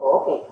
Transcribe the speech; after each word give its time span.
Ok. 0.00 0.28
Latin 0.28 0.49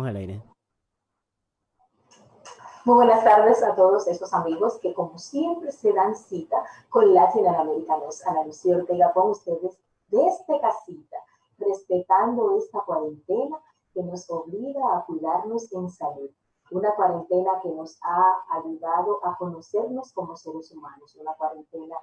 Aire. 0.00 0.42
Muy 2.84 2.94
buenas 2.94 3.22
tardes 3.22 3.62
a 3.62 3.76
todos 3.76 4.08
esos 4.08 4.32
amigos 4.32 4.78
que 4.80 4.94
como 4.94 5.18
siempre 5.18 5.70
se 5.70 5.92
dan 5.92 6.16
cita 6.16 6.56
con 6.88 7.12
Latinoamericanos. 7.12 8.26
Ana 8.26 8.44
Lucía 8.44 8.76
Ortega 8.76 9.12
con 9.12 9.30
ustedes 9.30 9.78
desde 10.08 10.60
casita, 10.60 11.16
respetando 11.58 12.56
esta 12.56 12.80
cuarentena 12.80 13.58
que 13.92 14.02
nos 14.02 14.28
obliga 14.30 14.96
a 14.96 15.04
cuidarnos 15.04 15.70
en 15.72 15.90
salud. 15.90 16.30
Una 16.70 16.94
cuarentena 16.94 17.60
que 17.62 17.68
nos 17.68 17.98
ha 18.02 18.44
ayudado 18.48 19.24
a 19.24 19.36
conocernos 19.36 20.12
como 20.14 20.36
seres 20.36 20.72
humanos. 20.72 21.14
Una 21.16 21.34
cuarentena 21.34 21.96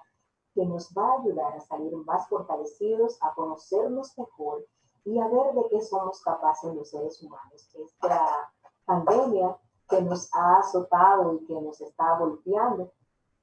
que 0.54 0.64
nos 0.64 0.94
va 0.96 1.14
a 1.14 1.22
ayudar 1.22 1.56
a 1.56 1.62
salir 1.62 1.96
más 2.06 2.28
fortalecidos, 2.30 3.18
a 3.22 3.34
conocernos 3.34 4.16
mejor 4.18 4.66
y 5.06 5.20
a 5.20 5.28
ver 5.28 5.54
de 5.54 5.68
qué 5.70 5.82
somos 5.82 6.22
capaces 6.22 6.74
los 6.74 6.90
seres 6.90 7.22
humanos. 7.22 7.70
Esta 7.76 8.52
pandemia 8.86 9.58
que 9.90 10.02
nos 10.02 10.34
ha 10.34 10.58
azotado 10.58 11.36
y 11.36 11.46
que 11.46 11.60
nos 11.60 11.82
está 11.82 12.18
golpeando, 12.18 12.92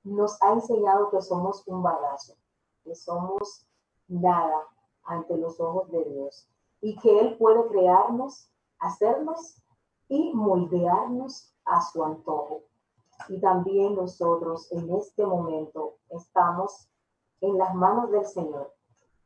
nos 0.05 0.41
ha 0.43 0.53
enseñado 0.53 1.11
que 1.11 1.21
somos 1.21 1.67
un 1.67 1.83
bagazo, 1.83 2.34
que 2.84 2.95
somos 2.95 3.67
nada 4.09 4.69
ante 5.05 5.37
los 5.37 5.59
ojos 5.61 5.91
de 5.91 6.05
Dios 6.05 6.49
y 6.81 6.97
que 6.99 7.21
Él 7.21 7.37
puede 7.39 7.67
crearnos, 7.69 8.49
hacernos 8.79 9.61
y 10.09 10.33
moldearnos 10.34 11.53
a 11.65 11.81
su 11.83 12.05
antojo. 12.05 12.62
Y 13.29 13.41
también 13.41 13.97
nosotros 13.97 14.71
en 14.73 14.95
este 14.95 15.27
momento 15.27 15.97
estamos 16.11 16.88
en 17.41 17.59
las 17.59 17.75
manos 17.75 18.11
del 18.11 18.27
Señor 18.27 18.73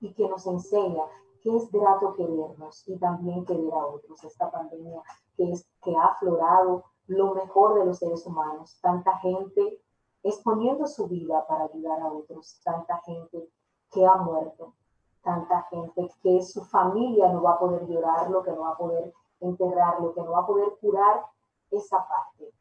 y 0.00 0.14
que 0.14 0.28
nos 0.28 0.46
enseña 0.46 1.04
que 1.42 1.56
es 1.56 1.70
grato 1.70 2.14
querernos 2.14 2.86
y 2.86 2.96
también 2.98 3.44
querer 3.44 3.72
a 3.72 3.86
otros. 3.86 4.22
Esta 4.24 4.50
pandemia 4.50 5.02
que, 5.36 5.50
es, 5.52 5.66
que 5.82 5.94
ha 5.96 6.04
aflorado 6.04 6.84
lo 7.06 7.34
mejor 7.34 7.74
de 7.74 7.86
los 7.86 7.98
seres 7.98 8.26
humanos, 8.26 8.78
tanta 8.80 9.16
gente 9.18 9.82
exponiendo 10.22 10.86
su 10.86 11.08
vida 11.08 11.46
para 11.46 11.64
ayudar 11.64 12.00
a 12.00 12.12
otros, 12.12 12.60
tanta 12.62 12.98
gente 12.98 13.48
que 13.90 14.06
ha 14.06 14.16
muerto, 14.16 14.74
tanta 15.22 15.62
gente 15.70 16.08
que 16.22 16.42
su 16.42 16.62
familia 16.64 17.32
no 17.32 17.42
va 17.42 17.52
a 17.52 17.58
poder 17.58 17.86
llorarlo, 17.86 18.42
que 18.42 18.52
no 18.52 18.60
va 18.60 18.70
a 18.70 18.76
poder 18.76 19.12
enterrarlo, 19.40 20.14
que 20.14 20.22
no 20.22 20.32
va 20.32 20.40
a 20.40 20.46
poder 20.46 20.76
curar 20.80 21.24
esa 21.70 22.06
parte. 22.06 22.52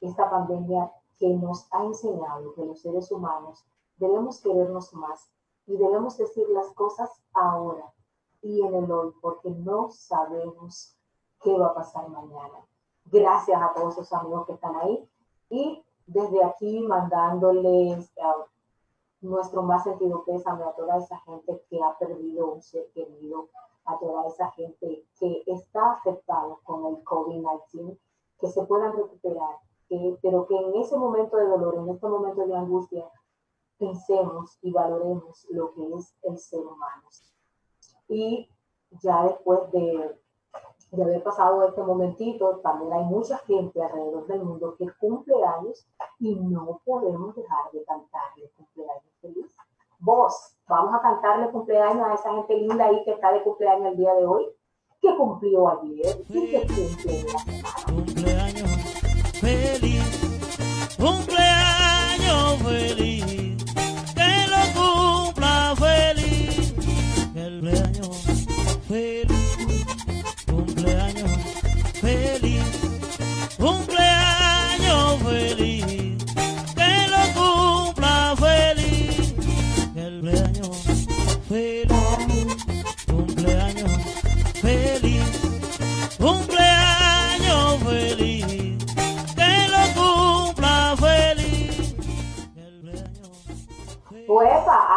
Esta 0.00 0.28
pandemia 0.28 0.92
que 1.18 1.28
nos 1.28 1.66
ha 1.72 1.84
enseñado 1.84 2.52
que 2.54 2.64
los 2.64 2.80
seres 2.80 3.10
humanos 3.10 3.64
debemos 3.96 4.40
querernos 4.40 4.92
más 4.94 5.30
y 5.66 5.76
debemos 5.76 6.16
decir 6.16 6.48
las 6.50 6.72
cosas 6.72 7.10
ahora 7.32 7.92
y 8.42 8.62
en 8.62 8.74
el 8.74 8.90
hoy, 8.90 9.12
porque 9.20 9.50
no 9.50 9.90
sabemos 9.90 10.96
qué 11.40 11.56
va 11.56 11.68
a 11.68 11.74
pasar 11.74 12.08
mañana. 12.08 12.66
Gracias 13.06 13.60
a 13.60 13.72
todos 13.74 13.94
esos 13.94 14.12
amigos 14.12 14.46
que 14.46 14.52
están 14.52 14.76
ahí 14.76 15.08
y 15.50 15.82
desde 16.06 16.44
aquí 16.44 16.80
mandándoles 16.80 18.10
nuestro 19.20 19.62
más 19.62 19.84
sentido 19.84 20.24
pésame 20.24 20.64
a 20.64 20.72
toda 20.72 20.98
esa 20.98 21.18
gente 21.20 21.62
que 21.68 21.82
ha 21.82 21.96
perdido 21.98 22.52
un 22.52 22.62
ser 22.62 22.90
querido, 22.92 23.48
a 23.84 23.98
toda 23.98 24.26
esa 24.26 24.50
gente 24.52 25.04
que 25.18 25.42
está 25.46 25.92
afectada 25.92 26.56
con 26.64 26.86
el 26.86 27.04
COVID-19, 27.04 27.98
que 28.38 28.48
se 28.48 28.64
puedan 28.64 28.94
recuperar, 28.94 29.56
que, 29.88 30.18
pero 30.22 30.46
que 30.46 30.56
en 30.56 30.76
ese 30.76 30.96
momento 30.96 31.36
de 31.36 31.46
dolor, 31.46 31.76
en 31.76 31.88
este 31.88 32.06
momento 32.06 32.46
de 32.46 32.56
angustia, 32.56 33.10
pensemos 33.78 34.58
y 34.62 34.72
valoremos 34.72 35.46
lo 35.50 35.72
que 35.72 35.94
es 35.94 36.14
el 36.22 36.38
ser 36.38 36.60
humano. 36.60 37.08
Y 38.08 38.48
ya 39.02 39.24
después 39.24 39.70
de, 39.72 40.16
de 40.92 41.02
haber 41.02 41.22
pasado 41.22 41.68
este 41.68 41.82
momentito, 41.82 42.60
también 42.62 42.92
hay 42.92 43.04
mucha 43.04 43.38
gente 43.38 43.82
alrededor 43.82 44.26
del 44.26 44.42
mundo 44.42 44.74
que 44.78 44.86
cumple 44.98 45.34
años 45.44 45.86
y 46.18 46.34
no 46.36 46.80
podemos 46.84 47.34
dejar 47.36 47.70
de 47.72 47.84
cantarle 47.84 48.50
cumpleaños 48.56 49.14
feliz. 49.20 49.54
Vos, 50.00 50.56
vamos 50.68 50.94
a 50.94 51.02
cantarle 51.02 51.50
cumpleaños 51.50 52.06
a 52.06 52.14
esa 52.14 52.32
gente 52.32 52.56
linda 52.56 52.86
ahí 52.86 53.02
que 53.04 53.12
está 53.12 53.32
de 53.32 53.42
cumpleaños 53.42 53.92
el 53.92 53.96
día 53.96 54.14
de 54.14 54.26
hoy, 54.26 54.46
que 55.00 55.16
cumplió 55.16 55.68
ayer 55.68 56.24
y 56.28 56.50
que 56.50 56.66
cumple 56.66 57.24
la 57.24 57.38
semana. 57.38 57.68
Cumpleaños 57.86 58.70
feliz, 59.40 60.96
cumpleaños 60.96 62.62
feliz, 62.62 63.17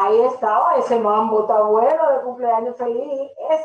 ahí 0.02 0.20
estaba, 0.22 0.76
ese 0.78 1.00
mambo 1.00 1.42
está 1.42 1.62
bueno 1.62 2.12
de 2.12 2.22
cumpleaños 2.24 2.76
feliz, 2.76 3.32
es 3.52 3.62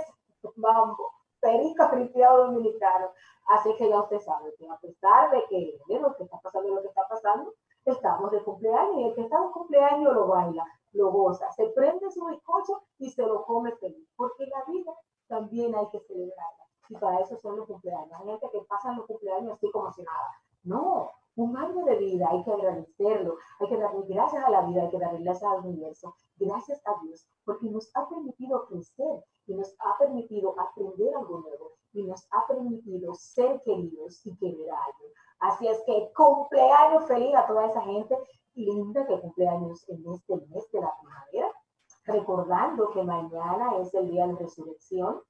mambo, 0.57 1.13
perico 1.41 1.89
cristiano 1.91 2.39
dominicano. 2.39 3.11
Así 3.49 3.75
que 3.77 3.89
ya 3.89 4.01
usted 4.01 4.21
sabe 4.21 4.55
que 4.59 4.69
a 4.69 4.77
pesar 4.77 5.31
de 5.31 5.45
que 5.49 5.79
lo 5.89 6.15
que 6.17 6.25
está 6.25 6.39
pasando 6.41 6.75
lo 6.75 6.83
que 6.83 6.89
está 6.89 7.07
pasando, 7.09 7.55
estamos 7.85 8.31
de 8.33 8.43
cumpleaños 8.43 8.97
y 8.97 9.05
el 9.05 9.15
que 9.15 9.23
está 9.23 9.41
de 9.41 9.51
cumpleaños 9.51 10.13
lo 10.13 10.27
baila, 10.27 10.65
lo 10.93 11.11
goza, 11.11 11.51
se 11.53 11.69
prende 11.69 12.11
su 12.11 12.25
bizcocho 12.27 12.83
y 12.99 13.11
se 13.11 13.23
lo 13.23 13.45
come 13.45 13.73
feliz, 13.77 14.09
porque 14.17 14.47
la 14.47 14.65
vida 14.65 14.93
también 15.29 15.75
hay 15.75 15.89
que 15.91 16.01
celebrarla. 16.01 16.67
Y 16.89 16.97
para 16.97 17.21
eso 17.21 17.37
son 17.41 17.57
los 17.57 17.67
cumpleaños. 17.67 18.13
Hay 18.21 18.27
gente 18.27 18.49
que 18.51 18.61
pasa 18.69 18.93
los 18.93 19.07
cumpleaños 19.07 19.55
así 19.55 19.71
como 19.71 19.93
si 19.93 20.03
nada. 20.03 20.31
No, 20.65 21.11
un 21.37 21.57
año 21.57 21.85
de 21.85 21.97
vida 21.97 22.29
hay 22.31 22.43
que 22.45 22.53
agradecerlo, 22.53 23.37
hay 23.61 23.69
que 23.69 23.77
darle 23.77 24.03
gracias 24.09 24.43
a 24.43 24.51
la 24.51 24.63
vida, 24.63 24.83
hay 24.83 24.91
que 24.91 24.99
darle 24.99 25.23
gracias 25.23 25.51
al 25.51 25.67
universo, 25.67 26.15
gracias 26.37 26.81
a 26.87 27.03
Dios, 27.03 27.27
porque 27.45 27.67
nos 27.67 27.91
ha 27.95 28.09
permitido 28.09 28.67
crecer 28.67 29.25
y 29.47 29.55
nos 29.55 29.75
ha 29.81 29.99
permitido 29.99 30.59
aprender 30.59 31.15
algo 31.15 31.41
nuevo 31.41 31.73
y 31.93 32.05
nos 32.05 32.27
ha 32.31 32.47
permitido 32.47 33.15
ser 33.15 33.63
queridos 33.63 34.25
y 34.25 34.35
querer 34.37 34.71
a 34.71 34.85
alguien. 34.85 35.13
Así 35.41 35.69
es 35.69 35.83
que 35.85 36.11
cumpleaños 36.17 37.07
feliz 37.07 37.35
a 37.35 37.47
toda 37.47 37.67
esa 37.67 37.83
gente 37.83 38.17
linda 38.55 39.07
que 39.07 39.21
cumpleaños 39.21 39.87
en 39.89 40.05
este 40.11 40.37
mes 40.49 40.71
de 40.73 40.81
la 40.81 40.95
primavera, 40.99 41.53
recordando 42.07 42.91
que 42.91 43.03
mañana 43.03 43.77
es 43.79 43.93
el 43.93 44.11
día 44.11 44.27
de 44.27 44.37
resurrección, 44.37 45.21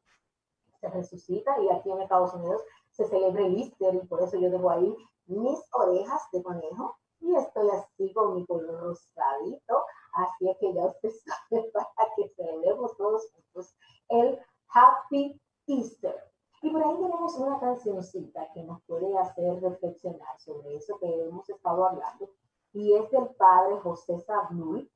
se 0.80 0.88
resucita 0.88 1.60
y 1.60 1.68
aquí 1.68 1.90
en 1.90 2.02
Estados 2.02 2.32
Unidos 2.34 2.62
se 2.90 3.06
celebra 3.06 3.44
el 3.44 3.56
Easter 3.56 3.94
y 3.94 4.06
por 4.06 4.22
eso 4.22 4.38
yo 4.38 4.50
dejo 4.50 4.70
ahí 4.70 4.94
mis 5.26 5.58
orejas 5.72 6.22
de 6.32 6.42
conejo 6.42 6.96
y 7.20 7.34
estoy 7.34 7.68
así 7.70 8.12
con 8.12 8.34
mi 8.34 8.46
color 8.46 8.80
rosadito. 8.80 9.84
Así 10.12 10.48
es 10.48 10.56
que 10.58 10.72
ya 10.72 10.86
usted 10.86 11.10
sabe 11.50 11.70
para 11.72 12.14
que 12.16 12.28
celebremos 12.36 12.96
todos 12.96 13.30
juntos 13.32 13.74
el 14.08 14.38
Happy 14.68 15.40
Easter. 15.66 16.14
Y 16.62 16.70
por 16.70 16.82
ahí 16.82 16.94
tenemos 16.94 17.34
una 17.36 17.60
cancioncita 17.60 18.50
que 18.52 18.62
nos 18.62 18.82
puede 18.84 19.16
hacer 19.18 19.60
reflexionar 19.60 20.40
sobre 20.40 20.76
eso 20.76 20.98
que 20.98 21.24
hemos 21.24 21.48
estado 21.48 21.86
hablando. 21.86 22.30
Y 22.72 22.94
es 22.94 23.10
del 23.10 23.28
padre 23.36 23.78
José 23.80 24.18
Sablul. 24.20 24.90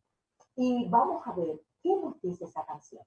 Y 0.57 0.89
vamos 0.89 1.27
a 1.27 1.33
ver 1.33 1.61
qué 1.83 1.97
nos 1.97 2.21
dice 2.21 2.45
esa 2.45 2.65
canción. 2.65 3.05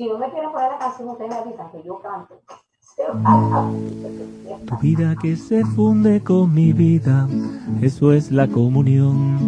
Si 0.00 0.06
no 0.08 0.16
me 0.16 0.30
quieren 0.30 0.50
poner 0.50 0.72
la 0.72 0.78
canción, 0.78 1.10
ustedes 1.10 1.30
me 1.30 1.36
avisan 1.36 1.70
que 1.72 1.82
yo 1.82 2.00
canto. 2.00 2.40
Tu 4.66 4.76
vida 4.78 5.14
que 5.20 5.36
se 5.36 5.62
funde 5.64 6.22
con 6.22 6.54
mi 6.54 6.72
vida, 6.72 7.28
eso 7.82 8.12
es 8.12 8.32
la 8.32 8.48
comunión. 8.48 9.38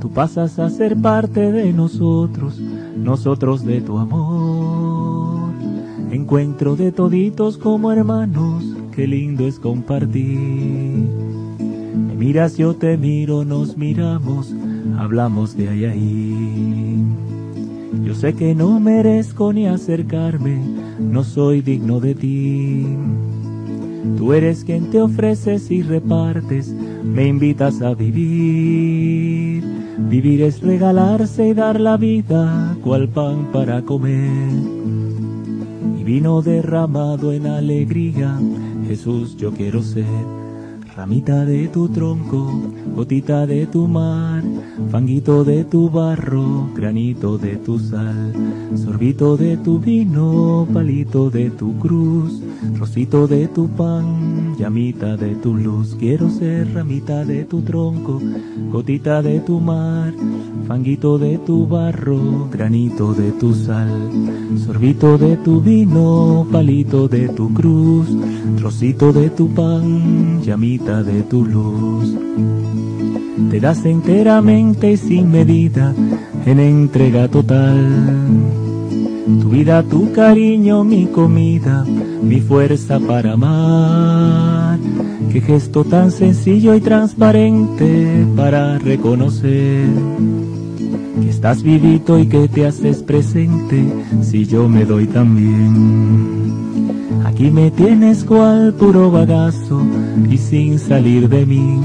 Tú 0.00 0.10
pasas 0.12 0.58
a 0.58 0.68
ser 0.68 1.00
parte 1.00 1.50
de 1.52 1.72
nosotros, 1.72 2.58
nosotros 2.60 3.64
de 3.64 3.80
tu 3.80 3.96
amor. 3.98 4.77
Encuentro 6.10 6.74
de 6.74 6.90
toditos 6.90 7.58
como 7.58 7.92
hermanos, 7.92 8.64
qué 8.96 9.06
lindo 9.06 9.46
es 9.46 9.58
compartir. 9.58 10.38
Me 10.38 12.14
miras, 12.14 12.56
yo 12.56 12.74
te 12.74 12.96
miro, 12.96 13.44
nos 13.44 13.76
miramos, 13.76 14.54
hablamos 14.96 15.54
de 15.54 15.68
ahí 15.68 15.84
ahí. 15.84 17.04
Yo 18.04 18.14
sé 18.14 18.32
que 18.32 18.54
no 18.54 18.80
merezco 18.80 19.52
ni 19.52 19.66
acercarme, 19.66 20.58
no 20.98 21.24
soy 21.24 21.60
digno 21.60 22.00
de 22.00 22.14
ti. 22.14 22.86
Tú 24.16 24.32
eres 24.32 24.64
quien 24.64 24.90
te 24.90 25.02
ofreces 25.02 25.70
y 25.70 25.82
repartes, 25.82 26.68
me 27.04 27.26
invitas 27.26 27.82
a 27.82 27.94
vivir. 27.94 29.62
Vivir 30.08 30.42
es 30.42 30.62
regalarse 30.62 31.48
y 31.48 31.54
dar 31.54 31.78
la 31.78 31.98
vida, 31.98 32.76
cual 32.82 33.08
pan 33.08 33.48
para 33.52 33.82
comer. 33.82 35.07
Vino 36.08 36.40
derramado 36.40 37.34
en 37.34 37.46
alegría, 37.46 38.40
Jesús 38.86 39.36
yo 39.36 39.52
quiero 39.52 39.82
ser. 39.82 40.06
Ramita 40.98 41.44
de 41.44 41.68
tu 41.68 41.88
tronco, 41.88 42.50
gotita 42.96 43.46
de 43.46 43.66
tu 43.66 43.86
mar, 43.86 44.42
fanguito 44.90 45.44
de 45.44 45.62
tu 45.62 45.88
barro, 45.88 46.70
granito 46.74 47.38
de 47.38 47.54
tu 47.54 47.78
sal, 47.78 48.32
sorbito 48.74 49.36
de 49.36 49.56
tu 49.58 49.78
vino, 49.78 50.66
palito 50.72 51.30
de 51.30 51.50
tu 51.50 51.78
cruz, 51.78 52.42
trocito 52.74 53.28
de 53.28 53.46
tu 53.46 53.68
pan, 53.68 54.56
llamita 54.58 55.16
de 55.16 55.36
tu 55.36 55.54
luz. 55.54 55.94
Quiero 56.00 56.28
ser 56.30 56.74
ramita 56.74 57.24
de 57.24 57.44
tu 57.44 57.60
tronco, 57.62 58.20
gotita 58.72 59.22
de 59.22 59.38
tu 59.38 59.60
mar, 59.60 60.12
fanguito 60.66 61.16
de 61.16 61.38
tu 61.38 61.64
barro, 61.64 62.48
granito 62.50 63.14
de 63.14 63.30
tu 63.38 63.54
sal, 63.54 64.10
sorbito 64.66 65.16
de 65.16 65.36
tu 65.36 65.60
vino, 65.60 66.44
palito 66.50 67.06
de 67.06 67.28
tu 67.28 67.54
cruz, 67.54 68.08
trocito 68.56 69.12
de 69.12 69.30
tu 69.30 69.46
pan, 69.54 70.42
llamita 70.42 70.87
de 70.88 71.22
tu 71.22 71.44
luz. 71.44 72.16
Te 73.50 73.60
das 73.60 73.84
enteramente 73.84 74.92
y 74.92 74.96
sin 74.96 75.30
medida, 75.30 75.94
en 76.46 76.58
entrega 76.58 77.28
total. 77.28 77.86
Tu 79.40 79.48
vida, 79.50 79.82
tu 79.82 80.10
cariño, 80.12 80.84
mi 80.84 81.06
comida, 81.06 81.84
mi 82.22 82.40
fuerza 82.40 82.98
para 82.98 83.34
amar. 83.34 84.78
Qué 85.30 85.42
gesto 85.42 85.84
tan 85.84 86.10
sencillo 86.10 86.74
y 86.74 86.80
transparente 86.80 88.26
para 88.34 88.78
reconocer 88.78 89.88
que 91.20 91.28
estás 91.28 91.62
vivito 91.62 92.18
y 92.18 92.26
que 92.26 92.48
te 92.48 92.66
haces 92.66 93.02
presente 93.02 93.84
si 94.22 94.46
yo 94.46 94.68
me 94.70 94.86
doy 94.86 95.06
también. 95.06 96.67
Aquí 97.38 97.52
me 97.52 97.70
tienes 97.70 98.24
cual 98.24 98.74
puro 98.74 99.12
bagazo 99.12 99.80
y 100.28 100.36
sin 100.38 100.76
salir 100.76 101.28
de 101.28 101.46
mí. 101.46 101.78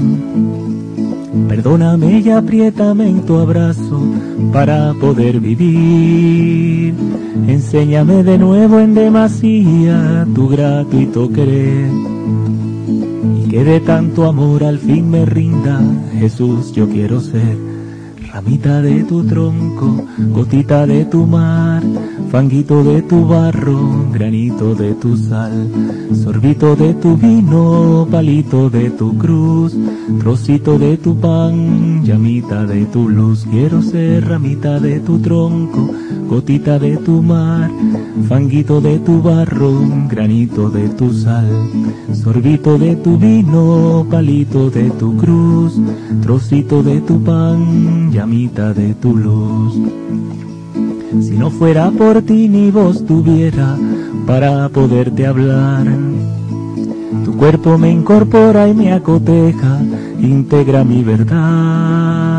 Perdóname 1.46 2.18
y 2.18 2.28
apriétame 2.28 3.08
en 3.08 3.24
tu 3.24 3.36
abrazo 3.36 4.02
para 4.52 4.92
poder 4.94 5.38
vivir. 5.38 6.92
Enséñame 7.46 8.24
de 8.24 8.36
nuevo 8.36 8.80
en 8.80 8.94
demasía 8.94 10.26
tu 10.34 10.48
gratuito 10.48 11.30
querer. 11.30 11.88
Y 13.46 13.48
que 13.48 13.62
de 13.62 13.78
tanto 13.78 14.26
amor 14.26 14.64
al 14.64 14.80
fin 14.80 15.08
me 15.08 15.24
rinda, 15.24 15.80
Jesús 16.18 16.72
yo 16.72 16.88
quiero 16.88 17.20
ser. 17.20 17.73
Ramita 18.34 18.82
de 18.82 19.04
tu 19.04 19.22
tronco, 19.22 20.08
gotita 20.32 20.84
de 20.86 21.04
tu 21.04 21.24
mar, 21.24 21.80
fanguito 22.32 22.82
de 22.82 23.00
tu 23.02 23.24
barro, 23.28 24.10
granito 24.10 24.74
de 24.74 24.92
tu 24.94 25.16
sal, 25.16 25.52
sorbito 26.12 26.74
de 26.74 26.94
tu 26.94 27.16
vino, 27.16 28.08
palito 28.10 28.68
de 28.68 28.90
tu 28.90 29.16
cruz, 29.16 29.76
trocito 30.18 30.76
de 30.76 30.96
tu 30.96 31.14
pan, 31.14 32.02
llamita 32.02 32.64
de 32.64 32.86
tu 32.86 33.08
luz. 33.08 33.46
Quiero 33.48 33.80
ser 33.80 34.26
ramita 34.26 34.80
de 34.80 34.98
tu 34.98 35.20
tronco, 35.20 35.88
gotita 36.28 36.78
de 36.78 36.96
tu 36.96 37.22
mar, 37.22 37.70
fanguito 38.28 38.80
de 38.80 38.98
tu 38.98 39.20
barro, 39.22 39.72
granito 40.08 40.70
de 40.70 40.88
tu 40.88 41.12
sal, 41.12 41.48
sorbito 42.12 42.78
de 42.78 42.96
tu 42.96 43.16
vino, 43.16 44.06
palito 44.10 44.70
de 44.70 44.90
tu 44.90 45.16
cruz, 45.16 45.80
trocito 46.22 46.82
de 46.82 47.00
tu 47.00 47.22
pan, 47.22 48.10
llamita 48.10 48.72
de 48.72 48.94
tu 48.94 49.16
luz. 49.16 49.74
Si 51.20 51.36
no 51.36 51.50
fuera 51.50 51.90
por 51.90 52.22
ti 52.22 52.48
ni 52.48 52.70
voz 52.70 53.04
tuviera 53.04 53.76
para 54.26 54.68
poderte 54.68 55.26
hablar. 55.26 55.86
Tu 57.24 57.36
cuerpo 57.36 57.78
me 57.78 57.90
incorpora 57.90 58.68
y 58.68 58.74
me 58.74 58.92
acoteja, 58.92 59.80
integra 60.20 60.82
mi 60.82 61.02
verdad. 61.04 62.33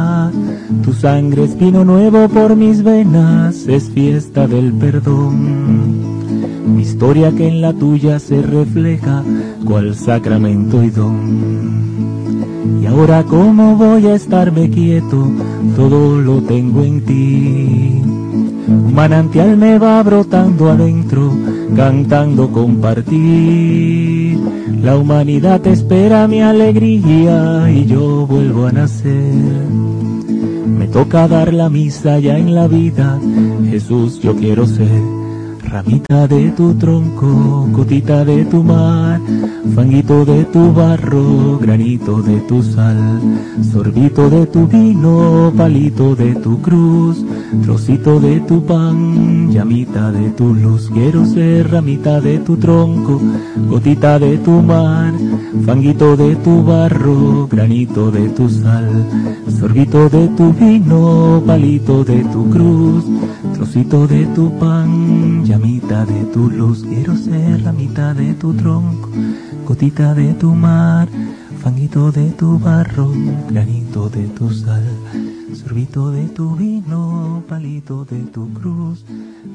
Tu 0.85 0.93
sangre 0.93 1.43
es 1.45 1.57
vino 1.57 1.83
nuevo 1.83 2.29
por 2.29 2.55
mis 2.55 2.83
venas, 2.83 3.65
es 3.67 3.89
fiesta 3.89 4.45
del 4.45 4.71
perdón. 4.71 6.75
Mi 6.75 6.83
historia 6.83 7.31
que 7.31 7.47
en 7.47 7.59
la 7.59 7.73
tuya 7.73 8.19
se 8.19 8.43
refleja, 8.43 9.23
cual 9.65 9.95
sacramento 9.95 10.83
y 10.83 10.91
don. 10.91 12.83
Y 12.83 12.85
ahora 12.85 13.23
cómo 13.23 13.75
voy 13.75 14.05
a 14.05 14.13
estarme 14.13 14.69
quieto, 14.69 15.27
todo 15.75 16.21
lo 16.21 16.43
tengo 16.43 16.83
en 16.83 17.03
ti. 17.03 18.01
Un 18.67 18.93
manantial 18.93 19.57
me 19.57 19.79
va 19.79 20.03
brotando 20.03 20.69
adentro, 20.69 21.31
cantando 21.75 22.51
compartir. 22.51 24.37
La 24.83 24.97
humanidad 24.97 25.65
espera 25.65 26.27
mi 26.27 26.41
alegría 26.41 27.71
y 27.71 27.87
yo 27.87 28.27
vuelvo 28.27 28.67
a 28.67 28.71
nacer. 28.71 29.65
Me 30.85 30.91
toca 30.91 31.27
dar 31.27 31.51
la 31.51 31.67
misa 31.67 32.19
ya 32.19 32.37
en 32.37 32.53
la 32.53 32.67
vida, 32.67 33.19
Jesús 33.67 34.19
yo 34.21 34.35
quiero 34.35 34.67
ser. 34.67 35.01
Ramita 35.63 36.27
de 36.27 36.51
tu 36.51 36.75
tronco, 36.75 37.67
gotita 37.71 38.23
de 38.23 38.45
tu 38.45 38.63
mar, 38.63 39.19
fanguito 39.73 40.25
de 40.25 40.43
tu 40.45 40.71
barro, 40.71 41.57
granito 41.59 42.21
de 42.21 42.39
tu 42.41 42.61
sal, 42.61 42.97
sorbito 43.71 44.29
de 44.29 44.45
tu 44.45 44.67
vino, 44.67 45.51
palito 45.55 46.15
de 46.15 46.35
tu 46.35 46.61
cruz, 46.61 47.23
trocito 47.63 48.19
de 48.19 48.39
tu 48.41 48.61
pan, 48.63 49.49
llamita 49.51 50.11
de 50.11 50.29
tu 50.31 50.53
luz. 50.53 50.89
Quiero 50.93 51.25
ser 51.25 51.71
ramita 51.71 52.21
de 52.21 52.39
tu 52.39 52.57
tronco, 52.57 53.19
gotita 53.69 54.19
de 54.19 54.37
tu 54.37 54.61
mar, 54.61 55.13
fanguito 55.65 56.15
de 56.15 56.35
tu 56.35 56.63
barro, 56.63 57.47
granito 57.47 58.11
de 58.11 58.29
tu 58.29 58.49
sal, 58.49 58.89
sorbito 59.59 60.09
de 60.09 60.27
tu 60.29 60.53
vino, 60.53 61.41
palito 61.45 62.03
de 62.03 62.23
tu 62.25 62.49
cruz, 62.49 63.05
trocito 63.53 64.07
de 64.07 64.25
tu 64.35 64.51
pan, 64.59 65.43
llamita 65.43 66.05
de 66.05 66.23
tu 66.33 66.49
luz. 66.49 66.83
Quiero 66.83 67.15
ser 67.15 67.61
la 67.61 67.71
mitad 67.71 68.15
de 68.15 68.33
tu 68.33 68.53
tronco, 68.53 69.09
gotita 69.65 70.13
de 70.13 70.33
tu 70.35 70.53
mar, 70.53 71.07
fanguito 71.61 72.11
de 72.11 72.29
tu 72.31 72.59
barro, 72.59 73.09
granito 73.49 74.09
de 74.09 74.27
tu 74.27 74.49
sal, 74.51 74.85
Sorbito 75.53 76.11
de 76.11 76.27
tu 76.27 76.55
vino, 76.55 77.43
palito 77.49 78.05
de 78.05 78.19
tu 78.25 78.53
cruz, 78.53 79.05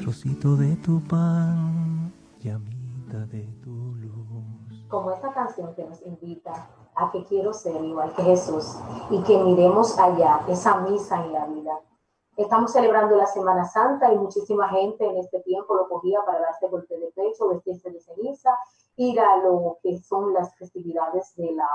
trocito 0.01 0.57
de 0.57 0.75
tu 0.77 1.01
pan, 1.03 2.13
llamita 2.43 3.25
de 3.27 3.45
tu 3.63 3.95
luz. 3.95 4.87
como 4.89 5.13
esta 5.13 5.33
canción 5.33 5.73
que 5.77 5.85
nos 5.85 6.03
invita 6.05 6.69
a 6.97 7.11
que 7.13 7.25
quiero 7.25 7.53
ser 7.53 7.83
igual 7.85 8.13
que 8.15 8.25
Jesús 8.25 8.77
y 9.11 9.23
que 9.23 9.39
miremos 9.39 9.97
allá 9.99 10.41
esa 10.49 10.81
misa 10.81 11.25
en 11.25 11.33
la 11.33 11.47
vida. 11.47 11.73
Estamos 12.41 12.73
celebrando 12.73 13.17
la 13.17 13.27
Semana 13.27 13.67
Santa 13.67 14.11
y 14.11 14.17
muchísima 14.17 14.67
gente 14.71 15.05
en 15.05 15.19
este 15.19 15.41
tiempo 15.41 15.75
lo 15.75 15.87
cogía 15.91 16.25
para 16.25 16.41
darse 16.41 16.69
golpe 16.69 16.97
de 16.99 17.13
pecho, 17.13 17.51
vestirse 17.51 17.91
de 17.91 18.01
ceniza, 18.01 18.57
ir 18.97 19.21
a 19.21 19.37
lo 19.45 19.77
que 19.83 19.99
son 19.99 20.33
las 20.33 20.57
festividades 20.57 21.37
de 21.37 21.53
la 21.53 21.69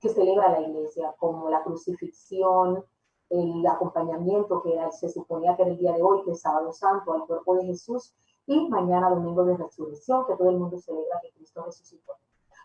que 0.00 0.08
celebra 0.08 0.50
la 0.50 0.60
iglesia, 0.60 1.14
como 1.20 1.48
la 1.48 1.62
crucifixión, 1.62 2.84
el 3.30 3.64
acompañamiento 3.64 4.60
que 4.60 4.76
se 4.90 5.08
suponía 5.08 5.54
que 5.54 5.62
era 5.62 5.70
el 5.70 5.78
día 5.78 5.92
de 5.92 6.02
hoy, 6.02 6.24
que 6.24 6.32
es 6.32 6.40
sábado 6.40 6.72
santo, 6.72 7.12
al 7.12 7.24
cuerpo 7.24 7.54
de 7.54 7.66
Jesús, 7.66 8.12
y 8.46 8.68
mañana 8.68 9.08
domingo 9.08 9.44
de 9.44 9.56
resurrección, 9.56 10.26
que 10.26 10.34
todo 10.34 10.50
el 10.50 10.58
mundo 10.58 10.80
celebra 10.80 11.20
que 11.22 11.30
Cristo 11.30 11.62
resucitó. 11.64 12.14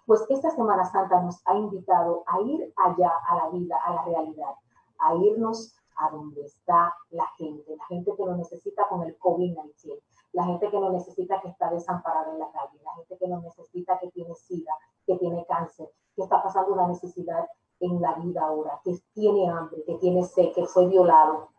Pues 0.07 0.25
esta 0.29 0.49
Semana 0.49 0.85
Santa 0.85 1.21
nos 1.21 1.39
ha 1.45 1.55
invitado 1.55 2.23
a 2.25 2.41
ir 2.41 2.73
allá, 2.77 3.11
a 3.29 3.35
la 3.35 3.49
vida, 3.49 3.77
a 3.85 3.93
la 3.93 4.05
realidad, 4.05 4.55
a 4.97 5.13
irnos 5.13 5.76
a 5.97 6.09
donde 6.09 6.45
está 6.45 6.95
la 7.11 7.27
gente, 7.37 7.75
la 7.75 7.85
gente 7.85 8.13
que 8.15 8.25
lo 8.25 8.35
necesita 8.35 8.87
con 8.87 9.03
el 9.03 9.17
COVID-19, 9.19 10.01
la 10.33 10.45
gente 10.45 10.69
que 10.69 10.79
lo 10.79 10.91
necesita 10.91 11.41
que 11.41 11.49
está 11.49 11.69
desamparada 11.71 12.31
en 12.31 12.39
la 12.39 12.51
calle, 12.51 12.79
la 12.83 12.93
gente 12.95 13.17
que 13.17 13.27
lo 13.27 13.41
necesita 13.41 13.97
que 13.99 14.11
tiene 14.11 14.35
sida, 14.35 14.71
que 15.05 15.17
tiene 15.17 15.45
cáncer, 15.45 15.89
que 16.15 16.23
está 16.23 16.41
pasando 16.43 16.73
una 16.73 16.87
necesidad 16.87 17.47
en 17.79 18.01
la 18.01 18.13
vida 18.13 18.45
ahora, 18.45 18.79
que 18.83 18.97
tiene 19.13 19.49
hambre, 19.49 19.83
que 19.85 19.95
tiene 19.95 20.23
sed, 20.23 20.53
que 20.53 20.65
fue 20.65 20.87
violado. 20.87 21.49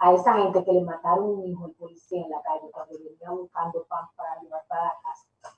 A 0.00 0.12
esa 0.12 0.34
gente 0.34 0.64
que 0.64 0.72
le 0.72 0.82
mataron 0.82 1.24
un 1.24 1.44
hijo 1.46 1.66
el 1.66 1.72
policía 1.72 2.22
en 2.22 2.30
la 2.30 2.40
calle 2.42 2.70
cuando 2.70 2.98
venía 2.98 3.30
buscando 3.30 3.84
pan 3.88 4.06
para 4.16 4.40
llevar 4.40 4.62
para 4.68 4.84
la 4.84 4.94
casa. 5.02 5.56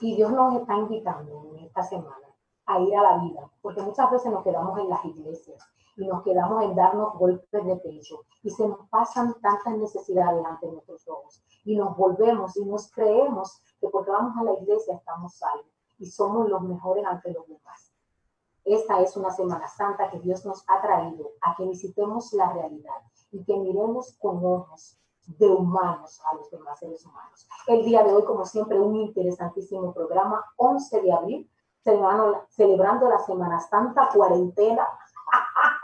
Y 0.00 0.16
Dios 0.16 0.32
nos 0.32 0.54
está 0.56 0.74
invitando 0.74 1.44
en 1.54 1.64
esta 1.64 1.82
semana 1.82 2.26
a 2.66 2.80
ir 2.80 2.96
a 2.96 3.02
la 3.02 3.18
vida, 3.18 3.50
porque 3.60 3.82
muchas 3.82 4.10
veces 4.10 4.32
nos 4.32 4.42
quedamos 4.42 4.78
en 4.78 4.88
las 4.88 5.04
iglesias 5.04 5.62
y 5.96 6.06
nos 6.06 6.22
quedamos 6.22 6.62
en 6.62 6.74
darnos 6.74 7.14
golpes 7.18 7.64
de 7.64 7.76
pecho 7.76 8.24
y 8.42 8.50
se 8.50 8.66
nos 8.66 8.88
pasan 8.88 9.34
tantas 9.40 9.76
necesidades 9.76 10.44
ante 10.44 10.68
nuestros 10.68 11.06
ojos 11.08 11.42
y 11.64 11.76
nos 11.76 11.96
volvemos 11.96 12.56
y 12.56 12.64
nos 12.64 12.90
creemos 12.90 13.62
que 13.80 13.88
porque 13.88 14.10
vamos 14.10 14.36
a 14.38 14.44
la 14.44 14.54
iglesia 14.54 14.96
estamos 14.96 15.34
salvos 15.34 15.66
y 15.98 16.06
somos 16.06 16.48
los 16.48 16.62
mejores 16.62 17.04
ante 17.04 17.32
los 17.32 17.46
demás. 17.46 17.92
Esta 18.64 19.00
es 19.00 19.16
una 19.16 19.30
Semana 19.30 19.68
Santa 19.68 20.10
que 20.10 20.20
Dios 20.20 20.44
nos 20.46 20.64
ha 20.68 20.80
traído 20.80 21.30
a 21.40 21.56
que 21.56 21.66
visitemos 21.66 22.32
la 22.32 22.52
realidad 22.52 22.94
y 23.32 23.42
que 23.44 23.56
miremos 23.56 24.16
con 24.20 24.44
ojos 24.44 24.98
de 25.26 25.48
humanos 25.48 26.20
a 26.30 26.34
los 26.36 26.50
demás 26.50 26.78
seres 26.78 27.04
humanos. 27.04 27.48
El 27.66 27.84
día 27.84 28.02
de 28.02 28.12
hoy, 28.12 28.24
como 28.24 28.44
siempre, 28.44 28.78
un 28.80 28.96
interesantísimo 28.96 29.92
programa, 29.92 30.44
11 30.56 31.00
de 31.00 31.12
abril, 31.12 31.50
celebrando, 31.82 32.46
celebrando 32.50 33.08
la 33.08 33.18
Semana 33.18 33.60
Santa 33.60 34.08
cuarentena. 34.12 34.86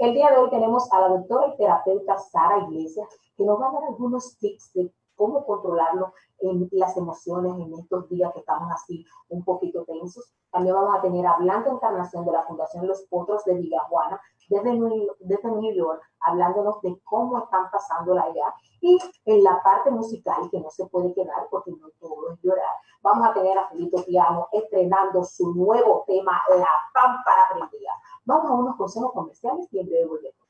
El 0.00 0.12
día 0.12 0.30
de 0.30 0.38
hoy 0.38 0.50
tenemos 0.50 0.92
a 0.92 1.00
la 1.00 1.08
doctora 1.08 1.48
y 1.48 1.56
terapeuta 1.56 2.18
Sara 2.18 2.66
Iglesias, 2.68 3.08
que 3.36 3.44
nos 3.44 3.60
va 3.60 3.68
a 3.68 3.72
dar 3.72 3.84
algunos 3.88 4.36
tips 4.38 4.72
de 4.74 4.90
cómo 5.16 5.44
controlarlo 5.44 6.12
en 6.40 6.68
las 6.72 6.96
emociones 6.96 7.54
en 7.58 7.74
estos 7.74 8.08
días 8.08 8.32
que 8.32 8.40
estamos 8.40 8.70
así 8.72 9.04
un 9.28 9.44
poquito 9.44 9.84
tensos. 9.84 10.32
También 10.50 10.74
vamos 10.74 10.96
a 10.96 11.02
tener 11.02 11.26
a 11.26 11.36
Blanca 11.36 11.70
Encarnación 11.70 12.24
de 12.24 12.32
la 12.32 12.42
Fundación 12.44 12.86
Los 12.86 13.02
Potros 13.02 13.44
de 13.44 13.54
Villajuana, 13.54 14.20
desde 14.48 14.74
New, 14.74 15.06
desde 15.20 15.50
New 15.50 15.74
York, 15.74 16.02
hablándonos 16.20 16.80
de 16.82 16.98
cómo 17.04 17.38
están 17.38 17.70
pasándola 17.70 18.22
allá. 18.22 18.54
Y 18.80 18.98
en 19.24 19.42
la 19.42 19.62
parte 19.62 19.90
musical, 19.90 20.48
que 20.50 20.60
no 20.60 20.70
se 20.70 20.86
puede 20.86 21.14
quedar 21.14 21.48
porque 21.50 21.72
no 21.72 21.88
todo 21.98 22.32
es 22.32 22.40
llorar, 22.42 22.74
vamos 23.02 23.28
a 23.28 23.32
tener 23.32 23.56
a 23.56 23.68
Felito 23.68 24.04
Piano 24.04 24.48
estrenando 24.52 25.24
su 25.24 25.54
nuevo 25.54 26.04
tema, 26.06 26.40
La 26.50 26.68
Pámpara 26.92 27.48
Prendida. 27.52 27.92
Vamos 28.26 28.50
a 28.50 28.54
unos 28.54 28.76
consejos 28.76 29.12
comerciales 29.12 29.66
y 29.72 29.80
en 29.80 29.86
breve 29.86 30.06
volvemos. 30.06 30.43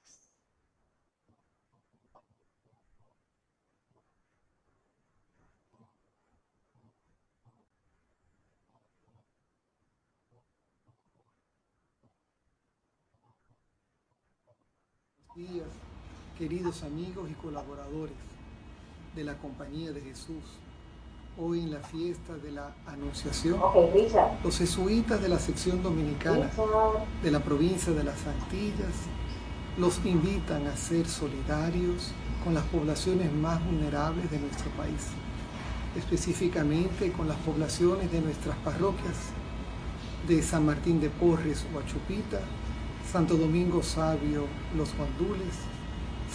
Días, 15.37 15.67
queridos 16.39 16.85
amigos 16.85 17.29
y 17.29 17.35
colaboradores 17.35 18.15
de 19.17 19.25
la 19.25 19.37
Compañía 19.39 19.91
de 19.91 20.01
Jesús. 20.01 20.45
Hoy 21.37 21.59
en 21.59 21.73
la 21.73 21.81
fiesta 21.81 22.37
de 22.37 22.53
la 22.53 22.73
Anunciación, 22.87 23.59
los 24.45 24.59
jesuitas 24.59 25.21
de 25.21 25.29
la 25.29 25.41
sección 25.41 25.83
dominicana 25.83 26.51
Richard. 26.51 27.23
de 27.25 27.31
la 27.33 27.41
provincia 27.41 27.93
de 27.93 28.05
las 28.05 28.25
Antillas 28.25 28.95
los 29.77 29.99
invitan 30.07 30.69
a 30.69 30.77
ser 30.77 31.09
solidarios 31.09 32.13
con 32.45 32.55
las 32.55 32.65
poblaciones 32.67 33.33
más 33.33 33.65
vulnerables 33.65 34.31
de 34.31 34.39
nuestro 34.39 34.71
país, 34.73 35.09
específicamente 35.97 37.11
con 37.11 37.27
las 37.27 37.39
poblaciones 37.39 38.13
de 38.13 38.21
nuestras 38.21 38.57
parroquias 38.59 39.17
de 40.29 40.41
San 40.43 40.65
Martín 40.65 41.01
de 41.01 41.11
Porres, 41.11 41.67
Huachupita, 41.75 42.41
Santo 43.15 43.37
Domingo 43.37 43.81
Sabio, 43.81 44.49
Los 44.77 44.93
Guandules, 44.97 45.55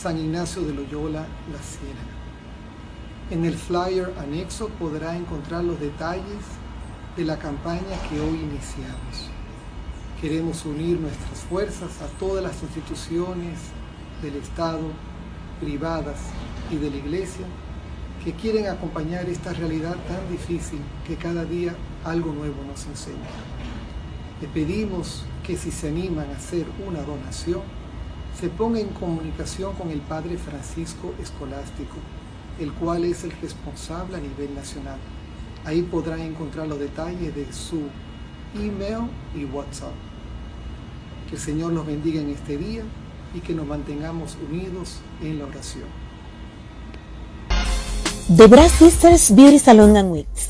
San 0.02 0.18
Ignacio 0.18 0.62
de 0.62 0.74
Loyola, 0.74 1.28
La 1.52 1.60
Ciénaga. 1.62 2.16
En 3.32 3.44
el 3.44 3.56
flyer 3.56 4.14
anexo 4.18 4.70
podrá 4.80 5.18
encontrar 5.18 5.66
los 5.66 5.78
detalles 5.78 6.40
de 7.18 7.26
la 7.26 7.38
campaña 7.38 8.02
que 8.10 8.22
hoy 8.22 8.40
iniciamos. 8.50 9.28
Queremos 10.22 10.64
unir 10.64 10.98
nuestras 11.02 11.40
fuerzas 11.50 12.02
a 12.02 12.08
todas 12.18 12.42
las 12.42 12.64
instituciones 12.64 13.60
del 14.22 14.38
Estado, 14.38 14.90
privadas 15.60 16.20
y 16.72 16.78
de 16.78 16.92
la 16.92 16.96
Iglesia 16.96 17.46
que 18.24 18.32
quieren 18.32 18.68
acompañar 18.68 19.28
esta 19.28 19.52
realidad 19.52 19.98
tan 20.08 20.32
difícil 20.32 20.80
que 21.06 21.18
cada 21.18 21.44
día 21.44 21.76
algo 22.06 22.32
nuevo 22.32 22.64
nos 22.64 22.86
enseña. 22.86 23.28
Le 24.40 24.48
pedimos 24.48 25.26
que 25.50 25.58
si 25.58 25.72
se 25.72 25.88
animan 25.90 26.30
a 26.30 26.38
hacer 26.38 26.64
una 26.88 27.02
donación, 27.02 27.62
se 28.40 28.50
ponga 28.50 28.80
en 28.80 28.90
comunicación 28.90 29.74
con 29.74 29.90
el 29.90 30.00
Padre 30.00 30.38
Francisco 30.38 31.16
Escolástico, 31.20 31.96
el 32.60 32.72
cual 32.74 33.04
es 33.04 33.24
el 33.24 33.32
responsable 33.32 34.18
a 34.18 34.20
nivel 34.20 34.54
nacional. 34.54 35.00
Ahí 35.66 35.82
podrán 35.82 36.20
encontrar 36.20 36.68
los 36.68 36.78
detalles 36.78 37.34
de 37.34 37.52
su 37.52 37.82
email 38.54 39.10
y 39.36 39.46
WhatsApp. 39.46 39.90
Que 41.28 41.36
el 41.38 41.42
Señor 41.42 41.74
nos 41.74 41.88
bendiga 41.88 42.22
en 42.22 42.30
este 42.30 42.56
día 42.56 42.84
y 43.34 43.40
que 43.40 43.56
nos 43.56 43.66
mantengamos 43.66 44.38
unidos 44.52 45.00
en 45.24 45.40
la 45.40 45.46
oración. 45.46 45.86
The 48.38 48.46
Brass 48.46 48.74
Sisters 48.74 49.34
Beauty 49.34 49.58
Salon 49.58 49.98
and 49.98 50.12
Wigs, 50.12 50.50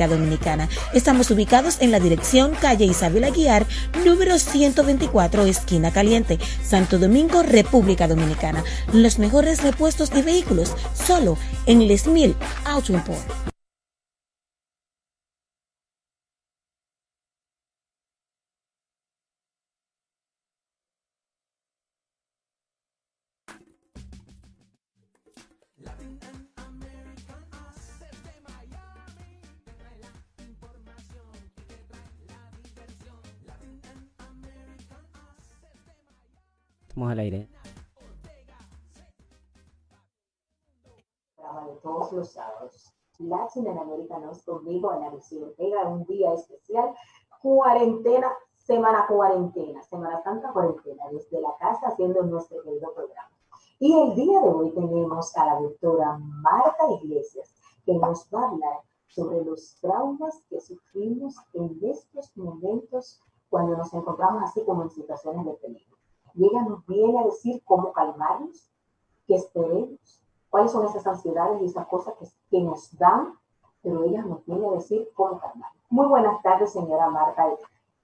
Dominicana. 0.07 0.69
Estamos 0.93 1.31
ubicados 1.31 1.77
en 1.81 1.91
la 1.91 1.99
dirección 1.99 2.51
calle 2.59 2.85
Isabel 2.85 3.23
Aguiar, 3.23 3.65
número 4.05 4.37
124, 4.37 5.45
esquina 5.45 5.91
caliente, 5.91 6.39
Santo 6.63 6.97
Domingo, 6.97 7.43
República 7.43 8.07
Dominicana. 8.07 8.63
Los 8.93 9.19
mejores 9.19 9.63
repuestos 9.63 10.09
de 10.09 10.21
vehículos, 10.21 10.73
solo 10.93 11.37
en 11.65 11.87
Les 11.87 12.07
Mil 12.07 12.35
Auto 12.65 12.93
Import. 12.93 13.51
Al 37.07 37.19
aire. 37.19 37.49
todos 41.81 42.11
los 42.13 42.31
sábados. 42.31 42.93
Latin 43.19 43.67
Americanos 43.67 44.43
conmigo, 44.43 44.91
Ana 44.91 45.11
Lucía 45.11 45.43
Ortega, 45.43 45.87
un 45.87 46.05
día 46.05 46.33
especial, 46.33 46.93
cuarentena, 47.41 48.31
semana 48.57 49.05
cuarentena, 49.07 49.81
Semana 49.83 50.21
Santa 50.23 50.51
cuarentena, 50.53 51.03
desde 51.11 51.41
la 51.41 51.55
casa 51.57 51.87
haciendo 51.87 52.23
nuestro 52.23 52.61
querido 52.63 52.93
programa. 52.93 53.29
Y 53.79 53.93
el 53.93 54.15
día 54.15 54.41
de 54.41 54.49
hoy 54.49 54.71
tenemos 54.71 55.35
a 55.37 55.45
la 55.45 55.59
doctora 55.59 56.17
Marta 56.19 56.91
Iglesias, 57.01 57.53
que 57.85 57.93
nos 57.93 58.27
va 58.33 58.43
a 58.43 58.49
hablar 58.49 58.79
sobre 59.07 59.43
los 59.43 59.75
traumas 59.81 60.41
que 60.49 60.61
sufrimos 60.61 61.35
en 61.53 61.79
estos 61.83 62.35
momentos 62.37 63.19
cuando 63.49 63.75
nos 63.75 63.93
encontramos 63.93 64.43
así 64.43 64.63
como 64.63 64.83
en 64.83 64.89
situaciones 64.89 65.45
de 65.45 65.53
peligro. 65.53 65.90
Y 66.33 66.45
ella 66.45 66.61
nos 66.63 66.85
viene 66.85 67.19
a 67.19 67.25
decir 67.25 67.61
cómo 67.65 67.91
calmarnos, 67.93 68.69
qué 69.27 69.35
esperemos, 69.35 70.21
cuáles 70.49 70.71
son 70.71 70.85
esas 70.85 71.05
ansiedades 71.07 71.61
y 71.61 71.65
esas 71.65 71.87
cosas 71.87 72.13
que, 72.19 72.27
que 72.49 72.63
nos 72.63 72.97
dan, 72.97 73.33
pero 73.81 74.03
ella 74.03 74.21
nos 74.23 74.45
viene 74.45 74.67
a 74.67 74.71
decir 74.71 75.09
cómo 75.13 75.39
calmar. 75.39 75.71
Muy 75.89 76.07
buenas 76.07 76.41
tardes, 76.41 76.71
señora 76.71 77.09
Marta 77.09 77.45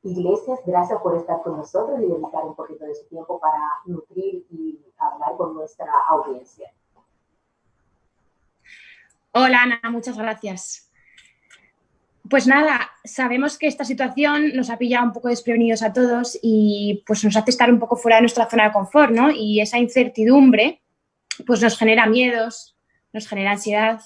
Iglesias. 0.04 0.60
Gracias 0.66 1.02
por 1.02 1.16
estar 1.16 1.42
con 1.42 1.58
nosotros 1.58 2.00
y 2.00 2.06
dedicar 2.06 2.46
un 2.46 2.56
poquito 2.56 2.86
de 2.86 2.96
su 2.96 3.06
tiempo 3.08 3.40
para 3.40 3.62
nutrir 3.86 4.46
y 4.50 4.84
hablar 4.98 5.38
con 5.38 5.54
nuestra 5.54 5.92
audiencia. 6.10 6.72
Hola 9.34 9.62
Ana, 9.64 9.80
muchas 9.92 10.18
gracias. 10.18 10.87
Pues 12.30 12.48
nada, 12.48 12.90
sabemos 13.04 13.58
que 13.58 13.68
esta 13.68 13.86
situación 13.86 14.54
nos 14.56 14.70
ha 14.70 14.78
pillado 14.78 15.06
un 15.06 15.14
poco 15.14 15.30
desprevenidos 15.30 15.84
a 15.84 15.94
todos 15.94 16.38
y 16.42 17.04
pues 17.06 17.24
nos 17.24 17.36
hace 17.38 17.52
estar 17.52 17.72
un 17.72 17.80
poco 17.80 17.96
fuera 17.96 18.18
de 18.18 18.24
nuestra 18.24 18.50
zona 18.50 18.66
de 18.66 18.72
confort, 18.72 19.12
¿no? 19.12 19.30
Y 19.32 19.62
esa 19.62 19.78
incertidumbre 19.78 20.82
pues 21.46 21.62
nos 21.62 21.78
genera 21.78 22.08
miedos, 22.08 22.76
nos 23.14 23.28
genera 23.28 23.52
ansiedad. 23.52 24.02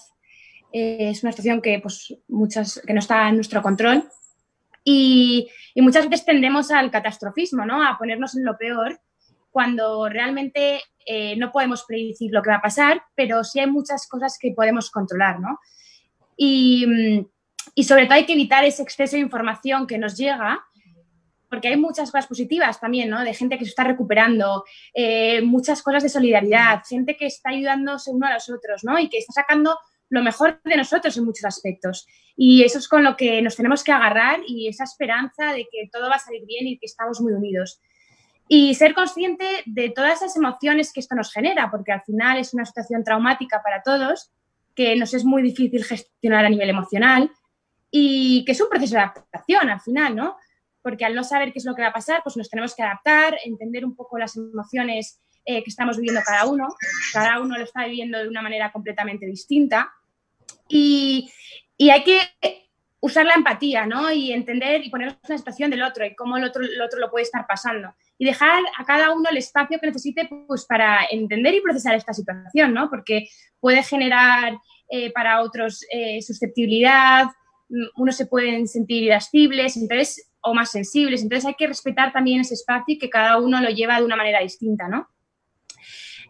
Eh, 0.73 1.09
es 1.11 1.23
una 1.23 1.31
situación 1.31 1.61
que 1.61 1.79
pues 1.79 2.15
muchas 2.27 2.81
que 2.85 2.93
no 2.93 2.99
está 2.99 3.29
en 3.29 3.35
nuestro 3.35 3.61
control 3.61 4.09
y, 4.83 5.49
muchas 5.75 6.09
veces 6.09 6.25
tendemos 6.25 6.69
al 6.71 6.91
catastrofismo, 6.91 7.65
¿no? 7.65 7.87
A 7.87 7.97
ponernos 7.97 8.35
en 8.35 8.43
lo 8.43 8.57
peor 8.57 8.99
cuando 9.49 10.09
realmente 10.09 10.81
eh, 11.05 11.35
no 11.37 11.51
podemos 11.51 11.85
predecir 11.85 12.31
lo 12.31 12.41
que 12.41 12.49
va 12.49 12.57
a 12.57 12.61
pasar, 12.61 13.01
pero 13.15 13.43
sí 13.43 13.59
hay 13.59 13.69
muchas 13.69 14.07
cosas 14.07 14.37
que 14.39 14.53
podemos 14.55 14.91
controlar, 14.91 15.39
¿no? 15.39 15.59
Y, 16.35 16.85
mm, 16.87 17.25
y 17.75 17.83
sobre 17.83 18.05
todo 18.05 18.15
hay 18.15 18.25
que 18.25 18.33
evitar 18.33 18.63
ese 18.65 18.83
exceso 18.83 19.15
de 19.15 19.21
información 19.21 19.87
que 19.87 19.97
nos 19.97 20.17
llega, 20.17 20.63
porque 21.49 21.67
hay 21.67 21.77
muchas 21.77 22.11
cosas 22.11 22.27
positivas 22.27 22.79
también, 22.79 23.09
¿no? 23.09 23.21
De 23.23 23.33
gente 23.33 23.57
que 23.57 23.65
se 23.65 23.71
está 23.71 23.83
recuperando, 23.83 24.63
eh, 24.93 25.41
muchas 25.41 25.81
cosas 25.83 26.03
de 26.03 26.09
solidaridad, 26.09 26.81
gente 26.87 27.17
que 27.17 27.25
está 27.25 27.49
ayudándose 27.49 28.09
uno 28.09 28.27
a 28.27 28.33
los 28.33 28.49
otros, 28.49 28.83
¿no? 28.83 28.97
Y 28.97 29.09
que 29.09 29.17
está 29.17 29.33
sacando 29.33 29.77
lo 30.09 30.23
mejor 30.23 30.61
de 30.63 30.77
nosotros 30.77 31.15
en 31.17 31.25
muchos 31.25 31.45
aspectos. 31.45 32.07
Y 32.37 32.63
eso 32.63 32.79
es 32.79 32.87
con 32.87 33.03
lo 33.03 33.17
que 33.17 33.41
nos 33.41 33.57
tenemos 33.57 33.83
que 33.83 33.91
agarrar 33.91 34.39
y 34.47 34.69
esa 34.69 34.86
esperanza 34.86 35.51
de 35.51 35.67
que 35.69 35.89
todo 35.91 36.10
va 36.10 36.15
a 36.15 36.19
salir 36.19 36.45
bien 36.45 36.67
y 36.67 36.77
que 36.77 36.86
estamos 36.86 37.19
muy 37.19 37.34
unidos. 37.34 37.81
Y 38.47 38.75
ser 38.75 38.93
consciente 38.93 39.45
de 39.65 39.89
todas 39.89 40.21
esas 40.21 40.36
emociones 40.38 40.91
que 40.93 41.01
esto 41.01 41.15
nos 41.15 41.34
genera, 41.34 41.69
porque 41.69 41.91
al 41.91 42.01
final 42.01 42.38
es 42.38 42.53
una 42.53 42.65
situación 42.65 43.03
traumática 43.03 43.62
para 43.62 43.81
todos, 43.84 44.31
que 44.73 44.95
nos 44.95 45.13
es 45.13 45.25
muy 45.25 45.41
difícil 45.41 45.84
gestionar 45.84 46.45
a 46.45 46.49
nivel 46.49 46.69
emocional 46.69 47.29
y 47.91 48.45
que 48.45 48.54
es 48.54 48.62
un 48.62 48.69
proceso 48.69 48.95
de 48.95 49.01
adaptación 49.01 49.69
al 49.69 49.82
final, 49.82 50.15
¿no? 50.15 50.38
Porque 50.82 51.06
al 51.06 51.13
no 51.13 51.23
saber 51.23 51.51
qué 51.51 51.60
es 51.60 51.65
lo 51.65 51.75
que 51.75 51.82
va 51.82 51.89
a 51.89 51.93
pasar, 51.93 52.21
pues 52.23 52.38
nos 52.38 52.49
tenemos 52.49 52.73
que 52.73 52.82
adaptar, 52.82 53.38
entender 53.43 53.86
un 53.86 53.95
poco 53.95 54.17
las 54.17 54.36
emociones 54.38 55.21
eh, 55.45 55.63
que 55.63 55.69
estamos 55.69 55.97
viviendo 55.97 56.21
cada 56.25 56.45
uno. 56.45 56.69
Cada 57.13 57.39
uno 57.39 57.58
lo 57.58 57.63
está 57.63 57.86
viviendo 57.86 58.17
de 58.17 58.27
una 58.27 58.41
manera 58.41 58.71
completamente 58.71 59.25
distinta. 59.25 59.91
Y, 60.67 61.30
y 61.77 61.89
hay 61.89 62.04
que 62.04 62.19
usar 63.01 63.25
la 63.25 63.34
empatía, 63.34 63.86
¿no? 63.86 64.12
Y 64.12 64.32
entender 64.32 64.86
y 64.86 64.89
ponernos 64.89 65.17
en 65.23 65.34
la 65.34 65.38
situación 65.38 65.71
del 65.71 65.84
otro 65.84 66.06
y 66.06 66.15
cómo 66.15 66.38
el 66.38 66.43
otro, 66.43 66.63
el 66.63 66.82
otro 66.82 66.99
lo 66.99 67.10
puede 67.10 67.23
estar 67.23 67.45
pasando. 67.47 67.93
Y 68.17 68.25
dejar 68.25 68.63
a 68.77 68.86
cada 68.86 69.12
uno 69.13 69.30
el 69.30 69.38
espacio 69.38 69.80
que 69.80 69.88
necesite 69.88 70.30
pues, 70.47 70.65
para 70.65 71.06
entender 71.10 71.56
y 71.56 71.62
procesar 71.62 71.95
esta 71.95 72.13
situación, 72.13 72.73
¿no? 72.73 72.89
Porque 72.89 73.27
puede 73.60 73.84
generar 73.84 74.58
eh, 74.89 75.12
para 75.12 75.41
otros 75.41 75.84
eh, 75.91 76.21
susceptibilidad, 76.21 77.25
unos 77.95 78.15
se 78.15 78.25
pueden 78.25 78.67
sentir 78.67 79.03
irascibles 79.03 79.77
entonces, 79.77 80.29
o 80.41 80.53
más 80.53 80.71
sensibles, 80.71 81.21
entonces 81.21 81.45
hay 81.45 81.55
que 81.55 81.67
respetar 81.67 82.12
también 82.12 82.41
ese 82.41 82.55
espacio 82.55 82.95
y 82.95 82.97
que 82.97 83.10
cada 83.10 83.38
uno 83.38 83.62
lo 83.62 83.69
lleva 83.69 83.99
de 83.99 84.05
una 84.05 84.15
manera 84.15 84.39
distinta, 84.41 84.88
¿no? 84.88 85.07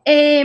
Eh, 0.05 0.43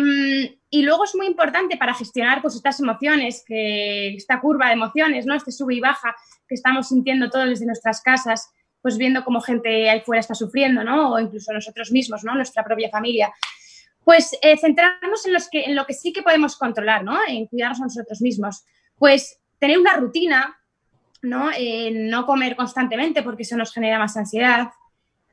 y 0.71 0.83
luego 0.83 1.05
es 1.05 1.15
muy 1.15 1.27
importante 1.27 1.77
para 1.77 1.95
gestionar 1.95 2.43
pues, 2.43 2.55
estas 2.55 2.81
emociones, 2.81 3.43
que 3.47 4.15
esta 4.15 4.41
curva 4.41 4.67
de 4.67 4.75
emociones, 4.75 5.27
¿no? 5.27 5.35
Este 5.35 5.53
sube 5.53 5.75
y 5.75 5.81
baja 5.81 6.15
que 6.47 6.55
estamos 6.55 6.89
sintiendo 6.89 7.31
todos 7.31 7.49
desde 7.49 7.67
nuestras 7.67 8.03
casas, 8.03 8.51
pues 8.83 8.99
viendo 8.99 9.25
cómo 9.25 9.41
gente 9.41 9.89
ahí 9.89 10.01
fuera 10.01 10.21
está 10.21 10.35
sufriendo, 10.35 10.85
¿no? 10.85 11.13
O 11.13 11.19
incluso 11.19 11.53
nosotros 11.53 11.91
mismos, 11.93 12.25
¿no? 12.25 12.35
Nuestra 12.35 12.65
propia 12.65 12.91
familia. 12.91 13.33
Pues 14.05 14.37
eh, 14.43 14.57
centrarnos 14.59 15.27
en, 15.27 15.35
en 15.53 15.75
lo 15.75 15.87
que 15.87 15.95
sí 15.95 16.13
que 16.13 16.23
podemos 16.23 16.57
controlar, 16.57 17.03
¿no? 17.03 17.19
En 17.27 17.47
cuidarnos 17.47 17.81
a 17.81 17.85
nosotros 17.85 18.21
mismos. 18.21 18.65
Pues 18.97 19.41
tener 19.59 19.79
una 19.79 19.95
rutina, 19.95 20.57
¿no? 21.23 21.51
Eh, 21.57 21.91
no 21.93 22.27
comer 22.27 22.57
constantemente 22.57 23.23
porque 23.23 23.43
eso 23.43 23.57
nos 23.57 23.73
genera 23.73 23.99
más 23.99 24.17
ansiedad. 24.17 24.71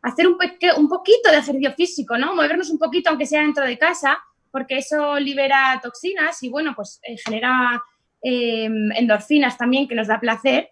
Hacer 0.01 0.27
un, 0.27 0.37
un 0.77 0.89
poquito 0.89 1.31
de 1.31 1.37
ejercicio 1.37 1.73
físico, 1.73 2.17
¿no? 2.17 2.35
Movernos 2.35 2.69
un 2.69 2.77
poquito, 2.77 3.09
aunque 3.09 3.25
sea 3.25 3.41
dentro 3.41 3.65
de 3.65 3.77
casa, 3.77 4.19
porque 4.51 4.77
eso 4.77 5.19
libera 5.19 5.79
toxinas 5.81 6.41
y, 6.43 6.49
bueno, 6.49 6.73
pues 6.75 6.99
eh, 7.03 7.15
genera 7.17 7.81
eh, 8.21 8.69
endorfinas 8.95 9.57
también, 9.57 9.87
que 9.87 9.95
nos 9.95 10.07
da 10.07 10.19
placer. 10.19 10.69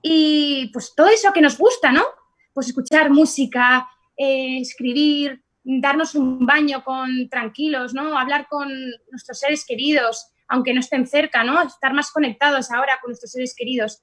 Y 0.00 0.70
pues 0.72 0.94
todo 0.94 1.08
eso 1.08 1.32
que 1.32 1.40
nos 1.40 1.58
gusta, 1.58 1.92
¿no? 1.92 2.04
Pues 2.52 2.68
escuchar 2.68 3.10
música, 3.10 3.88
eh, 4.16 4.58
escribir, 4.60 5.42
darnos 5.62 6.14
un 6.14 6.46
baño 6.46 6.84
con 6.84 7.28
tranquilos, 7.28 7.94
¿no? 7.94 8.18
Hablar 8.18 8.46
con 8.48 8.68
nuestros 9.10 9.38
seres 9.38 9.64
queridos, 9.66 10.30
aunque 10.48 10.74
no 10.74 10.80
estén 10.80 11.06
cerca, 11.06 11.44
¿no? 11.44 11.62
Estar 11.62 11.92
más 11.94 12.10
conectados 12.10 12.70
ahora 12.70 12.98
con 13.00 13.10
nuestros 13.10 13.32
seres 13.32 13.54
queridos 13.56 14.02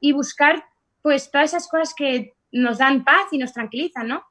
y 0.00 0.12
buscar 0.12 0.64
pues 1.02 1.30
todas 1.30 1.50
esas 1.50 1.68
cosas 1.68 1.94
que 1.94 2.34
nos 2.52 2.78
dan 2.78 3.04
paz 3.04 3.32
y 3.32 3.38
nos 3.38 3.52
tranquilizan, 3.52 4.08
¿no? 4.08 4.24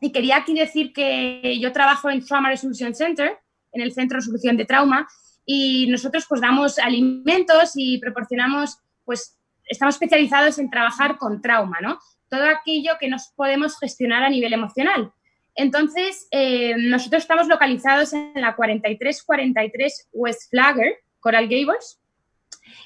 Y 0.00 0.12
quería 0.12 0.36
aquí 0.36 0.54
decir 0.54 0.92
que 0.92 1.58
yo 1.60 1.72
trabajo 1.72 2.08
en 2.10 2.24
Trauma 2.24 2.50
Resolution 2.50 2.94
Center, 2.94 3.38
en 3.72 3.82
el 3.82 3.92
Centro 3.92 4.18
de 4.18 4.22
Solución 4.22 4.56
de 4.56 4.64
Trauma, 4.64 5.08
y 5.44 5.86
nosotros 5.88 6.26
pues 6.28 6.40
damos 6.40 6.78
alimentos 6.78 7.72
y 7.74 7.98
proporcionamos, 7.98 8.78
pues 9.04 9.38
estamos 9.66 9.94
especializados 9.94 10.58
en 10.58 10.70
trabajar 10.70 11.18
con 11.18 11.40
trauma, 11.40 11.78
¿no? 11.80 11.98
Todo 12.28 12.44
aquello 12.46 12.92
que 13.00 13.08
nos 13.08 13.28
podemos 13.34 13.78
gestionar 13.78 14.22
a 14.22 14.28
nivel 14.28 14.52
emocional. 14.52 15.12
Entonces, 15.54 16.28
eh, 16.30 16.74
nosotros 16.76 17.22
estamos 17.22 17.48
localizados 17.48 18.12
en 18.12 18.32
la 18.34 18.54
4343 18.54 20.08
West 20.12 20.50
Flagger, 20.50 20.96
Coral 21.18 21.48
Gables, 21.48 21.98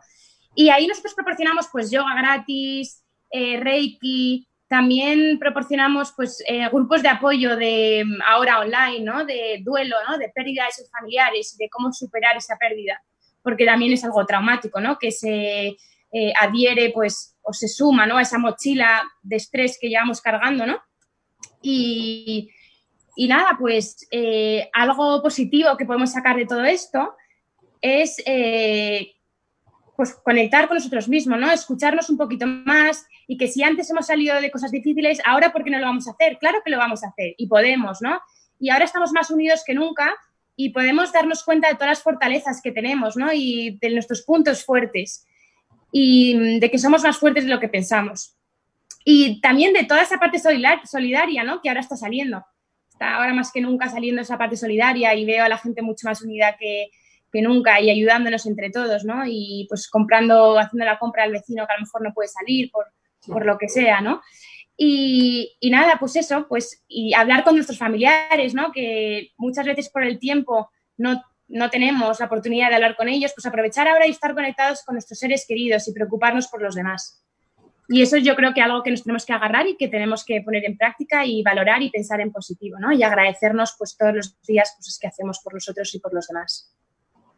Y 0.55 0.69
ahí 0.69 0.87
nosotros 0.87 1.13
proporcionamos 1.13 1.67
pues 1.71 1.91
yoga 1.91 2.15
gratis, 2.15 3.03
eh, 3.31 3.59
reiki, 3.59 4.49
también 4.69 5.39
proporcionamos 5.39 6.13
pues, 6.15 6.41
eh, 6.47 6.69
grupos 6.69 7.01
de 7.01 7.09
apoyo 7.09 7.57
de 7.57 8.05
ahora 8.25 8.59
online, 8.59 9.01
¿no? 9.01 9.25
de 9.25 9.61
duelo, 9.63 9.95
¿no? 10.07 10.19
de 10.19 10.29
pérdida 10.29 10.65
de 10.65 10.71
sus 10.71 10.89
familiares, 10.91 11.57
de 11.57 11.67
cómo 11.69 11.91
superar 11.91 12.37
esa 12.37 12.55
pérdida, 12.55 13.01
porque 13.41 13.65
también 13.65 13.93
es 13.93 14.03
algo 14.03 14.23
traumático, 14.27 14.79
¿no? 14.79 14.99
que 14.99 15.11
se 15.11 15.75
eh, 16.11 16.33
adhiere 16.39 16.91
pues, 16.91 17.35
o 17.41 17.51
se 17.51 17.67
suma 17.67 18.05
¿no? 18.05 18.17
a 18.17 18.21
esa 18.21 18.37
mochila 18.37 19.01
de 19.23 19.37
estrés 19.37 19.79
que 19.81 19.89
llevamos 19.89 20.21
cargando. 20.21 20.67
¿no? 20.67 20.79
Y, 21.63 22.51
y 23.19 23.27
nada, 23.27 23.57
pues 23.59 24.07
eh, 24.11 24.69
algo 24.71 25.21
positivo 25.21 25.75
que 25.75 25.83
podemos 25.83 26.09
sacar 26.09 26.37
de 26.37 26.45
todo 26.45 26.63
esto 26.63 27.17
es 27.81 28.15
eh, 28.25 29.11
pues 29.97 30.13
conectar 30.23 30.69
con 30.69 30.77
nosotros 30.77 31.09
mismos, 31.09 31.37
¿no? 31.37 31.51
Escucharnos 31.51 32.09
un 32.09 32.17
poquito 32.17 32.47
más 32.47 33.05
y 33.27 33.35
que 33.37 33.49
si 33.49 33.61
antes 33.61 33.89
hemos 33.89 34.07
salido 34.07 34.39
de 34.39 34.49
cosas 34.49 34.71
difíciles, 34.71 35.19
ahora 35.25 35.51
¿por 35.51 35.65
qué 35.65 35.69
no 35.69 35.79
lo 35.79 35.87
vamos 35.87 36.07
a 36.07 36.11
hacer? 36.11 36.37
Claro 36.37 36.59
que 36.63 36.71
lo 36.71 36.77
vamos 36.77 37.03
a 37.03 37.09
hacer 37.09 37.35
y 37.37 37.47
podemos, 37.47 38.01
¿no? 38.01 38.21
Y 38.57 38.69
ahora 38.69 38.85
estamos 38.85 39.11
más 39.11 39.29
unidos 39.29 39.63
que 39.67 39.73
nunca 39.73 40.15
y 40.55 40.69
podemos 40.69 41.11
darnos 41.11 41.43
cuenta 41.43 41.67
de 41.67 41.73
todas 41.73 41.89
las 41.89 42.01
fortalezas 42.01 42.61
que 42.61 42.71
tenemos, 42.71 43.17
¿no? 43.17 43.33
Y 43.33 43.79
de 43.81 43.89
nuestros 43.89 44.21
puntos 44.21 44.63
fuertes 44.63 45.27
y 45.91 46.59
de 46.61 46.71
que 46.71 46.79
somos 46.79 47.03
más 47.03 47.17
fuertes 47.17 47.43
de 47.43 47.49
lo 47.49 47.59
que 47.59 47.67
pensamos. 47.67 48.37
Y 49.03 49.41
también 49.41 49.73
de 49.73 49.83
toda 49.83 50.03
esa 50.03 50.19
parte 50.19 50.39
solidaria, 50.39 51.43
¿no? 51.43 51.61
Que 51.61 51.67
ahora 51.67 51.81
está 51.81 51.97
saliendo 51.97 52.45
está 52.99 53.15
ahora 53.15 53.33
más 53.33 53.51
que 53.53 53.61
nunca 53.61 53.89
saliendo 53.89 54.21
esa 54.21 54.37
parte 54.37 54.57
solidaria 54.57 55.15
y 55.15 55.25
veo 55.25 55.45
a 55.45 55.49
la 55.49 55.57
gente 55.57 55.81
mucho 55.81 56.05
más 56.07 56.21
unida 56.21 56.57
que, 56.57 56.91
que 57.31 57.41
nunca 57.41 57.79
y 57.79 57.89
ayudándonos 57.89 58.45
entre 58.45 58.69
todos, 58.69 59.05
¿no? 59.05 59.23
Y 59.25 59.65
pues 59.69 59.89
comprando, 59.89 60.59
haciendo 60.59 60.85
la 60.85 60.99
compra 60.99 61.23
al 61.23 61.31
vecino 61.31 61.65
que 61.65 61.73
a 61.73 61.77
lo 61.77 61.83
mejor 61.83 62.01
no 62.01 62.13
puede 62.13 62.27
salir 62.27 62.69
por, 62.71 62.87
por 63.25 63.45
lo 63.45 63.57
que 63.57 63.69
sea, 63.69 64.01
¿no? 64.01 64.21
Y, 64.75 65.55
y, 65.59 65.69
nada, 65.69 65.97
pues 65.99 66.15
eso, 66.17 66.45
pues 66.47 66.83
y 66.87 67.13
hablar 67.13 67.43
con 67.43 67.55
nuestros 67.55 67.77
familiares, 67.77 68.53
¿no? 68.53 68.71
Que 68.71 69.29
muchas 69.37 69.65
veces 69.65 69.89
por 69.89 70.03
el 70.03 70.19
tiempo 70.19 70.69
no, 70.97 71.23
no 71.47 71.69
tenemos 71.69 72.19
la 72.19 72.25
oportunidad 72.25 72.69
de 72.69 72.75
hablar 72.75 72.97
con 72.97 73.07
ellos, 73.07 73.31
pues 73.33 73.45
aprovechar 73.45 73.87
ahora 73.87 74.07
y 74.07 74.11
estar 74.11 74.33
conectados 74.33 74.83
con 74.83 74.95
nuestros 74.95 75.19
seres 75.19 75.45
queridos 75.47 75.87
y 75.87 75.93
preocuparnos 75.93 76.47
por 76.47 76.61
los 76.61 76.75
demás. 76.75 77.23
Y 77.91 78.03
eso 78.03 78.17
yo 78.17 78.35
creo 78.35 78.53
que 78.53 78.59
es 78.59 78.65
algo 78.67 78.83
que 78.83 78.91
nos 78.91 79.01
tenemos 79.01 79.25
que 79.25 79.33
agarrar 79.33 79.65
y 79.65 79.75
que 79.75 79.87
tenemos 79.87 80.23
que 80.23 80.41
poner 80.45 80.63
en 80.63 80.77
práctica 80.77 81.25
y 81.25 81.41
valorar 81.41 81.81
y 81.81 81.89
pensar 81.89 82.21
en 82.21 82.31
positivo, 82.31 82.77
¿no? 82.79 82.91
Y 82.91 83.01
agradecernos 83.01 83.75
pues 83.79 83.97
todos 83.97 84.13
los 84.13 84.39
días 84.43 84.75
cosas 84.77 84.99
que 85.01 85.07
hacemos 85.07 85.39
por 85.39 85.55
nosotros 85.55 85.93
y 85.95 85.99
por 85.99 86.13
los 86.13 86.27
demás. 86.27 86.71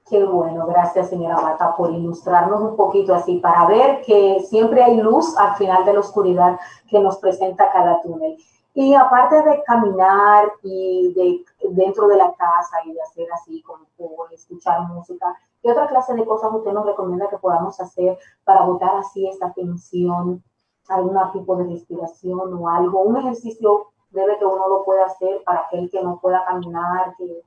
Qué 0.09 0.21
bueno, 0.21 0.67
gracias 0.67 1.09
señora 1.09 1.39
Marta 1.39 1.73
por 1.77 1.93
ilustrarnos 1.93 2.59
un 2.59 2.75
poquito 2.75 3.15
así 3.15 3.37
para 3.37 3.65
ver 3.65 4.01
que 4.01 4.41
siempre 4.49 4.83
hay 4.83 4.97
luz 4.97 5.37
al 5.37 5.55
final 5.55 5.85
de 5.85 5.93
la 5.93 6.01
oscuridad 6.01 6.59
que 6.89 6.99
nos 6.99 7.17
presenta 7.19 7.71
cada 7.71 8.01
túnel. 8.01 8.35
Y 8.73 8.93
aparte 8.93 9.41
de 9.43 9.63
caminar 9.63 10.51
y 10.63 11.13
de 11.13 11.45
dentro 11.71 12.07
de 12.07 12.17
la 12.17 12.33
casa 12.33 12.77
y 12.85 12.93
de 12.93 13.01
hacer 13.01 13.27
así 13.33 13.61
como 13.63 13.85
escuchar 14.31 14.81
música, 14.87 15.37
¿qué 15.61 15.71
otra 15.71 15.87
clase 15.87 16.13
de 16.13 16.25
cosas 16.25 16.53
usted 16.53 16.71
nos 16.71 16.85
recomienda 16.85 17.29
que 17.29 17.37
podamos 17.37 17.79
hacer 17.79 18.17
para 18.45 18.61
botar 18.61 18.95
así 18.95 19.27
esta 19.27 19.51
tensión, 19.53 20.41
algún 20.87 21.17
tipo 21.33 21.55
de 21.57 21.65
respiración 21.65 22.53
o 22.53 22.69
algo? 22.69 23.01
Un 23.01 23.17
ejercicio 23.17 23.87
debe 24.11 24.37
que 24.37 24.45
uno 24.45 24.67
lo 24.69 24.85
pueda 24.85 25.05
hacer 25.05 25.43
para 25.43 25.61
aquel 25.61 25.89
que 25.89 26.01
no 26.01 26.19
pueda 26.19 26.45
caminar, 26.45 27.13
que 27.17 27.43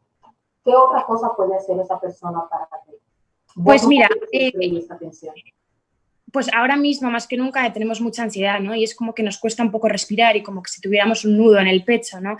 ¿Qué 0.64 0.74
otra 0.74 1.04
cosa 1.04 1.34
puede 1.36 1.54
hacer 1.54 1.78
esa 1.78 2.00
persona 2.00 2.48
para 2.48 2.66
que 2.86 2.98
Pues 3.62 3.86
mira, 3.86 4.08
eh, 4.32 4.50
pues 6.34 6.52
ahora 6.52 6.76
mismo 6.76 7.08
más 7.12 7.28
que 7.28 7.36
nunca 7.36 7.72
tenemos 7.72 8.00
mucha 8.00 8.24
ansiedad, 8.24 8.58
¿no? 8.58 8.74
Y 8.74 8.82
es 8.82 8.96
como 8.96 9.14
que 9.14 9.22
nos 9.22 9.38
cuesta 9.38 9.62
un 9.62 9.70
poco 9.70 9.88
respirar 9.88 10.36
y 10.36 10.42
como 10.42 10.64
que 10.64 10.68
si 10.68 10.80
tuviéramos 10.80 11.24
un 11.24 11.38
nudo 11.38 11.60
en 11.60 11.68
el 11.68 11.84
pecho, 11.84 12.20
¿no? 12.20 12.36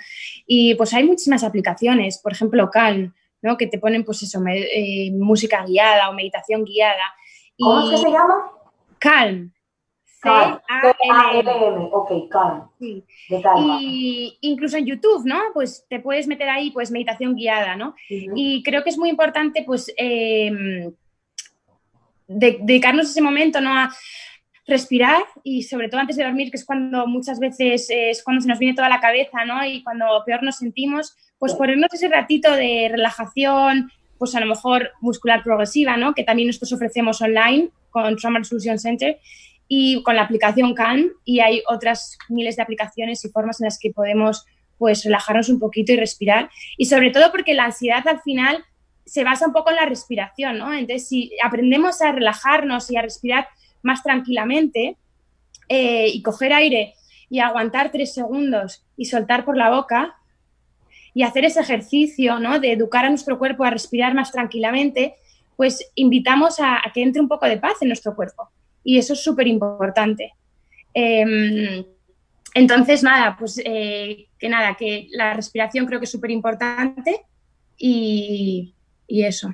Y 0.48 0.74
pues 0.74 0.92
hay 0.94 1.04
muchísimas 1.04 1.44
aplicaciones, 1.44 2.18
por 2.18 2.32
ejemplo 2.32 2.68
Calm, 2.72 3.14
¿no? 3.40 3.56
Que 3.56 3.68
te 3.68 3.78
ponen 3.78 4.04
pues 4.04 4.20
eso, 4.24 4.42
eh, 4.48 5.12
música 5.12 5.64
guiada 5.64 6.10
o 6.10 6.12
meditación 6.12 6.64
guiada. 6.64 7.14
¿Cómo 7.56 7.84
es 7.84 7.90
que 7.90 7.96
se 7.98 8.10
llama? 8.10 8.50
Calm. 8.98 9.52
C-A-L-M, 10.24 11.88
ok, 11.92 12.28
calm. 12.28 12.68
Sí. 12.80 13.04
Y 13.70 14.38
incluso 14.40 14.76
en 14.76 14.86
YouTube, 14.86 15.24
¿no? 15.24 15.38
Pues 15.52 15.86
te 15.88 16.00
puedes 16.00 16.26
meter 16.26 16.48
ahí, 16.48 16.72
pues, 16.72 16.90
meditación 16.90 17.36
guiada, 17.36 17.76
¿no? 17.76 17.90
Uh 18.10 18.14
-huh. 18.14 18.32
Y 18.34 18.62
creo 18.64 18.82
que 18.82 18.90
es 18.90 18.98
muy 18.98 19.10
importante, 19.10 19.62
pues, 19.64 19.92
eh, 19.96 20.50
de, 22.26 22.58
dedicarnos 22.62 23.10
ese 23.10 23.22
momento, 23.22 23.60
¿no? 23.60 23.76
A 23.76 23.94
respirar 24.66 25.22
y 25.42 25.62
sobre 25.62 25.88
todo 25.88 26.00
antes 26.00 26.16
de 26.16 26.24
dormir, 26.24 26.50
que 26.50 26.56
es 26.56 26.64
cuando 26.64 27.06
muchas 27.06 27.38
veces 27.38 27.86
es 27.90 28.22
cuando 28.22 28.40
se 28.40 28.48
nos 28.48 28.58
viene 28.58 28.74
toda 28.74 28.88
la 28.88 29.00
cabeza, 29.00 29.44
¿no? 29.44 29.64
Y 29.64 29.82
cuando 29.82 30.06
peor 30.24 30.42
nos 30.42 30.56
sentimos, 30.56 31.14
pues 31.38 31.54
ponernos 31.54 31.92
ese 31.92 32.08
ratito 32.08 32.50
de 32.52 32.88
relajación, 32.90 33.90
pues 34.18 34.34
a 34.34 34.40
lo 34.40 34.46
mejor 34.46 34.92
muscular 35.00 35.42
progresiva, 35.42 35.96
¿no? 35.96 36.14
Que 36.14 36.24
también 36.24 36.46
nosotros 36.46 36.72
ofrecemos 36.72 37.20
online 37.20 37.68
con 37.90 38.16
Trauma 38.16 38.42
Solution 38.42 38.78
Center 38.78 39.18
y 39.68 40.02
con 40.02 40.16
la 40.16 40.22
aplicación 40.22 40.74
Calm 40.74 41.10
y 41.24 41.40
hay 41.40 41.62
otras 41.68 42.18
miles 42.28 42.56
de 42.56 42.62
aplicaciones 42.62 43.24
y 43.24 43.28
formas 43.28 43.60
en 43.60 43.66
las 43.66 43.78
que 43.78 43.90
podemos 43.90 44.44
pues 44.78 45.04
relajarnos 45.04 45.48
un 45.48 45.58
poquito 45.58 45.92
y 45.92 45.96
respirar 45.96 46.50
y 46.76 46.86
sobre 46.86 47.10
todo 47.10 47.30
porque 47.30 47.54
la 47.54 47.64
ansiedad 47.66 48.06
al 48.08 48.20
final 48.20 48.64
se 49.04 49.24
basa 49.24 49.46
un 49.46 49.52
poco 49.52 49.70
en 49.70 49.76
la 49.76 49.86
respiración, 49.86 50.58
¿no? 50.58 50.72
Entonces 50.72 51.08
si 51.08 51.32
aprendemos 51.42 52.00
a 52.02 52.12
relajarnos 52.12 52.90
y 52.90 52.96
a 52.96 53.02
respirar 53.02 53.48
más 53.82 54.02
tranquilamente 54.02 54.96
eh, 55.68 56.08
y 56.08 56.22
coger 56.22 56.52
aire 56.52 56.94
y 57.28 57.40
aguantar 57.40 57.90
tres 57.90 58.14
segundos 58.14 58.84
y 58.96 59.06
soltar 59.06 59.44
por 59.44 59.56
la 59.56 59.70
boca 59.70 60.16
y 61.12 61.22
hacer 61.22 61.44
ese 61.44 61.60
ejercicio, 61.60 62.38
¿no? 62.38 62.58
De 62.58 62.72
educar 62.72 63.04
a 63.04 63.10
nuestro 63.10 63.38
cuerpo 63.38 63.64
a 63.64 63.70
respirar 63.70 64.14
más 64.14 64.32
tranquilamente, 64.32 65.14
pues 65.56 65.90
invitamos 65.94 66.58
a, 66.60 66.82
que 66.92 67.02
entre 67.02 67.20
un 67.20 67.28
poco 67.28 67.46
de 67.46 67.58
paz 67.58 67.74
en 67.80 67.88
nuestro 67.88 68.14
cuerpo 68.16 68.50
y 68.82 68.98
eso 68.98 69.12
es 69.12 69.22
súper 69.22 69.46
importante. 69.46 70.32
Eh, 70.92 71.84
entonces, 72.54 73.02
nada, 73.02 73.36
pues 73.36 73.60
eh, 73.64 74.28
que 74.38 74.48
nada, 74.48 74.76
que 74.76 75.08
la 75.10 75.34
respiración 75.34 75.86
creo 75.86 75.98
que 75.98 76.04
es 76.04 76.10
súper 76.10 76.30
importante 76.30 77.22
y, 77.76 78.74
y, 79.06 79.24
eso. 79.24 79.48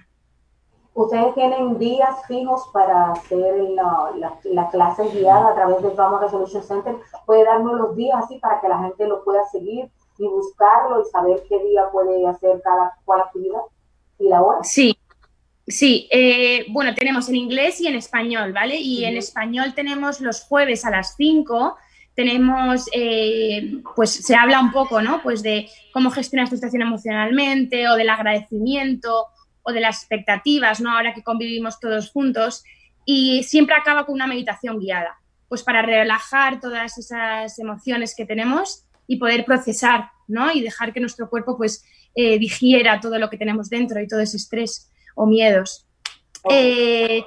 ¿Ustedes 0.95 1.35
tienen 1.35 1.79
días 1.79 2.27
fijos 2.27 2.69
para 2.73 3.13
hacer 3.13 3.55
la, 3.71 4.11
la, 4.17 4.39
la 4.45 4.69
clase 4.71 5.09
guiada 5.11 5.51
a 5.51 5.55
través 5.55 5.83
del 5.83 5.95
Trauma 5.95 6.21
Resolution 6.21 6.63
Center? 6.63 6.97
¿Puede 7.27 7.45
darnos 7.45 7.79
los 7.79 7.97
días 7.97 8.25
así 8.25 8.39
para 8.39 8.61
que 8.61 8.69
la 8.69 8.79
gente 8.81 9.07
lo 9.07 9.25
pueda 9.25 9.45
seguir 9.51 9.91
y 10.19 10.27
buscarlo 10.27 11.01
y 11.01 11.11
saber 11.11 11.43
qué 11.49 11.63
día 11.65 11.83
puede 11.93 12.27
hacer 12.27 12.61
cada 12.63 12.95
cual 13.05 13.21
actividad 13.21 13.61
y 14.19 14.29
la 14.29 14.43
hora? 14.43 14.63
Sí, 14.63 14.97
Sí, 15.71 16.09
eh, 16.11 16.67
bueno, 16.71 16.95
tenemos 16.95 17.29
en 17.29 17.37
inglés 17.37 17.81
y 17.81 17.87
en 17.87 17.95
español, 17.95 18.53
¿vale? 18.53 18.77
Y 18.77 19.05
en 19.05 19.17
español 19.17 19.73
tenemos 19.75 20.21
los 20.21 20.43
jueves 20.43 20.85
a 20.85 20.91
las 20.91 21.15
5, 21.17 21.77
tenemos, 22.15 22.87
eh, 22.93 23.81
pues 23.95 24.11
se 24.11 24.35
habla 24.35 24.61
un 24.61 24.73
poco, 24.73 25.01
¿no? 25.01 25.23
Pues 25.23 25.43
de 25.43 25.69
cómo 25.93 26.11
gestionar 26.11 26.49
tu 26.49 26.57
situación 26.57 26.83
emocionalmente 26.83 27.89
o 27.89 27.95
del 27.95 28.11
agradecimiento 28.11 29.27
o 29.63 29.73
de 29.73 29.81
las 29.81 29.99
expectativas, 29.99 30.81
¿no? 30.81 30.97
Ahora 30.97 31.15
que 31.15 31.23
convivimos 31.23 31.81
todos 31.81 32.11
juntos 32.11 32.65
y 33.05 33.43
siempre 33.43 33.75
acaba 33.75 34.07
con 34.07 34.15
una 34.15 34.27
meditación 34.27 34.79
guiada, 34.79 35.21
pues 35.49 35.63
para 35.63 35.83
relajar 35.83 36.61
todas 36.61 36.99
esas 36.99 37.59
emociones 37.59 38.15
que 38.15 38.27
tenemos 38.27 38.85
y 39.07 39.17
poder 39.17 39.45
procesar, 39.45 40.11
¿no? 40.29 40.53
Y 40.53 40.61
dejar 40.61 40.93
que 40.93 41.01
nuestro 41.01 41.29
cuerpo, 41.29 41.57
pues, 41.57 41.85
eh, 42.15 42.39
digiera 42.39 43.01
todo 43.01 43.19
lo 43.19 43.29
que 43.31 43.37
tenemos 43.37 43.69
dentro 43.69 44.01
y 44.01 44.07
todo 44.07 44.21
ese 44.21 44.37
estrés 44.37 44.91
o 45.15 45.27
miedos. 45.27 45.87
Eh, 46.49 47.25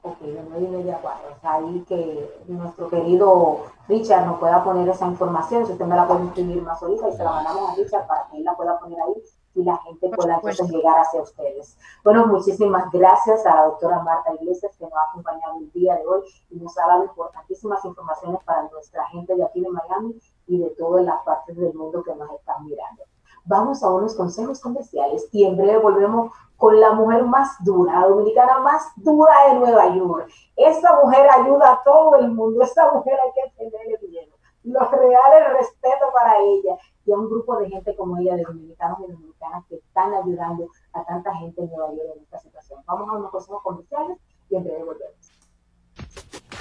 Ok, 0.05 0.19
de 0.19 0.45
nueve 0.49 0.65
y 0.65 0.67
media 0.67 0.97
a 0.97 1.01
cuatro. 1.01 1.33
O 1.33 1.39
sea, 1.39 1.53
ahí 1.53 1.85
que 1.87 2.43
nuestro 2.47 2.89
querido 2.89 3.61
Richard 3.87 4.25
nos 4.25 4.37
pueda 4.37 4.61
poner 4.61 4.87
esa 4.89 5.07
información. 5.07 5.65
Si 5.65 5.71
usted 5.71 5.85
me 5.85 5.95
la 5.95 6.05
puede 6.05 6.21
imprimir 6.23 6.61
más 6.61 6.83
ahorita 6.83 7.07
y 7.07 7.13
se 7.13 7.23
la 7.23 7.31
mandamos 7.31 7.69
a 7.69 7.75
Richard 7.75 8.05
para 8.05 8.27
que 8.27 8.37
él 8.37 8.43
la 8.43 8.53
pueda 8.53 8.77
poner 8.79 8.99
ahí 8.99 9.23
y 9.55 9.63
la 9.63 9.77
gente 9.77 10.09
pueda 10.09 10.35
entonces 10.35 10.69
llegar 10.69 10.99
hacia 10.99 11.21
ustedes. 11.21 11.77
Bueno, 12.03 12.27
muchísimas 12.27 12.91
gracias 12.91 13.45
a 13.45 13.55
la 13.55 13.65
doctora 13.65 13.99
Marta 14.03 14.33
Iglesias 14.33 14.75
que 14.77 14.83
nos 14.83 14.93
ha 14.93 15.09
acompañado 15.09 15.59
el 15.59 15.71
día 15.71 15.95
de 15.95 16.05
hoy 16.05 16.21
y 16.49 16.59
nos 16.59 16.77
ha 16.77 16.85
dado 16.85 17.05
importantísimas 17.05 17.85
informaciones 17.85 18.43
para 18.43 18.63
nuestra 18.63 19.05
gente 19.07 19.35
de 19.35 19.45
aquí 19.45 19.61
de 19.61 19.69
Miami 19.69 20.19
y 20.47 20.57
de 20.57 20.69
todas 20.71 21.05
las 21.05 21.21
partes 21.23 21.55
del 21.55 21.73
mundo 21.73 22.03
que 22.03 22.13
nos 22.13 22.29
están 22.31 22.65
mirando. 22.65 23.03
Vamos 23.45 23.83
a 23.83 23.89
unos 23.89 24.15
consejos 24.15 24.61
comerciales 24.61 25.27
y 25.31 25.45
en 25.45 25.57
breve 25.57 25.77
volvemos 25.77 26.31
con 26.55 26.79
la 26.79 26.93
mujer 26.93 27.25
más 27.25 27.57
dura, 27.63 27.99
la 27.99 28.07
dominicana 28.07 28.59
más 28.59 28.93
dura 28.95 29.33
de 29.49 29.59
Nueva 29.59 29.93
York. 29.95 30.29
Esa 30.55 30.97
mujer 31.03 31.27
ayuda 31.29 31.73
a 31.73 31.83
todo 31.83 32.15
el 32.15 32.31
mundo, 32.31 32.63
esa 32.63 32.89
mujer 32.93 33.19
hay 33.21 33.31
que 33.33 33.57
tenerle 33.57 33.99
miedo. 34.07 34.33
Los 34.63 34.89
reales 34.91 35.57
respeto 35.57 36.05
para 36.13 36.39
ella 36.39 36.77
y 37.05 37.11
a 37.11 37.17
un 37.17 37.29
grupo 37.29 37.57
de 37.57 37.69
gente 37.69 37.93
como 37.97 38.17
ella, 38.17 38.37
de 38.37 38.43
dominicanos 38.43 38.99
y 39.01 39.11
dominicanas 39.11 39.65
que 39.67 39.75
están 39.75 40.13
ayudando 40.13 40.69
a 40.93 41.03
tanta 41.03 41.35
gente 41.35 41.63
en 41.63 41.69
Nueva 41.69 41.91
York 41.91 42.11
en 42.15 42.23
esta 42.23 42.39
situación. 42.39 42.81
Vamos 42.85 43.09
a 43.09 43.17
unos 43.17 43.31
consejos 43.31 43.61
comerciales 43.61 44.17
y 44.49 44.55
en 44.55 44.63
breve 44.63 44.83
volvemos. 44.83 45.22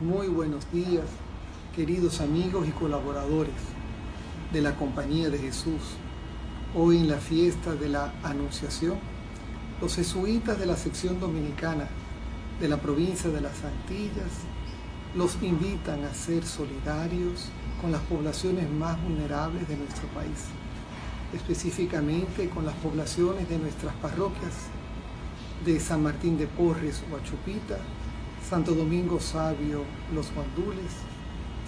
Muy 0.00 0.28
buenos 0.28 0.64
días, 0.72 1.04
queridos 1.76 2.22
amigos 2.22 2.66
y 2.66 2.70
colaboradores 2.70 3.52
de 4.50 4.62
la 4.62 4.74
Compañía 4.74 5.28
de 5.28 5.36
Jesús. 5.36 5.82
Hoy 6.74 6.96
en 6.96 7.08
la 7.10 7.18
fiesta 7.18 7.74
de 7.74 7.90
la 7.90 8.14
Anunciación, 8.22 8.96
los 9.78 9.96
jesuitas 9.96 10.58
de 10.58 10.64
la 10.64 10.78
sección 10.78 11.20
dominicana 11.20 11.86
de 12.62 12.68
la 12.68 12.78
provincia 12.78 13.28
de 13.28 13.42
las 13.42 13.62
Antillas 13.62 14.32
los 15.14 15.36
invitan 15.42 16.02
a 16.04 16.14
ser 16.14 16.46
solidarios 16.46 17.50
con 17.82 17.92
las 17.92 18.00
poblaciones 18.00 18.70
más 18.70 18.98
vulnerables 19.02 19.68
de 19.68 19.76
nuestro 19.76 20.08
país, 20.14 20.46
específicamente 21.34 22.48
con 22.48 22.64
las 22.64 22.74
poblaciones 22.76 23.50
de 23.50 23.58
nuestras 23.58 23.94
parroquias 23.96 24.54
de 25.62 25.78
San 25.78 26.02
Martín 26.02 26.38
de 26.38 26.46
Porres, 26.46 27.02
Huachupita, 27.12 27.76
Santo 28.50 28.74
Domingo 28.74 29.20
Sabio, 29.20 29.84
Los 30.12 30.34
Guandules, 30.34 30.90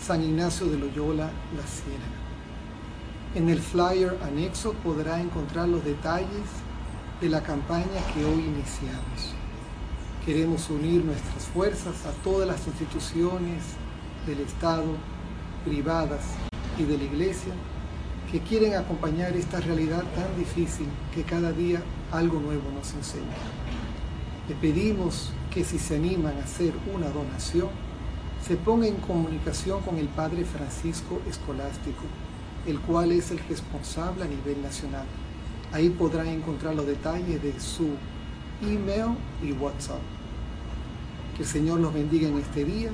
San 0.05 0.21
Ignacio 0.21 0.67
de 0.67 0.77
Loyola, 0.77 1.31
La 1.57 1.63
Ciénaga. 1.63 2.19
En 3.37 3.49
el 3.51 3.61
flyer 3.61 4.19
anexo 4.25 4.73
podrá 4.83 5.21
encontrar 5.21 5.69
los 5.69 5.85
detalles 5.85 6.49
de 7.21 7.29
la 7.29 7.41
campaña 7.41 7.87
que 8.13 8.25
hoy 8.25 8.41
iniciamos. 8.41 9.33
Queremos 10.27 10.69
unir 10.71 11.05
nuestras 11.05 11.45
fuerzas 11.45 12.05
a 12.05 12.11
todas 12.25 12.49
las 12.49 12.67
instituciones 12.67 13.63
del 14.27 14.41
Estado, 14.41 14.97
privadas 15.65 16.25
y 16.81 16.83
de 16.83 16.99
la 16.99 17.05
Iglesia 17.05 17.53
que 18.33 18.41
quieren 18.41 18.75
acompañar 18.75 19.37
esta 19.37 19.61
realidad 19.61 20.03
tan 20.17 20.37
difícil 20.37 20.89
que 21.15 21.23
cada 21.23 21.53
día 21.53 21.81
algo 22.11 22.41
nuevo 22.41 22.73
nos 22.73 22.93
enseña. 22.93 23.37
Le 24.49 24.57
pedimos 24.57 25.31
que 25.53 25.65
si 25.65 25.79
se 25.79 25.97
animan 25.97 26.37
a 26.39 26.45
hacer 26.45 26.73
una 26.95 27.09
donación, 27.11 27.69
se 28.47 28.57
ponga 28.57 28.87
en 28.87 28.97
comunicación 28.97 29.83
con 29.83 29.99
el 29.99 30.09
Padre 30.09 30.45
Francisco 30.45 31.21
Escolástico, 31.29 32.03
el 32.67 32.81
cual 32.81 33.13
es 33.13 33.31
el 33.31 33.39
responsable 33.49 34.25
a 34.25 34.29
nivel 34.29 34.63
nacional. 34.63 35.05
Ahí 35.73 35.91
podrán 35.91 36.29
encontrar 36.29 36.75
los 36.75 36.87
detalles 36.87 37.43
de 37.43 37.59
su 37.61 37.91
email 38.63 39.17
y 39.43 39.53
WhatsApp. 39.53 40.01
Que 41.37 41.43
el 41.43 41.49
Señor 41.49 41.81
los 41.81 41.93
bendiga 41.93 42.29
en 42.29 42.39
este 42.39 42.65
día 42.65 42.91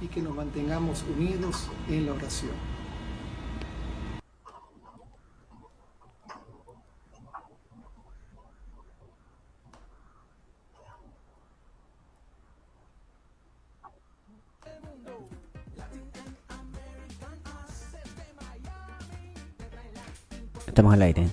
y 0.00 0.06
que 0.06 0.22
nos 0.22 0.34
mantengamos 0.34 1.04
unidos 1.16 1.68
en 1.88 2.06
la 2.06 2.12
oración. 2.12 2.71
Estamos 20.72 20.94
al 20.94 21.02
aire. 21.02 21.28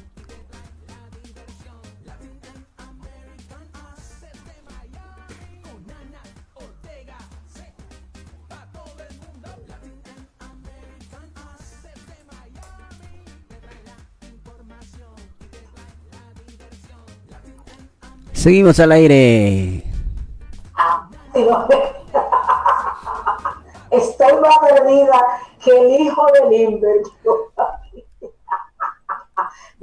Seguimos 18.33 18.77
al 18.81 18.91
aire. 18.91 19.85
Ah. 20.75 21.09
Estoy 23.91 24.33
más 24.41 24.57
perdida 24.59 25.25
que 25.63 25.71
el 25.71 26.01
hijo 26.01 26.25
de 26.33 26.57
Limber. 26.57 27.01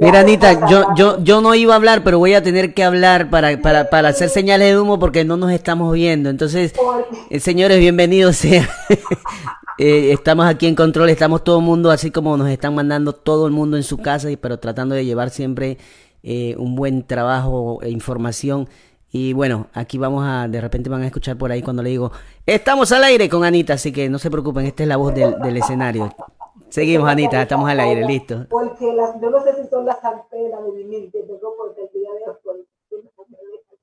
Mira, 0.07 0.21
Anita, 0.21 0.69
yo, 0.69 0.95
yo, 0.95 1.21
yo 1.25 1.41
no 1.41 1.53
iba 1.57 1.73
a 1.73 1.77
hablar, 1.77 2.05
pero 2.05 2.21
voy 2.21 2.33
a 2.35 2.41
tener 2.41 2.75
que 2.75 2.85
hablar 2.85 3.29
para, 3.29 3.61
para, 3.61 3.91
para 3.91 4.11
hacer 4.11 4.29
señales 4.29 4.69
de 4.69 4.79
humo 4.79 5.01
porque 5.01 5.25
no 5.25 5.37
nos 5.37 5.51
estamos 5.51 5.93
viendo. 5.93 6.31
Entonces, 6.31 6.73
eh, 7.29 7.41
señores, 7.41 7.81
bienvenidos 7.81 8.37
sea. 8.37 8.69
Eh, 9.79 10.11
estamos 10.11 10.47
aquí 10.47 10.67
en 10.67 10.75
control, 10.75 11.11
estamos 11.11 11.45
todo 11.45 11.59
el 11.59 11.65
mundo, 11.67 11.91
así 11.91 12.11
como 12.11 12.39
nos 12.39 12.49
están 12.49 12.75
mandando 12.75 13.13
todo 13.13 13.47
el 13.47 13.53
mundo 13.53 13.77
en 13.77 13.83
su 13.83 13.99
casa, 13.99 14.31
pero 14.41 14.59
tratando 14.59 14.95
de 14.95 15.05
llevar 15.05 15.29
siempre 15.29 15.77
eh, 16.23 16.55
un 16.57 16.77
buen 16.77 17.03
trabajo 17.03 17.81
e 17.83 17.91
información. 17.91 18.71
Y 19.13 19.35
bueno, 19.35 19.67
aquí 19.75 19.99
vamos 19.99 20.25
a, 20.27 20.49
de 20.49 20.63
repente 20.63 20.89
van 20.89 21.03
a 21.03 21.07
escuchar 21.07 21.37
por 21.37 21.53
ahí 21.53 21.61
cuando 21.61 21.83
le 21.83 21.91
digo, 21.91 22.11
estamos 22.47 22.91
al 22.91 23.05
aire 23.05 23.29
con 23.29 23.45
Anita, 23.45 23.75
así 23.75 23.93
que 23.93 24.09
no 24.09 24.19
se 24.19 24.31
preocupen, 24.31 24.65
esta 24.65 24.83
es 24.85 24.89
la 24.89 24.97
voz 24.97 25.15
del 25.15 25.57
escenario. 25.59 26.11
Seguimos, 26.69 27.09
Anita, 27.09 27.43
estamos 27.43 27.69
al 27.69 27.81
aire, 27.81 28.05
listo. 28.07 28.47
Porque 28.51 28.93
las, 28.93 29.21
yo 29.21 29.31
no 29.31 29.41
sé 29.43 29.55
si 29.55 29.69
son 29.69 29.87
las 29.87 30.03
antenas 30.05 30.65
de 30.65 30.71
vinil 30.73 31.11
que 31.13 31.23
tengo 31.23 31.55
porque 31.57 31.83
el 31.83 31.93
día 31.93 32.13
de 32.13 32.25
hoy 32.29 32.67
que 32.89 32.97
no 33.03 33.13
me 33.29 33.39
dejan, 33.39 33.79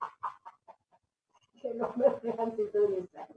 que 1.62 1.74
no 1.74 1.92
me 1.96 2.06
dejan 2.22 2.56
sintonizar. 2.56 3.28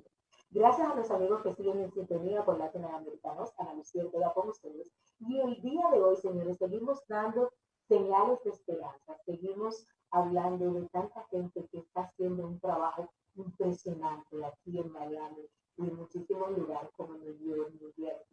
Gracias 0.49 0.91
a 0.91 0.95
los 0.95 1.10
amigos 1.10 1.41
que 1.43 1.56
siguen 1.56 1.80
en 1.80 1.91
sintonía 1.93 2.43
con 2.43 2.60
Latinoamericanos, 2.60 3.54
Ana 3.58 3.73
Lucía 3.75 4.04
Ortega 4.04 4.34
con 4.34 4.49
ustedes. 4.49 4.88
Y 5.19 5.39
el 5.39 5.62
día 5.62 5.89
de 5.93 6.01
hoy, 6.01 6.17
señores, 6.17 6.58
seguimos 6.58 7.01
dando 7.08 7.54
señales 7.88 8.43
de 8.43 8.49
esperanza, 8.51 9.17
seguimos 9.25 9.88
hablando 10.12 10.73
de 10.73 10.88
tanta 10.89 11.25
gente 11.30 11.65
que 11.71 11.80
está 11.80 12.01
haciendo 12.01 12.45
un 12.45 12.60
trabajo 12.60 13.10
impresionante 13.36 14.43
aquí 14.45 14.77
en 14.77 14.91
Miami 14.91 15.47
y 15.77 15.84
en 15.84 15.95
muchísimos 15.95 16.51
lugares 16.58 16.89
como 16.97 17.13
New 17.15 17.38
York, 17.38 17.71
New 17.80 17.91
Jersey, 17.95 18.31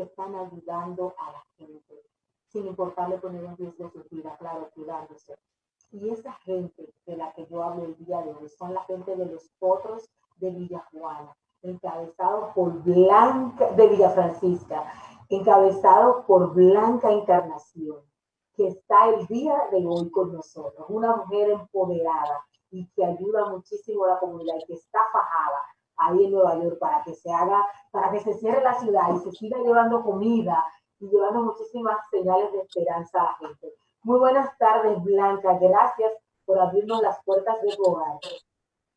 que 0.00 0.04
están 0.04 0.34
ayudando 0.34 1.14
a 1.18 1.32
la 1.32 1.44
gente, 1.58 2.02
sin 2.48 2.66
importarle 2.66 3.18
poner 3.18 3.44
en 3.44 3.56
riesgo 3.58 3.90
su 3.90 4.02
vida, 4.10 4.34
claro, 4.38 4.70
cuidándose. 4.74 5.36
Y 5.90 6.08
esa 6.08 6.32
gente 6.44 6.94
de 7.04 7.16
la 7.18 7.30
que 7.34 7.46
yo 7.48 7.62
hablo 7.62 7.84
el 7.84 7.96
día 7.98 8.22
de 8.22 8.32
hoy 8.32 8.48
son 8.48 8.72
la 8.72 8.82
gente 8.84 9.14
de 9.14 9.26
los 9.26 9.50
potros 9.58 10.08
de 10.36 10.52
Villa 10.52 10.82
Juana, 10.90 11.36
encabezado 11.60 12.50
por 12.54 12.82
Blanca, 12.82 13.72
de 13.72 13.88
Villa 13.88 14.08
Francisca, 14.08 14.90
encabezado 15.28 16.24
por 16.24 16.54
Blanca 16.54 17.10
Encarnación, 17.10 17.98
que 18.54 18.68
está 18.68 19.10
el 19.10 19.26
día 19.26 19.54
de 19.70 19.84
hoy 19.86 20.10
con 20.10 20.32
nosotros, 20.32 20.86
una 20.88 21.14
mujer 21.14 21.50
empoderada 21.50 22.42
y 22.70 22.86
que 22.92 23.04
ayuda 23.04 23.50
muchísimo 23.50 24.04
a 24.06 24.14
la 24.14 24.18
comunidad 24.18 24.54
y 24.62 24.64
que 24.64 24.74
está 24.74 25.00
fajada 25.12 25.60
ahí 26.00 26.24
en 26.24 26.32
Nueva 26.32 26.56
York 26.56 26.78
para 26.78 27.02
que 27.04 27.14
se 27.14 27.32
haga, 27.32 27.64
para 27.90 28.10
que 28.10 28.20
se 28.20 28.34
cierre 28.34 28.62
la 28.62 28.74
ciudad 28.74 29.14
y 29.14 29.18
se 29.18 29.32
siga 29.32 29.58
llevando 29.58 30.02
comida 30.02 30.64
y 30.98 31.08
llevando 31.08 31.42
muchísimas 31.42 31.96
señales 32.10 32.52
de 32.52 32.60
esperanza 32.60 33.20
a 33.20 33.24
la 33.24 33.36
gente. 33.38 33.74
Muy 34.02 34.18
buenas 34.18 34.56
tardes, 34.58 35.02
Blanca. 35.02 35.58
Gracias 35.60 36.12
por 36.44 36.58
abrirnos 36.58 37.02
las 37.02 37.22
puertas 37.24 37.56
de 37.62 37.76
tu 37.76 37.82
hogar. 37.84 38.18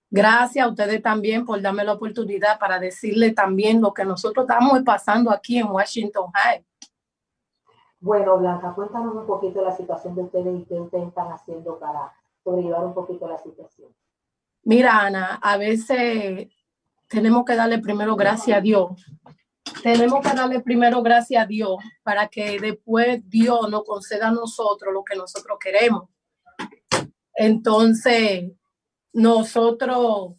Gracias 0.09 0.65
a 0.65 0.69
ustedes 0.69 1.01
también 1.01 1.45
por 1.45 1.61
darme 1.61 1.83
la 1.83 1.93
oportunidad 1.93 2.59
para 2.59 2.79
decirle 2.79 3.33
también 3.33 3.81
lo 3.81 3.93
que 3.93 4.05
nosotros 4.05 4.47
estamos 4.47 4.81
pasando 4.83 5.31
aquí 5.31 5.57
en 5.57 5.69
Washington 5.69 6.31
High. 6.33 6.65
Bueno, 7.99 8.37
Blanca, 8.37 8.73
cuéntanos 8.73 9.15
un 9.15 9.25
poquito 9.25 9.61
la 9.61 9.75
situación 9.75 10.13
de 10.15 10.23
ustedes 10.23 10.59
y 10.59 10.65
qué 10.65 10.75
ustedes 10.75 11.07
están 11.07 11.31
haciendo 11.31 11.79
para 11.79 12.13
sobrellevar 12.43 12.85
un 12.85 12.93
poquito 12.93 13.27
la 13.27 13.37
situación. 13.37 13.89
Mira, 14.63 14.99
Ana, 14.99 15.39
a 15.41 15.57
veces 15.57 16.47
tenemos 17.13 17.45
que 17.45 17.55
darle 17.55 17.77
primero 17.77 18.15
gracias 18.15 18.57
a 18.57 18.61
Dios. 18.61 18.89
Tenemos 19.83 20.19
que 20.21 20.35
darle 20.35 20.61
primero 20.61 21.03
gracias 21.03 21.43
a 21.43 21.45
Dios 21.45 21.77
para 22.01 22.27
que 22.27 22.59
después 22.59 23.21
Dios 23.29 23.69
nos 23.69 23.83
conceda 23.83 24.29
a 24.29 24.31
nosotros 24.31 24.91
lo 24.91 25.03
que 25.03 25.15
nosotros 25.15 25.59
queremos. 25.63 26.09
Entonces, 27.35 28.51
nosotros 29.13 30.33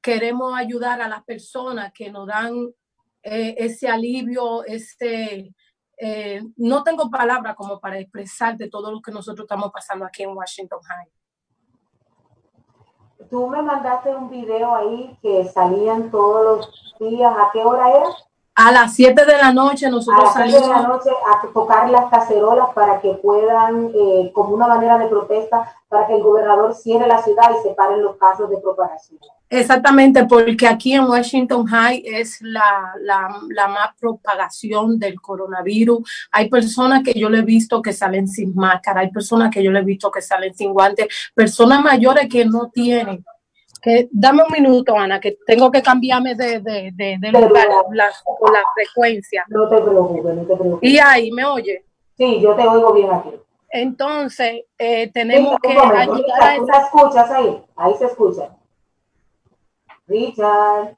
queremos 0.00 0.56
ayudar 0.56 1.02
a 1.02 1.08
las 1.08 1.24
personas 1.24 1.92
que 1.92 2.12
nos 2.12 2.28
dan 2.28 2.54
eh, 3.24 3.56
ese 3.58 3.88
alivio, 3.88 4.64
ese... 4.64 5.52
eh, 5.98 6.42
no 6.56 6.84
tengo 6.84 7.10
palabras 7.10 7.56
como 7.56 7.80
para 7.80 7.98
expresar 7.98 8.56
de 8.56 8.68
todo 8.68 8.92
lo 8.92 9.02
que 9.02 9.10
nosotros 9.10 9.46
estamos 9.46 9.72
pasando 9.72 10.04
aquí 10.04 10.22
en 10.22 10.30
Washington 10.30 10.80
High. 10.80 11.08
Tú 13.30 13.46
me 13.46 13.62
mandaste 13.62 14.14
un 14.14 14.28
video 14.28 14.74
ahí 14.74 15.16
que 15.22 15.44
salían 15.44 16.10
todos 16.10 16.44
los 16.44 16.96
días. 16.98 17.32
¿A 17.38 17.50
qué 17.52 17.64
hora 17.64 17.90
era? 17.90 18.08
A 18.62 18.70
las 18.72 18.94
7 18.94 19.24
de 19.24 19.38
la 19.38 19.54
noche 19.54 19.86
A 19.86 19.90
nosotros 19.90 20.22
las 20.22 20.34
7 20.34 20.48
de 20.48 20.60
la 20.60 20.66
salimos. 20.66 20.88
noche 20.88 21.10
a 21.10 21.52
tocar 21.52 21.88
las 21.88 22.10
cacerolas 22.10 22.68
para 22.74 23.00
que 23.00 23.14
puedan, 23.14 23.90
eh, 23.94 24.30
como 24.34 24.54
una 24.54 24.66
manera 24.66 24.98
de 24.98 25.06
protesta, 25.06 25.74
para 25.88 26.06
que 26.06 26.16
el 26.16 26.22
gobernador 26.22 26.74
cierre 26.74 27.06
la 27.08 27.22
ciudad 27.22 27.50
y 27.58 27.62
separen 27.66 28.02
los 28.02 28.16
casos 28.16 28.50
de 28.50 28.58
propagación. 28.58 29.18
Exactamente, 29.48 30.26
porque 30.26 30.68
aquí 30.68 30.92
en 30.92 31.04
Washington 31.04 31.66
High 31.66 32.02
es 32.04 32.40
la, 32.42 32.92
la, 33.00 33.28
la 33.48 33.68
más 33.68 33.96
propagación 33.98 34.98
del 34.98 35.18
coronavirus. 35.20 36.28
Hay 36.30 36.50
personas 36.50 37.02
que 37.02 37.18
yo 37.18 37.30
le 37.30 37.38
he 37.38 37.42
visto 37.42 37.80
que 37.80 37.94
salen 37.94 38.28
sin 38.28 38.54
máscara, 38.54 39.00
hay 39.00 39.10
personas 39.10 39.50
que 39.50 39.64
yo 39.64 39.70
le 39.72 39.80
he 39.80 39.84
visto 39.84 40.10
que 40.10 40.20
salen 40.20 40.54
sin 40.54 40.72
guantes, 40.74 41.08
personas 41.34 41.82
mayores 41.82 42.28
que 42.28 42.44
no 42.44 42.68
tienen. 42.68 43.24
Que, 43.82 44.08
dame 44.12 44.42
un 44.42 44.52
minuto, 44.52 44.96
Ana, 44.96 45.18
que 45.20 45.38
tengo 45.46 45.70
que 45.70 45.80
cambiarme 45.82 46.34
de, 46.34 46.60
de, 46.60 46.90
de, 46.94 47.16
de 47.18 47.32
lugar 47.32 47.66
la- 47.92 48.10
por 48.38 48.52
la 48.52 48.60
frecuencia. 48.74 49.44
No 49.48 49.68
te 49.68 49.78
preocupes, 49.80 50.34
no 50.34 50.42
te 50.42 50.54
preocupes. 50.56 50.90
Y 50.90 50.98
ahí, 50.98 51.30
¿me 51.32 51.44
oye? 51.46 51.84
Sí, 52.16 52.40
yo 52.42 52.54
te 52.54 52.62
oigo 52.68 52.92
bien 52.92 53.10
aquí. 53.10 53.30
Entonces, 53.70 54.64
eh, 54.76 55.10
tenemos 55.12 55.56
que 55.62 55.68
momento, 55.72 55.96
ayudar 55.96 56.42
a 56.42 56.52
Richard, 56.52 56.56
¿tú 56.58 56.64
esa 56.64 56.78
la 56.78 56.84
escuchas 56.84 57.30
ahí? 57.30 57.64
Ahí 57.76 57.94
se 57.98 58.04
escucha. 58.06 58.50
Richard. 60.06 60.96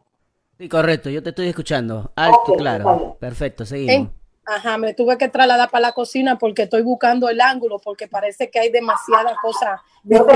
Sí, 0.58 0.68
correcto, 0.68 1.10
yo 1.10 1.22
te 1.22 1.30
estoy 1.30 1.48
escuchando. 1.48 2.12
Alto, 2.16 2.54
claro. 2.56 3.16
Perfecto, 3.20 3.64
seguimos. 3.64 3.94
En- 3.94 4.21
Ajá, 4.44 4.76
me 4.76 4.92
tuve 4.92 5.16
que 5.16 5.28
trasladar 5.28 5.70
para 5.70 5.82
la 5.82 5.92
cocina 5.92 6.36
porque 6.36 6.62
estoy 6.62 6.82
buscando 6.82 7.28
el 7.28 7.40
ángulo 7.40 7.78
porque 7.78 8.08
parece 8.08 8.50
que 8.50 8.58
hay 8.58 8.70
demasiadas 8.70 9.36
cosas. 9.40 9.80
Yo 10.04 10.26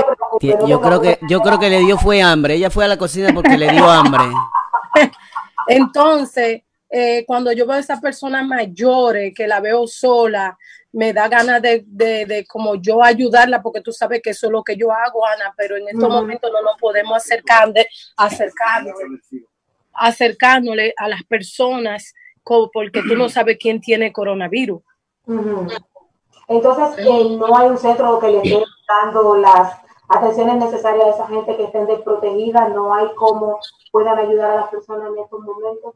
creo 0.81 1.01
que, 1.01 1.19
yo 1.29 1.41
creo 1.41 1.59
que 1.59 1.69
le 1.69 1.79
dio 1.79 1.97
fue 1.97 2.21
hambre. 2.21 2.53
Ella 2.55 2.69
fue 2.69 2.85
a 2.85 2.87
la 2.87 2.97
cocina 2.97 3.29
porque 3.33 3.57
le 3.57 3.69
dio 3.69 3.89
hambre. 3.89 4.23
Entonces, 5.67 6.61
eh, 6.89 7.25
cuando 7.27 7.51
yo 7.51 7.65
veo 7.67 7.75
a 7.75 7.79
esas 7.79 7.99
personas 7.99 8.45
mayores 8.45 9.33
que 9.35 9.45
la 9.45 9.59
veo 9.59 9.85
sola, 9.87 10.57
me 10.93 11.11
da 11.11 11.27
ganas 11.27 11.61
de, 11.61 11.83
de, 11.85 12.25
de 12.25 12.45
como 12.45 12.75
yo 12.75 13.03
ayudarla 13.03 13.61
porque 13.61 13.81
tú 13.81 13.91
sabes 13.91 14.21
que 14.23 14.29
eso 14.29 14.47
es 14.47 14.51
lo 14.53 14.63
que 14.63 14.77
yo 14.77 14.91
hago, 14.91 15.25
Ana, 15.27 15.53
pero 15.57 15.75
en 15.75 15.87
estos 15.89 16.09
momentos 16.09 16.49
no 16.51 16.61
nos 16.61 16.77
podemos 16.79 17.17
acercar, 17.17 17.73
de- 17.73 17.87
acercarnos, 18.15 18.95
acercándole 19.93 20.93
a 20.97 21.09
las 21.09 21.23
personas 21.23 22.13
porque 22.73 23.01
tú 23.01 23.15
no 23.15 23.29
sabes 23.29 23.57
quién 23.59 23.81
tiene 23.81 24.13
coronavirus. 24.13 24.81
Entonces, 26.47 27.05
eh, 27.05 27.37
no 27.37 27.55
hay 27.57 27.69
un 27.69 27.77
centro 27.77 28.19
que 28.19 28.29
le 28.29 28.37
esté 28.37 28.63
dando 28.87 29.35
las 29.37 29.77
atenciones 30.07 30.55
necesarias 30.57 31.05
a 31.05 31.09
esa 31.09 31.27
gente 31.27 31.57
que 31.57 31.65
estén 31.65 31.85
desprotegida, 31.85 32.69
no 32.69 32.93
hay 32.93 33.07
cómo 33.15 33.59
puedan 33.91 34.17
ayudar 34.17 34.51
a 34.51 34.55
las 34.61 34.69
personas 34.69 35.09
en 35.09 35.23
estos 35.23 35.41
momentos. 35.41 35.95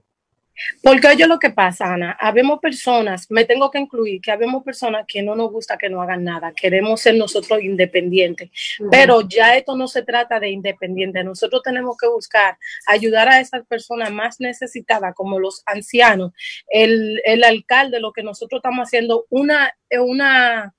Porque 0.84 1.08
oye 1.08 1.28
lo 1.28 1.40
que 1.40 1.50
pasa, 1.50 1.94
Ana, 1.94 2.18
habemos 2.20 2.60
personas, 2.60 3.30
me 3.30 3.46
tengo 3.46 3.72
que 3.72 3.80
incluir, 3.80 4.22
que 4.22 4.32
habemos 4.32 4.64
personas 4.64 5.06
que 5.08 5.22
no 5.22 5.36
nos 5.36 5.52
gusta 5.52 5.78
que 5.78 5.90
no 5.90 6.02
hagan 6.02 6.24
nada, 6.24 6.54
queremos 6.54 7.02
ser 7.02 7.16
nosotros 7.16 7.62
independientes, 7.62 8.50
pero 8.90 9.22
ya 9.28 9.56
esto 9.56 9.76
no 9.76 9.88
se 9.88 10.04
trata 10.04 10.40
de 10.40 10.50
independiente, 10.50 11.24
nosotros 11.24 11.62
tenemos 11.64 11.98
que 11.98 12.08
buscar 12.08 12.58
ayudar 12.88 13.30
a 13.30 13.40
esas 13.40 13.66
personas 13.66 14.12
más 14.12 14.40
necesitadas, 14.40 15.16
como 15.16 15.40
los 15.40 15.64
ancianos, 15.66 16.32
el, 16.70 17.22
el 17.26 17.44
alcalde, 17.44 18.00
lo 18.00 18.12
que 18.12 18.24
nosotros 18.24 18.60
estamos 18.60 18.88
haciendo, 18.88 19.26
una, 19.30 19.74
una, 20.00 20.74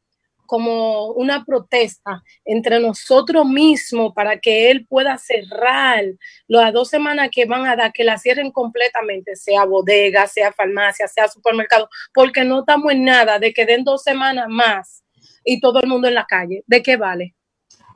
como 0.46 1.08
una 1.12 1.44
protesta 1.44 2.22
entre 2.44 2.80
nosotros 2.80 3.46
mismos 3.46 4.12
para 4.14 4.38
que 4.38 4.70
él 4.70 4.86
pueda 4.86 5.16
cerrar 5.18 6.04
las 6.46 6.72
dos 6.72 6.88
semanas 6.88 7.28
que 7.32 7.46
van 7.46 7.66
a 7.66 7.76
dar, 7.76 7.92
que 7.92 8.04
la 8.04 8.18
cierren 8.18 8.50
completamente, 8.50 9.36
sea 9.36 9.64
bodega, 9.64 10.26
sea 10.26 10.52
farmacia, 10.52 11.08
sea 11.08 11.28
supermercado, 11.28 11.88
porque 12.14 12.44
no 12.44 12.60
estamos 12.60 12.92
en 12.92 13.04
nada 13.04 13.38
de 13.38 13.52
que 13.52 13.66
den 13.66 13.84
dos 13.84 14.02
semanas 14.02 14.46
más 14.48 15.04
y 15.44 15.60
todo 15.60 15.80
el 15.80 15.88
mundo 15.88 16.08
en 16.08 16.14
la 16.14 16.26
calle. 16.26 16.62
¿De 16.66 16.82
qué 16.82 16.96
vale? 16.96 17.34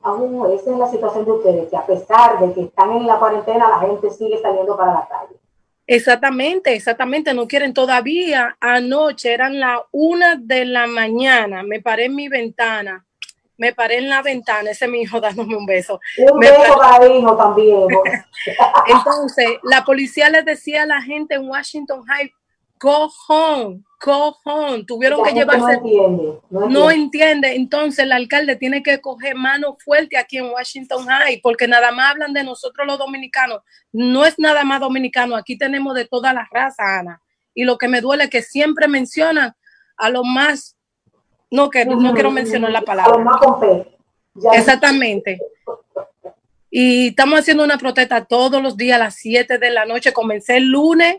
Aún 0.03 0.53
esa 0.53 0.71
es 0.71 0.79
la 0.79 0.89
situación 0.89 1.25
de 1.25 1.33
ustedes, 1.33 1.69
que 1.69 1.77
a 1.77 1.85
pesar 1.85 2.39
de 2.39 2.55
que 2.55 2.63
están 2.63 2.93
en 2.93 3.07
la 3.07 3.19
cuarentena, 3.19 3.69
la 3.69 3.81
gente 3.81 4.11
sigue 4.11 4.41
saliendo 4.41 4.77
para 4.77 4.95
la 4.95 5.09
calle. 5.09 5.37
Exactamente, 5.87 6.75
exactamente, 6.75 7.33
no 7.33 7.47
quieren 7.47 7.73
todavía. 7.73 8.57
Anoche 8.61 9.33
eran 9.33 9.61
las 9.61 9.81
una 9.93 10.37
de 10.37 10.65
la 10.65 10.87
mañana, 10.87 11.63
me 11.63 11.81
paré 11.81 12.07
en 12.07 12.17
mi 12.17 12.29
ventana, 12.29 13.07
me 13.57 13.73
paré 13.73 13.99
en 13.99 14.09
la 14.09 14.21
ventana, 14.21 14.71
ese 14.71 14.87
es 14.87 14.91
mi 14.91 15.03
hijo 15.03 15.21
dándome 15.21 15.57
un 15.57 15.65
beso. 15.65 16.01
Un 16.19 16.39
Me 16.39 16.51
beso 16.51 16.77
para 16.77 17.07
el 17.07 17.19
hijo 17.19 17.37
también. 17.37 17.87
Entonces, 18.87 19.49
la 19.63 19.85
policía 19.85 20.29
les 20.29 20.45
decía 20.45 20.83
a 20.83 20.87
la 20.87 21.01
gente 21.01 21.37
en 21.37 21.49
Washington 21.49 22.05
High, 22.05 22.33
go 22.81 23.09
home, 23.29 23.83
home. 24.05 24.85
Tuvieron 24.85 25.23
que 25.25 25.33
llevarse, 25.33 25.61
No 25.61 25.71
entiende. 25.73 26.39
No 26.51 26.69
no 26.69 26.91
entiende. 26.91 27.55
Entonces, 27.57 28.01
el 28.01 28.13
alcalde 28.13 28.57
tiene 28.57 28.83
que 28.83 29.01
coger 29.01 29.35
mano 29.35 29.77
fuerte 29.85 30.17
aquí 30.17 30.39
en 30.39 30.51
Washington 30.51 31.07
High, 31.07 31.41
porque 31.43 31.67
nada 31.67 31.91
más 31.93 32.13
hablan 32.13 32.33
de 32.33 32.45
nosotros 32.45 32.87
los 32.87 32.99
dominicanos. 32.99 33.61
No 33.93 34.25
es 34.25 34.39
nada 34.39 34.65
más 34.65 34.81
dominicano, 34.81 35.35
aquí 35.37 35.57
tenemos 35.59 35.95
de 35.95 36.07
todas 36.07 36.35
las 36.35 36.49
razas, 36.51 36.87
Ana. 37.01 37.21
Y 37.55 37.65
lo 37.65 37.79
que 37.79 37.89
me 37.89 38.01
duele 38.01 38.25
es 38.25 38.31
que 38.31 38.43
siempre 38.43 38.87
mencionan 38.89 39.55
a 39.97 40.11
los 40.11 40.25
más, 40.25 40.77
no, 41.51 41.71
que, 41.71 41.87
no 41.87 42.13
quiero 42.13 42.31
mencionar 42.31 42.71
la 42.71 42.79
A 42.79 42.81
los 42.83 42.87
palabra. 42.87 43.19
más 43.25 43.39
con 43.39 43.61
P. 43.61 43.97
Ya- 44.35 44.51
Exactamente. 44.59 45.39
Y 46.71 47.09
estamos 47.09 47.39
haciendo 47.41 47.65
una 47.65 47.79
protesta 47.79 48.25
todos 48.27 48.63
los 48.63 48.77
días 48.77 48.97
a 49.01 49.05
las 49.05 49.15
7 49.15 49.57
de 49.59 49.71
la 49.71 49.87
noche. 49.87 50.13
Comencé 50.13 50.59
el 50.59 50.65
lunes 50.71 51.17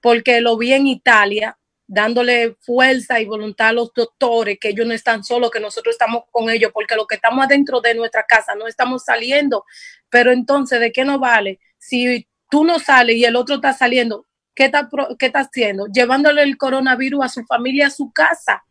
porque 0.00 0.40
lo 0.40 0.56
vi 0.56 0.72
en 0.72 0.86
Italia 0.86 1.58
dándole 1.88 2.56
fuerza 2.60 3.20
y 3.20 3.26
voluntad 3.26 3.68
a 3.68 3.72
los 3.72 3.92
doctores, 3.94 4.58
que 4.60 4.70
ellos 4.70 4.86
no 4.86 4.92
están 4.92 5.22
solos, 5.22 5.50
que 5.50 5.60
nosotros 5.60 5.94
estamos 5.94 6.24
con 6.30 6.50
ellos, 6.50 6.72
porque 6.74 6.96
lo 6.96 7.06
que 7.06 7.14
estamos 7.14 7.44
adentro 7.44 7.80
de 7.80 7.94
nuestra 7.94 8.24
casa 8.24 8.54
no 8.54 8.66
estamos 8.66 9.04
saliendo. 9.04 9.64
Pero 10.10 10.32
entonces, 10.32 10.80
¿de 10.80 10.90
qué 10.90 11.04
nos 11.04 11.20
vale? 11.20 11.60
Si 11.78 12.26
tú 12.50 12.64
no 12.64 12.78
sales 12.78 13.16
y 13.16 13.24
el 13.24 13.36
otro 13.36 13.56
está 13.56 13.72
saliendo, 13.72 14.26
¿qué 14.54 14.64
está, 14.64 14.88
pro- 14.88 15.16
qué 15.18 15.26
está 15.26 15.40
haciendo? 15.40 15.86
Llevándole 15.86 16.42
el 16.42 16.56
coronavirus 16.56 17.24
a 17.24 17.28
su 17.28 17.44
familia, 17.44 17.86
a 17.86 17.90
su 17.90 18.10
casa. 18.12 18.64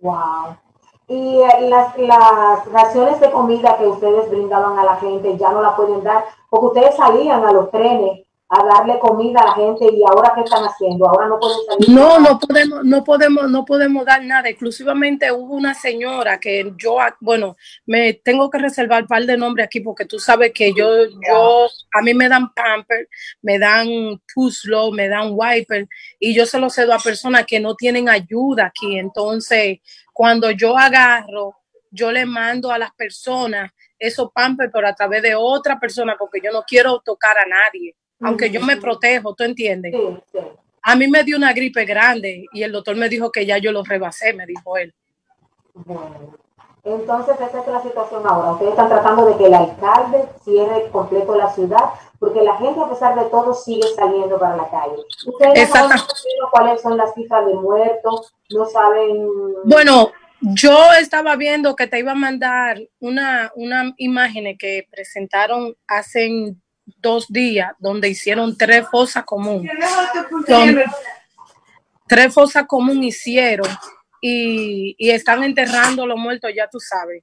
Wow. 0.00 0.58
Y 1.08 1.38
eh, 1.38 1.68
las, 1.68 1.96
las 1.98 2.66
raciones 2.66 3.20
de 3.20 3.30
comida 3.30 3.76
que 3.78 3.86
ustedes 3.86 4.30
brindaban 4.30 4.78
a 4.78 4.84
la 4.84 4.96
gente 4.96 5.36
ya 5.38 5.50
no 5.50 5.62
la 5.62 5.76
pueden 5.76 6.02
dar, 6.02 6.24
porque 6.48 6.66
ustedes 6.66 6.96
salían 6.96 7.44
a 7.44 7.52
los 7.52 7.70
trenes 7.70 8.21
a 8.54 8.64
darle 8.66 8.98
comida 8.98 9.40
a 9.40 9.46
la 9.46 9.54
gente 9.54 9.86
y 9.90 10.02
ahora 10.06 10.32
qué 10.34 10.42
están 10.42 10.62
haciendo, 10.62 11.08
ahora 11.08 11.26
no 11.26 11.40
pueden 11.40 11.58
salir. 11.66 11.88
No, 11.88 12.20
no 12.20 12.38
podemos, 12.38 12.84
no 12.84 13.02
podemos, 13.02 13.50
no 13.50 13.64
podemos 13.64 14.04
dar 14.04 14.22
nada. 14.22 14.46
Exclusivamente 14.50 15.32
hubo 15.32 15.54
una 15.54 15.72
señora 15.72 16.38
que 16.38 16.70
yo, 16.76 16.98
bueno, 17.20 17.56
me 17.86 18.12
tengo 18.12 18.50
que 18.50 18.58
reservar 18.58 19.02
un 19.02 19.08
par 19.08 19.24
de 19.24 19.38
nombres 19.38 19.64
aquí 19.64 19.80
porque 19.80 20.04
tú 20.04 20.18
sabes 20.18 20.52
que 20.52 20.74
yo, 20.74 21.06
yo, 21.26 21.66
a 21.94 22.02
mí 22.02 22.12
me 22.12 22.28
dan 22.28 22.52
pamper, 22.52 23.08
me 23.40 23.58
dan 23.58 23.88
puslo, 24.34 24.90
me 24.90 25.08
dan 25.08 25.30
wiper 25.32 25.88
y 26.20 26.34
yo 26.34 26.44
se 26.44 26.58
lo 26.58 26.68
cedo 26.68 26.92
a 26.92 26.98
personas 26.98 27.46
que 27.46 27.58
no 27.58 27.74
tienen 27.74 28.10
ayuda 28.10 28.66
aquí. 28.66 28.98
Entonces, 28.98 29.78
cuando 30.12 30.50
yo 30.50 30.76
agarro, 30.76 31.56
yo 31.90 32.12
le 32.12 32.26
mando 32.26 32.70
a 32.70 32.76
las 32.76 32.92
personas 32.92 33.72
esos 33.98 34.30
pamper, 34.30 34.70
pero 34.70 34.88
a 34.88 34.94
través 34.94 35.22
de 35.22 35.34
otra 35.34 35.80
persona 35.80 36.16
porque 36.18 36.40
yo 36.44 36.52
no 36.52 36.64
quiero 36.66 37.00
tocar 37.00 37.38
a 37.38 37.46
nadie. 37.46 37.96
Aunque 38.22 38.50
yo 38.50 38.60
me 38.60 38.76
protejo, 38.76 39.34
¿tú 39.34 39.44
entiendes? 39.44 39.94
Sí, 39.94 40.18
sí. 40.32 40.38
A 40.82 40.96
mí 40.96 41.06
me 41.06 41.22
dio 41.22 41.36
una 41.36 41.52
gripe 41.52 41.84
grande 41.84 42.46
y 42.52 42.62
el 42.62 42.72
doctor 42.72 42.96
me 42.96 43.08
dijo 43.08 43.30
que 43.30 43.46
ya 43.46 43.58
yo 43.58 43.70
lo 43.70 43.84
rebasé, 43.84 44.32
me 44.32 44.46
dijo 44.46 44.76
él. 44.76 44.92
Bueno, 45.74 46.36
entonces 46.84 47.36
esa 47.36 47.60
es 47.60 47.66
la 47.68 47.82
situación 47.82 48.22
ahora. 48.26 48.52
Ustedes 48.52 48.72
están 48.72 48.88
tratando 48.88 49.24
de 49.26 49.36
que 49.36 49.46
el 49.46 49.54
alcalde 49.54 50.24
cierre 50.42 50.90
completo 50.90 51.36
la 51.36 51.52
ciudad, 51.52 51.90
porque 52.18 52.42
la 52.42 52.56
gente 52.56 52.80
a 52.80 52.88
pesar 52.88 53.14
de 53.14 53.30
todo 53.30 53.54
sigue 53.54 53.86
saliendo 53.94 54.38
para 54.38 54.56
la 54.56 54.68
calle. 54.68 54.96
Ustedes 55.24 55.68
no 55.68 55.74
saben 55.74 55.98
cuáles 56.50 56.82
son 56.82 56.96
las 56.96 57.14
cifras 57.14 57.46
de 57.46 57.54
muertos, 57.54 58.34
no 58.50 58.64
saben. 58.66 59.28
Bueno, 59.64 60.10
yo 60.40 60.76
estaba 60.98 61.36
viendo 61.36 61.76
que 61.76 61.86
te 61.86 62.00
iba 62.00 62.12
a 62.12 62.16
mandar 62.16 62.80
una, 62.98 63.52
una 63.54 63.94
imagen 63.98 64.58
que 64.58 64.88
presentaron 64.90 65.76
hace 65.86 66.56
dos 66.84 67.26
días, 67.28 67.72
donde 67.78 68.08
hicieron 68.08 68.56
tres 68.56 68.86
fosas 68.90 69.24
comunes. 69.24 69.72
Son- 70.46 70.82
tres 72.08 72.32
fosas 72.34 72.64
comunes 72.66 73.06
hicieron 73.16 73.68
y, 74.20 74.94
y 74.98 75.10
están 75.10 75.42
enterrando 75.44 76.06
los 76.06 76.18
muertos, 76.18 76.50
ya 76.54 76.68
tú 76.68 76.78
sabes, 76.78 77.22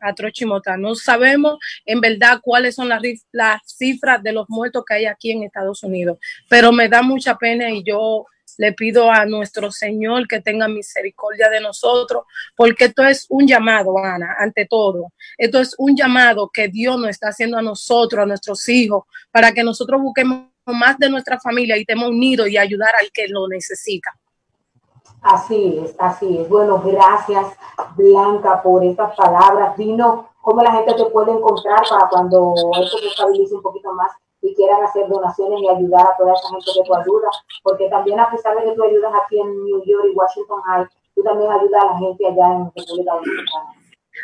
a 0.00 0.14
Trochimota. 0.14 0.76
No 0.76 0.94
sabemos 0.94 1.58
en 1.84 2.00
verdad 2.00 2.40
cuáles 2.42 2.74
son 2.74 2.88
las, 2.88 3.02
las 3.32 3.60
cifras 3.66 4.22
de 4.22 4.32
los 4.32 4.46
muertos 4.48 4.84
que 4.86 4.94
hay 4.94 5.06
aquí 5.06 5.32
en 5.32 5.42
Estados 5.42 5.82
Unidos, 5.82 6.18
pero 6.48 6.70
me 6.72 6.88
da 6.88 7.02
mucha 7.02 7.36
pena 7.36 7.70
y 7.70 7.82
yo 7.82 8.26
le 8.60 8.74
pido 8.74 9.10
a 9.10 9.24
nuestro 9.24 9.72
Señor 9.72 10.28
que 10.28 10.42
tenga 10.42 10.68
misericordia 10.68 11.48
de 11.48 11.62
nosotros, 11.62 12.24
porque 12.54 12.84
esto 12.84 13.02
es 13.02 13.24
un 13.30 13.46
llamado, 13.46 13.96
Ana, 13.96 14.36
ante 14.38 14.66
todo. 14.66 15.14
Esto 15.38 15.60
es 15.60 15.74
un 15.78 15.96
llamado 15.96 16.50
que 16.52 16.68
Dios 16.68 16.98
nos 16.98 17.08
está 17.08 17.28
haciendo 17.28 17.56
a 17.56 17.62
nosotros, 17.62 18.22
a 18.22 18.26
nuestros 18.26 18.68
hijos, 18.68 19.04
para 19.30 19.52
que 19.52 19.64
nosotros 19.64 20.02
busquemos 20.02 20.50
más 20.66 20.98
de 20.98 21.08
nuestra 21.08 21.40
familia 21.40 21.78
y 21.78 21.80
estemos 21.80 22.10
unidos 22.10 22.50
y 22.50 22.58
ayudar 22.58 22.90
al 23.00 23.10
que 23.12 23.28
lo 23.28 23.48
necesita. 23.48 24.10
Así 25.22 25.80
es, 25.84 25.94
así 25.98 26.38
es. 26.38 26.48
Bueno, 26.48 26.82
gracias 26.84 27.46
Blanca 27.96 28.62
por 28.62 28.84
estas 28.84 29.14
palabras. 29.16 29.76
Dinos 29.76 30.24
cómo 30.40 30.62
la 30.62 30.72
gente 30.72 30.94
te 30.94 31.04
puede 31.06 31.32
encontrar 31.32 31.80
para 31.88 32.08
cuando 32.08 32.54
esto 32.80 32.98
se 32.98 33.08
estabilice 33.08 33.54
un 33.54 33.62
poquito 33.62 33.92
más 33.92 34.10
y 34.42 34.54
quieran 34.54 34.82
hacer 34.82 35.06
donaciones 35.08 35.60
y 35.60 35.68
ayudar 35.68 36.06
a 36.06 36.16
toda 36.16 36.32
esa 36.32 36.48
gente 36.48 36.70
que 36.74 36.86
tú 36.86 36.94
ayudas, 36.94 37.44
porque 37.62 37.88
también 37.90 38.18
a 38.18 38.30
pesar 38.30 38.56
de 38.56 38.64
que 38.64 38.72
tú 38.72 38.82
ayudas 38.82 39.12
aquí 39.22 39.38
en 39.38 39.64
New 39.64 39.84
York 39.84 40.06
y 40.10 40.16
Washington 40.16 40.62
High, 40.62 40.86
tú 41.14 41.22
también 41.22 41.52
ayudas 41.52 41.82
a 41.82 41.86
la 41.92 41.98
gente 41.98 42.26
allá 42.26 42.54
en 42.54 42.72
República 42.74 43.12
Dominicana. 43.12 43.74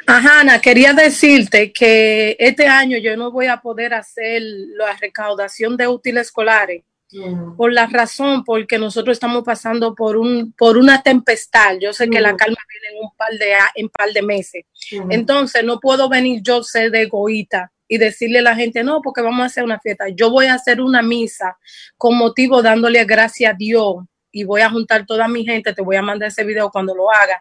Ajá, 0.06 0.40
Ana, 0.40 0.60
quería 0.60 0.94
decirte 0.94 1.72
que 1.72 2.36
este 2.38 2.66
año 2.66 2.96
yo 2.96 3.16
no 3.16 3.30
voy 3.30 3.46
a 3.46 3.60
poder 3.60 3.92
hacer 3.92 4.40
la 4.42 4.94
recaudación 4.94 5.76
de 5.76 5.88
útiles 5.88 6.28
escolares 6.28 6.84
Mm, 7.12 7.56
por 7.56 7.72
la 7.72 7.86
razón 7.86 8.42
porque 8.44 8.78
nosotros 8.78 9.14
estamos 9.14 9.44
pasando 9.44 9.94
por 9.94 10.16
un 10.16 10.52
por 10.52 10.76
una 10.76 11.02
tempestad. 11.02 11.76
Yo 11.80 11.92
sé 11.92 12.10
que 12.10 12.20
la 12.20 12.36
calma 12.36 12.56
viene 12.68 12.98
en 12.98 13.04
un 13.04 13.10
par 13.16 13.32
de 13.32 13.54
en 13.76 13.88
par 13.88 14.12
de 14.12 14.22
meses. 14.22 14.64
mm. 14.92 15.12
Entonces 15.12 15.64
no 15.64 15.78
puedo 15.78 16.08
venir 16.08 16.40
yo 16.42 16.62
ser 16.62 16.90
de 16.90 17.02
egoísta 17.02 17.72
y 17.88 17.98
decirle 17.98 18.40
a 18.40 18.42
la 18.42 18.56
gente, 18.56 18.82
no, 18.82 19.00
porque 19.00 19.22
vamos 19.22 19.42
a 19.42 19.46
hacer 19.46 19.62
una 19.62 19.78
fiesta. 19.78 20.08
Yo 20.08 20.30
voy 20.30 20.46
a 20.46 20.54
hacer 20.54 20.80
una 20.80 21.02
misa 21.02 21.56
con 21.96 22.16
motivo 22.16 22.60
dándole 22.60 23.04
gracias 23.04 23.52
a 23.52 23.56
Dios 23.56 23.96
y 24.32 24.44
voy 24.44 24.60
a 24.60 24.70
juntar 24.70 25.06
toda 25.06 25.28
mi 25.28 25.44
gente, 25.44 25.72
te 25.72 25.82
voy 25.82 25.96
a 25.96 26.02
mandar 26.02 26.28
ese 26.28 26.44
video 26.44 26.70
cuando 26.70 26.94
lo 26.94 27.10
haga, 27.10 27.40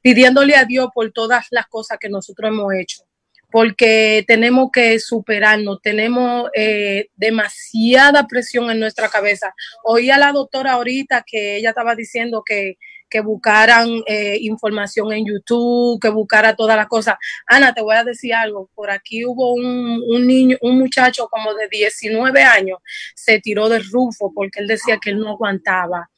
pidiéndole 0.00 0.54
a 0.56 0.64
Dios 0.64 0.88
por 0.94 1.10
todas 1.12 1.46
las 1.50 1.66
cosas 1.66 1.98
que 1.98 2.08
nosotros 2.08 2.48
hemos 2.48 2.72
hecho. 2.72 3.02
Porque 3.50 4.24
tenemos 4.26 4.70
que 4.72 4.98
superarnos, 5.00 5.80
tenemos 5.82 6.50
eh, 6.54 7.08
demasiada 7.16 8.26
presión 8.26 8.70
en 8.70 8.80
nuestra 8.80 9.08
cabeza. 9.08 9.54
Oí 9.84 10.10
a 10.10 10.18
la 10.18 10.32
doctora 10.32 10.72
ahorita 10.72 11.24
que 11.26 11.56
ella 11.56 11.70
estaba 11.70 11.94
diciendo 11.94 12.42
que, 12.44 12.76
que 13.10 13.20
buscaran 13.20 13.88
eh, 14.06 14.38
información 14.40 15.12
en 15.12 15.26
YouTube, 15.26 16.00
que 16.00 16.08
buscara 16.08 16.54
todas 16.54 16.76
las 16.76 16.86
cosas. 16.86 17.16
Ana, 17.46 17.74
te 17.74 17.82
voy 17.82 17.96
a 17.96 18.04
decir 18.04 18.32
algo. 18.32 18.70
Por 18.74 18.90
aquí 18.90 19.26
hubo 19.26 19.52
un, 19.52 20.02
un 20.06 20.26
niño, 20.26 20.56
un 20.62 20.78
muchacho 20.78 21.28
como 21.28 21.52
de 21.54 21.68
19 21.68 22.42
años, 22.42 22.78
se 23.14 23.40
tiró 23.40 23.68
del 23.68 23.84
rufo 23.90 24.32
porque 24.34 24.60
él 24.60 24.68
decía 24.68 24.98
que 24.98 25.10
él 25.10 25.18
no 25.18 25.30
aguantaba. 25.30 26.08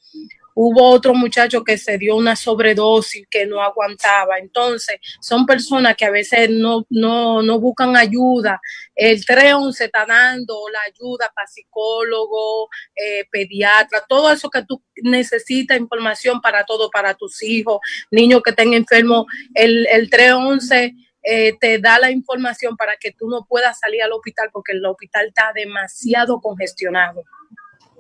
Hubo 0.55 0.91
otro 0.91 1.15
muchacho 1.15 1.65
que 1.65 1.79
se 1.79 1.99
dio 1.99 2.17
una 2.17 2.37
sobredosis 2.37 3.27
que 3.31 3.47
no 3.47 3.63
aguantaba. 3.63 4.39
Entonces, 4.39 4.97
son 5.21 5.47
personas 5.47 5.97
que 5.97 6.05
a 6.05 6.11
veces 6.11 6.51
no, 6.51 6.87
no, 6.91 7.43
no 7.43 7.59
buscan 7.59 7.97
ayuda. 7.97 8.61
El 8.95 9.25
311 9.25 9.85
está 9.85 10.05
dando 10.07 10.55
la 10.73 10.81
ayuda 10.87 11.31
para 11.35 11.47
psicólogo, 11.47 12.69
eh, 12.95 13.27
pediatra, 13.31 14.05
todo 14.09 14.31
eso 14.31 14.51
que 14.51 14.65
tú 14.65 14.83
necesitas, 15.03 15.79
información 15.79 16.41
para 16.41 16.65
todo, 16.65 16.91
para 16.91 17.15
tus 17.15 17.43
hijos, 17.43 17.81
niños 18.11 18.43
que 18.43 18.51
estén 18.51 18.75
enfermos. 18.75 19.27
El, 19.55 19.87
el 19.87 20.11
311 20.11 20.95
eh, 21.25 21.57
te 21.61 21.79
da 21.79 21.99
la 22.01 22.11
información 22.11 22.77
para 22.77 22.97
que 22.97 23.13
tú 23.13 23.29
no 23.29 23.47
puedas 23.49 23.79
salir 23.79 24.03
al 24.03 24.13
hospital 24.13 24.51
porque 24.53 24.73
el 24.73 24.85
hospital 24.85 25.29
está 25.29 25.53
demasiado 25.55 26.41
congestionado. 26.41 27.25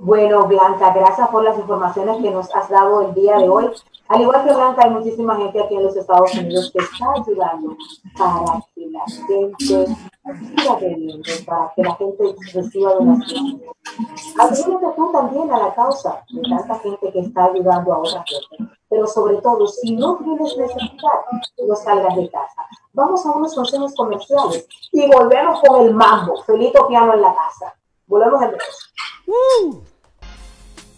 Bueno, 0.05 0.49
Blanca, 0.49 0.93
gracias 0.93 1.29
por 1.29 1.45
las 1.45 1.57
informaciones 1.57 2.21
que 2.21 2.31
nos 2.33 2.53
has 2.57 2.69
dado 2.69 3.03
el 3.03 3.15
día 3.15 3.37
de 3.37 3.49
hoy. 3.49 3.71
Al 4.09 4.21
igual 4.21 4.45
que 4.45 4.53
Blanca, 4.53 4.83
hay 4.85 4.91
muchísima 4.91 5.37
gente 5.37 5.63
aquí 5.63 5.77
en 5.77 5.85
los 5.85 5.97
Estados 5.97 6.35
Unidos 6.35 6.73
que 6.73 6.83
está 6.83 7.07
ayudando 7.15 7.77
para 8.19 8.61
que 8.75 8.87
la 8.91 9.05
gente 9.07 9.97
siga 10.41 10.75
bebiendo, 10.75 11.23
para 11.47 11.73
que 11.77 11.83
la 11.83 11.95
gente 11.95 12.35
reciba 12.53 12.95
donaciones. 12.95 13.63
Ayúdate 14.41 14.87
tú 14.97 15.13
también 15.13 15.53
a 15.53 15.59
la 15.59 15.73
causa 15.73 16.25
de 16.31 16.51
tanta 16.51 16.81
gente 16.81 17.13
que 17.13 17.21
está 17.21 17.45
ayudando 17.45 17.95
a 17.95 17.99
otra 17.99 18.25
gente. 18.27 18.75
Pero 18.89 19.07
sobre 19.07 19.37
todo, 19.37 19.69
si 19.69 19.95
no 19.95 20.17
tienes 20.17 20.57
necesidad, 20.57 21.21
no 21.65 21.77
salgas 21.77 22.17
de 22.17 22.29
casa. 22.29 22.67
Vamos 22.93 23.25
a 23.25 23.31
unos 23.31 23.55
consejos 23.55 23.95
comerciales 23.95 24.67
y 24.91 25.07
volvemos 25.07 25.61
con 25.61 25.81
el 25.81 25.95
mambo. 25.95 26.43
Felito 26.43 26.89
Piano 26.89 27.15
en 27.15 27.23
la 27.23 27.33
casa. 27.33 27.73
Volvemos 28.09 28.43
en 28.43 28.49
breve. 28.49 29.92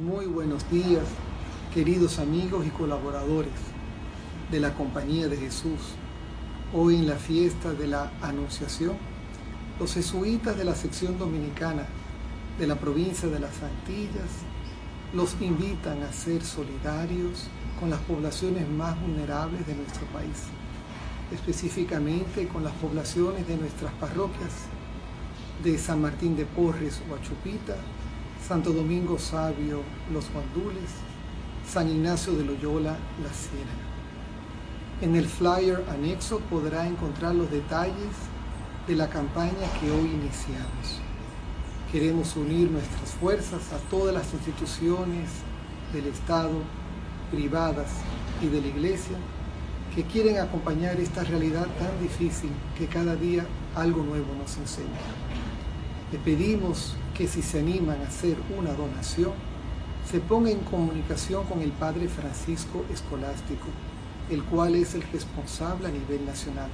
Muy 0.00 0.24
buenos 0.24 0.70
días, 0.70 1.04
queridos 1.74 2.18
amigos 2.20 2.66
y 2.66 2.70
colaboradores 2.70 3.52
de 4.50 4.58
la 4.58 4.72
Compañía 4.72 5.28
de 5.28 5.36
Jesús. 5.36 5.92
Hoy 6.72 6.96
en 6.96 7.06
la 7.06 7.16
fiesta 7.16 7.74
de 7.74 7.86
la 7.86 8.10
Anunciación, 8.22 8.96
los 9.78 9.92
jesuitas 9.92 10.56
de 10.56 10.64
la 10.64 10.74
sección 10.74 11.18
dominicana 11.18 11.84
de 12.58 12.66
la 12.66 12.76
provincia 12.76 13.28
de 13.28 13.40
las 13.40 13.62
Antillas 13.62 14.30
los 15.12 15.36
invitan 15.38 16.02
a 16.02 16.14
ser 16.14 16.42
solidarios 16.42 17.48
con 17.78 17.90
las 17.90 18.00
poblaciones 18.00 18.66
más 18.70 18.98
vulnerables 19.02 19.66
de 19.66 19.74
nuestro 19.74 20.06
país, 20.06 20.44
específicamente 21.30 22.48
con 22.48 22.64
las 22.64 22.72
poblaciones 22.76 23.46
de 23.46 23.58
nuestras 23.58 23.92
parroquias 24.00 24.64
de 25.62 25.76
San 25.76 26.00
Martín 26.00 26.36
de 26.36 26.46
Porres, 26.46 27.02
Huachupita, 27.06 27.76
Santo 28.50 28.72
Domingo 28.72 29.16
Sabio, 29.16 29.80
Los 30.12 30.28
Guandules, 30.32 30.90
San 31.64 31.88
Ignacio 31.88 32.32
de 32.32 32.42
Loyola, 32.44 32.96
La 33.22 33.30
Ciénaga. 33.32 33.86
En 35.00 35.14
el 35.14 35.26
flyer 35.26 35.84
anexo 35.88 36.40
podrá 36.50 36.88
encontrar 36.88 37.32
los 37.36 37.48
detalles 37.48 38.10
de 38.88 38.96
la 38.96 39.08
campaña 39.08 39.52
que 39.78 39.92
hoy 39.92 40.06
iniciamos. 40.06 40.98
Queremos 41.92 42.34
unir 42.34 42.68
nuestras 42.72 43.10
fuerzas 43.12 43.72
a 43.72 43.78
todas 43.88 44.12
las 44.12 44.34
instituciones 44.34 45.30
del 45.92 46.08
Estado, 46.08 46.64
privadas 47.30 47.90
y 48.42 48.48
de 48.48 48.62
la 48.62 48.66
Iglesia 48.66 49.16
que 49.94 50.02
quieren 50.02 50.38
acompañar 50.38 50.98
esta 50.98 51.22
realidad 51.22 51.68
tan 51.78 52.02
difícil 52.02 52.50
que 52.76 52.88
cada 52.88 53.14
día 53.14 53.46
algo 53.76 54.02
nuevo 54.02 54.34
nos 54.34 54.56
enseña. 54.56 55.29
Le 56.12 56.18
pedimos 56.18 56.94
que 57.16 57.28
si 57.28 57.40
se 57.40 57.60
animan 57.60 58.00
a 58.00 58.08
hacer 58.08 58.36
una 58.58 58.72
donación, 58.72 59.30
se 60.10 60.18
ponga 60.18 60.50
en 60.50 60.58
comunicación 60.60 61.44
con 61.44 61.60
el 61.62 61.70
Padre 61.70 62.08
Francisco 62.08 62.84
Escolástico, 62.92 63.66
el 64.28 64.42
cual 64.42 64.74
es 64.74 64.94
el 64.94 65.02
responsable 65.02 65.86
a 65.86 65.92
nivel 65.92 66.26
nacional. 66.26 66.68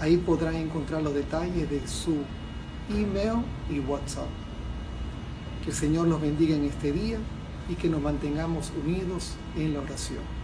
Ahí 0.00 0.16
podrán 0.16 0.56
encontrar 0.56 1.02
los 1.02 1.14
detalles 1.14 1.70
de 1.70 1.86
su 1.86 2.16
email 2.90 3.44
y 3.70 3.78
WhatsApp. 3.78 4.26
Que 5.62 5.70
el 5.70 5.76
Señor 5.76 6.08
nos 6.08 6.20
bendiga 6.20 6.56
en 6.56 6.64
este 6.64 6.90
día 6.90 7.18
y 7.68 7.76
que 7.76 7.88
nos 7.88 8.02
mantengamos 8.02 8.72
unidos 8.84 9.34
en 9.56 9.74
la 9.74 9.80
oración. 9.80 10.43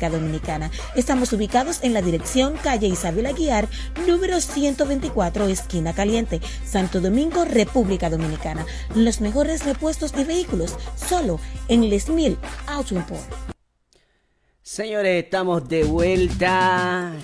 Dominicana. 0.09 0.71
Estamos 0.95 1.33
ubicados 1.33 1.79
en 1.83 1.93
la 1.93 2.01
dirección 2.01 2.55
calle 2.63 2.87
Isabel 2.87 3.25
Aguiar, 3.25 3.67
número 4.07 4.39
124, 4.41 5.47
esquina 5.47 5.93
caliente, 5.93 6.41
Santo 6.65 7.01
Domingo, 7.01 7.45
República 7.45 8.09
Dominicana. 8.09 8.65
Los 8.95 9.21
mejores 9.21 9.65
repuestos 9.65 10.13
de 10.13 10.25
vehículos, 10.25 10.75
solo 10.95 11.39
en 11.67 11.89
Les 11.89 12.09
Mil 12.09 12.37
Auto 12.67 12.95
Import. 12.95 13.51
Señores, 14.61 15.25
estamos 15.25 15.67
de 15.67 15.83
vuelta. 15.83 17.11
Al 17.11 17.17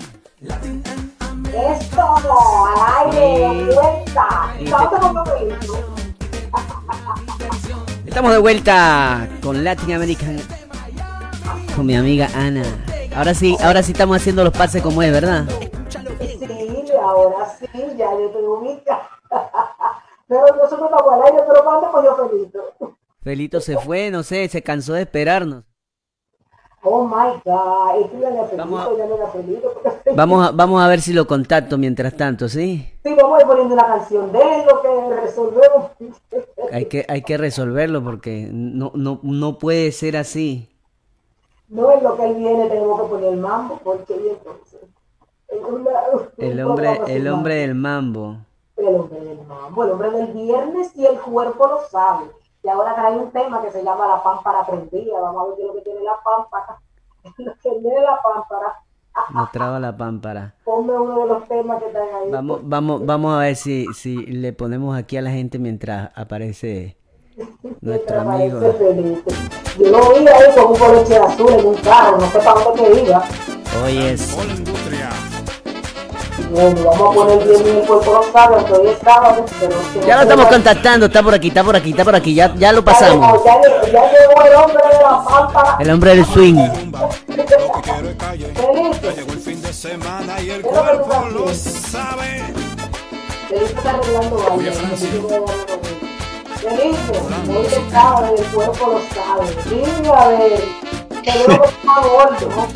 aire, 3.06 3.64
de 3.64 3.74
vuelta. 3.74 4.54
Estamos 8.04 8.32
de 8.32 8.38
vuelta 8.38 9.28
con 9.42 9.64
Latin 9.64 9.94
American. 9.94 10.67
Con 11.78 11.86
mi 11.86 11.94
amiga 11.94 12.28
Ana. 12.34 12.64
Ahora 13.14 13.34
sí, 13.34 13.56
ahora 13.62 13.84
sí 13.84 13.92
estamos 13.92 14.16
haciendo 14.16 14.42
los 14.42 14.52
pases 14.52 14.82
como 14.82 15.00
es, 15.00 15.12
¿verdad? 15.12 15.44
Sí, 15.48 15.70
ahora 17.00 17.46
sí, 17.56 17.68
ya 17.96 18.12
le 18.14 18.28
pregunta. 18.30 19.08
Pero 20.26 20.40
nosotros 20.56 20.90
estamos 20.90 21.12
al 21.12 21.22
aire, 21.22 21.38
pero 21.46 21.64
¿cuándo 21.64 21.92
pues 21.92 22.04
yo 22.04 22.16
Felito? 22.28 22.96
Felito 23.22 23.60
se 23.60 23.78
fue, 23.78 24.10
no 24.10 24.24
sé, 24.24 24.48
se 24.48 24.60
cansó 24.60 24.94
de 24.94 25.02
esperarnos. 25.02 25.62
Oh 26.82 27.04
my 27.04 27.40
God, 27.44 28.02
escríbanle 28.02 28.40
a 28.40 28.44
Felito, 28.46 28.56
Vamos 28.56 28.80
a- 28.80 28.98
llámenle 28.98 29.22
a 29.24 29.28
Felito. 29.28 29.80
porque- 29.80 30.10
Vamos 30.16 30.48
a, 30.48 30.50
vamos 30.50 30.82
a 30.82 30.88
ver 30.88 31.00
si 31.00 31.12
lo 31.12 31.28
contacto 31.28 31.78
mientras 31.78 32.16
tanto, 32.16 32.48
¿sí? 32.48 32.92
Sí, 33.04 33.14
vamos 33.14 33.38
a 33.38 33.42
ir 33.42 33.46
poniendo 33.46 33.74
una 33.74 33.86
canción 33.86 34.32
de 34.32 34.38
él, 34.40 34.62
lo 34.66 34.82
que 34.82 35.20
resolvemos. 35.20 35.92
Hay 36.72 36.86
que, 36.86 37.06
hay 37.08 37.22
que 37.22 37.38
resolverlo 37.38 38.02
porque 38.02 38.48
no, 38.50 38.90
no, 38.96 39.20
no 39.22 39.58
puede 39.58 39.92
ser 39.92 40.16
así. 40.16 40.68
No 41.68 41.90
es 41.90 42.02
lo 42.02 42.16
que 42.16 42.26
él 42.26 42.34
viene, 42.36 42.68
tenemos 42.68 43.00
que 43.00 43.08
poner 43.08 43.32
el 43.32 43.40
mambo, 43.40 43.78
porque 43.84 44.14
y 44.16 44.28
entonces. 44.28 44.80
El 45.48 46.60
hombre, 46.60 47.00
el 47.06 47.28
hombre 47.28 47.54
del 47.56 47.74
mambo. 47.74 48.36
El 48.76 48.86
hombre 48.86 49.20
del 49.20 49.46
mambo, 49.46 49.84
el 49.84 49.90
hombre 49.90 50.10
del 50.10 50.26
viernes 50.32 50.94
y 50.96 51.06
el 51.06 51.18
cuerpo 51.20 51.66
lo 51.66 51.80
sabe. 51.88 52.26
Y 52.62 52.68
ahora 52.68 52.94
trae 52.94 53.16
un 53.16 53.30
tema 53.30 53.62
que 53.62 53.70
se 53.70 53.82
llama 53.82 54.06
la 54.06 54.22
pámpara 54.22 54.66
prendida. 54.66 55.20
Vamos 55.20 55.42
a 55.42 55.48
ver 55.48 55.56
qué 55.56 55.62
es 55.62 55.68
lo 55.68 55.74
que 55.74 55.80
tiene 55.82 56.00
la 56.02 56.18
pámpara. 56.24 56.80
Lo 57.38 57.52
que 57.54 57.80
tiene 57.80 58.00
la 58.00 58.20
pámpara. 58.22 58.74
Nos 59.34 59.50
traba 59.52 59.80
la 59.80 59.96
pámpara. 59.96 60.54
Ponme 60.64 60.92
uno 60.92 61.20
de 61.20 61.26
los 61.26 61.48
temas 61.48 61.80
que 61.80 61.88
están 61.88 62.02
ahí. 62.14 62.30
Vamos, 62.30 62.60
vamos, 62.62 63.04
vamos 63.04 63.34
a 63.34 63.40
ver 63.40 63.56
si, 63.56 63.86
si 63.94 64.24
le 64.26 64.52
ponemos 64.52 64.96
aquí 64.96 65.16
a 65.16 65.22
la 65.22 65.30
gente 65.30 65.58
mientras 65.58 66.10
aparece 66.14 66.97
nuestro 67.80 68.20
amigo. 68.20 68.60
Yo 69.78 69.86
lo 69.90 70.14
vi 70.14 70.28
ahí 70.28 70.54
con 70.54 70.66
un 70.72 70.76
coloche 70.78 71.16
azul 71.16 71.52
en 71.52 71.66
un 71.66 71.74
carro, 71.76 72.18
no 72.18 72.30
sé 72.30 72.38
para 72.38 72.60
dónde 72.60 72.82
que 72.92 73.00
iba. 73.02 73.24
Hoy 73.84 73.98
es 74.06 74.36
Bueno, 76.50 76.82
vamos 76.84 77.10
a 77.10 77.14
poner 77.14 77.38
bien 77.46 77.62
bien 77.64 77.76
el 77.78 77.86
cuerpo 77.86 78.12
lo 78.12 78.32
sabe, 78.32 78.56
aunque 78.56 78.72
hoy 78.72 78.88
es 78.88 78.98
sábado, 78.98 79.44
pero 79.60 79.76
que 79.92 80.06
Ya 80.06 80.16
lo 80.16 80.22
estamos 80.22 80.46
contactando, 80.46 81.06
está 81.06 81.22
por 81.22 81.34
aquí, 81.34 81.48
está 81.48 81.64
por 81.64 81.76
aquí, 81.76 81.90
está 81.90 82.04
por 82.04 82.14
aquí, 82.16 82.34
ya, 82.34 82.54
ya 82.56 82.72
lo 82.72 82.84
pasamos. 82.84 83.44
Ya, 83.44 83.60
llegó- 83.60 83.86
ya 83.86 84.10
llegó 84.10 84.42
el 84.44 84.54
hombre 84.54 84.82
de 84.92 84.98
la 85.02 85.24
pámpara. 85.24 85.76
El 85.80 85.90
hombre 85.90 86.16
del 86.16 86.24
swing. 86.26 86.56
Feliz. 86.56 86.72
Llegó 89.16 89.32
el 89.32 89.38
fin 89.38 89.62
de 89.62 89.72
semana 89.72 90.40
y 90.40 90.50
el 90.50 90.62
¿Qué 90.62 90.68
es 90.68 90.74
lo 90.74 90.82
que 90.82 90.88
cuerpo 90.98 91.26
lo 91.32 91.54
sabe. 91.54 92.42
Oye, 94.56 94.72
Francia. 94.72 95.08
Feliz, 96.60 96.98
hoy 97.48 97.66
es 97.66 97.92
sábado 97.92 98.34
y 98.36 98.40
el 98.40 98.46
cuerpo 98.52 98.86
lo 98.86 99.00
sabe. 99.00 99.46
Gordo, 101.84 102.48
¿no? 102.56 102.66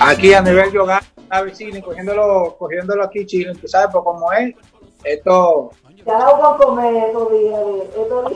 Aquí 0.00 0.34
a 0.34 0.40
nivel 0.42 0.72
de 0.72 0.78
hogar, 0.78 1.02
¿sabes? 1.28 1.58
Chile, 1.58 1.82
cogiéndolo, 1.82 2.56
cogiéndolo 2.58 3.04
aquí, 3.04 3.24
Chile, 3.26 3.52
tú 3.60 3.68
sabes, 3.68 3.88
pues 3.92 4.04
como 4.04 4.32
es, 4.32 4.54
esto 5.04 5.70
Ya 6.04 6.18
la 6.18 6.24
vamos 6.32 6.60
a 6.60 6.64
comer 6.64 6.94
estos 7.04 7.30
días. 7.32 7.60
de- 7.60 8.02
estos 8.02 8.28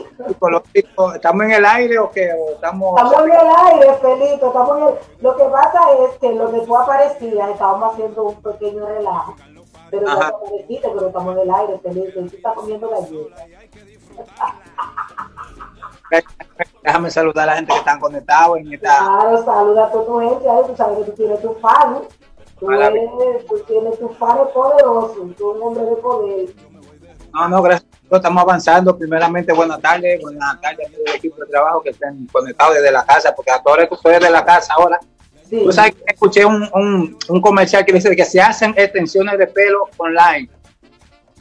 días. 0.73 1.15
¿estamos 1.15 1.43
en 1.45 1.51
el 1.51 1.65
aire 1.65 1.99
o 1.99 2.11
qué? 2.11 2.31
¿O 2.33 2.51
estamos, 2.53 2.97
Estamos 3.01 3.25
en 3.25 3.31
el 3.31 3.47
aire, 3.57 3.93
Felito, 4.01 4.47
estamos 4.47 4.77
en 4.77 4.83
el... 4.87 4.93
Lo 5.21 5.35
que 5.37 5.43
pasa 5.45 5.79
es 6.05 6.17
que 6.19 6.31
lo 6.33 6.51
que 6.51 6.59
tú 6.61 6.77
aparecías, 6.77 7.49
estábamos 7.49 7.93
haciendo 7.93 8.23
un 8.23 8.41
pequeño 8.41 8.85
relajo. 8.85 9.35
Pero 9.89 10.07
Ajá. 10.09 10.27
apareciste, 10.27 10.89
pero 10.93 11.07
estamos 11.07 11.35
en 11.37 11.41
el 11.43 11.55
aire, 11.55 11.79
Felito, 11.81 12.19
y 12.19 12.29
tú 12.29 12.35
estás 12.35 12.53
comiendo 12.55 12.89
galletas. 12.89 13.47
Déjame 16.83 17.11
saludar 17.11 17.43
a 17.43 17.51
la 17.51 17.55
gente 17.57 17.73
que 17.73 17.79
están 17.79 17.99
conectados 17.99 18.57
en 18.57 18.73
esta... 18.73 18.97
Claro, 18.97 19.45
saluda 19.45 19.85
a 19.85 19.91
toda 19.91 20.05
tu 20.05 20.19
gente, 20.19 20.49
ahí, 20.49 20.61
tú 20.67 20.75
sabes 20.75 20.97
que 20.99 21.03
tú 21.05 21.11
tienes 21.17 21.41
tu 21.41 21.53
fan, 21.55 21.99
tú, 22.59 22.65
Maravilla. 22.65 23.11
eres, 23.29 23.45
tú 23.45 23.59
tienes 23.67 23.99
tu 23.99 24.09
fan 24.09 24.37
poderoso, 24.53 25.13
tú 25.37 25.51
eres 25.51 25.61
un 25.61 25.63
hombre 25.63 25.83
de 25.83 25.95
poder. 25.97 26.49
No, 27.33 27.49
no, 27.49 27.61
gracias. 27.61 27.89
Estamos 28.09 28.41
avanzando. 28.41 28.97
Primeramente, 28.97 29.51
buenas 29.51 29.81
tardes. 29.81 30.21
Buenas 30.21 30.61
tardes 30.61 30.87
a 30.87 30.91
todo 30.91 31.03
el 31.07 31.15
equipo 31.15 31.43
de 31.43 31.51
trabajo 31.51 31.81
que 31.81 31.89
estén 31.89 32.25
conectados 32.31 32.75
desde 32.75 32.91
la 32.91 33.05
casa, 33.05 33.35
porque 33.35 33.51
a 33.51 33.61
todos 33.61 33.79
estoy 33.79 34.13
desde 34.13 34.29
la 34.29 34.45
casa 34.45 34.73
ahora. 34.77 34.99
Sí. 35.47 35.61
Tú 35.63 35.71
sabes 35.71 35.95
que 35.95 36.03
escuché 36.07 36.45
un, 36.45 36.69
un, 36.73 37.17
un 37.27 37.41
comercial 37.41 37.85
que 37.85 37.91
dice 37.93 38.15
que 38.15 38.25
se 38.25 38.39
hacen 38.39 38.73
extensiones 38.77 39.37
de 39.37 39.47
pelo 39.47 39.89
online. 39.97 40.49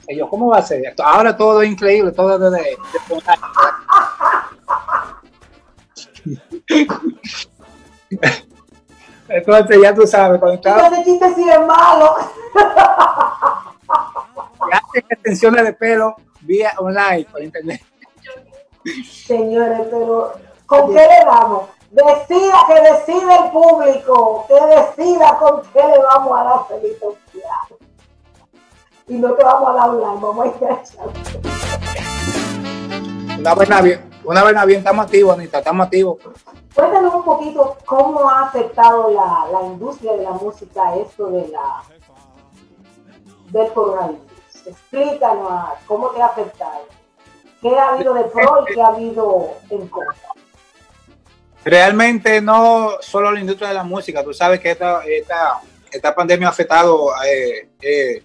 Y 0.09 0.17
yo, 0.17 0.29
¿cómo 0.29 0.49
va 0.49 0.59
a 0.59 0.63
ser 0.63 0.85
esto? 0.87 1.03
Ahora 1.05 1.37
todo 1.37 1.63
es 1.63 1.71
increíble, 1.71 2.13
todo 2.13 2.39
desde, 2.39 2.77
desde 2.93 3.15
online. 3.15 3.43
Entonces, 9.29 9.79
ya 9.83 9.95
tú 9.95 10.07
sabes, 10.07 10.39
cuando 10.39 10.55
estás- 10.57 10.93
ese 10.93 11.05
chiste 11.05 11.35
sí 11.35 11.49
es 11.49 11.61
malo. 11.67 12.17
se 14.69 14.77
hacen 14.77 15.05
extensiones 15.11 15.65
de 15.65 15.73
pelo 15.73 16.17
vía 16.41 16.73
online 16.79 17.27
por 17.31 17.43
internet. 17.43 17.81
Señores, 19.27 19.81
pero 19.91 20.33
¿con 20.67 20.89
qué 20.89 21.01
le 21.01 21.25
damos? 21.25 21.69
Decida 21.91 22.59
que 22.69 22.81
decida 22.83 23.37
el 23.45 23.51
público, 23.51 24.47
que 24.49 24.55
decida 24.55 25.37
con 25.39 25.63
qué 25.73 25.81
le 25.81 25.99
vamos 25.99 26.39
a 26.39 26.45
dar 26.45 26.67
felicidad. 26.69 27.11
Y 29.09 29.15
no 29.15 29.35
te 29.35 29.45
vamos 29.45 29.71
a 29.71 29.73
dar 29.75 29.91
online, 29.91 30.21
vamos 30.21 30.47
a 30.47 30.49
enganchar. 30.49 31.07
Una 33.39 33.55
buena, 33.55 33.81
vi- 33.81 33.99
Una 34.25 34.43
vez 34.43 34.67
bien, 34.67 34.79
estamos 34.81 35.05
activos, 35.05 35.39
Anita, 35.39 35.59
estamos 35.59 35.85
activos. 35.87 36.19
Cuéntanos 36.75 37.15
un 37.15 37.23
poquito 37.23 37.77
cómo 37.85 38.29
ha 38.29 38.47
afectado 38.49 39.09
la, 39.13 39.47
la 39.53 39.63
industria 39.67 40.15
de 40.15 40.25
la 40.25 40.33
música 40.33 40.97
esto 40.97 41.29
de 41.29 41.47
la 41.49 41.83
del 43.51 43.73
coronavirus. 43.73 44.23
Explícanos 44.67 45.69
cómo 45.87 46.09
te 46.11 46.21
ha 46.23 46.27
afectado. 46.27 46.81
¿Qué 47.63 47.79
ha 47.79 47.91
habido 47.91 48.13
de 48.15 48.25
pro 48.25 48.65
y 48.69 48.75
qué 48.75 48.83
ha 48.83 48.87
habido 48.89 49.51
en 49.71 49.87
contra? 49.87 50.15
Realmente 51.65 52.41
no 52.41 52.95
solo 53.01 53.31
la 53.31 53.39
industria 53.39 53.69
de 53.69 53.75
la 53.75 53.85
música, 53.85 54.25
tú 54.25 54.35
sabes 54.35 54.59
que 54.59 54.73
esta, 54.73 55.05
esta, 55.05 55.61
esta 55.93 56.13
pandemia 56.15 56.49
ha 56.49 56.51
afectado 56.51 57.11
eh, 57.25 57.71
eh, 57.81 58.25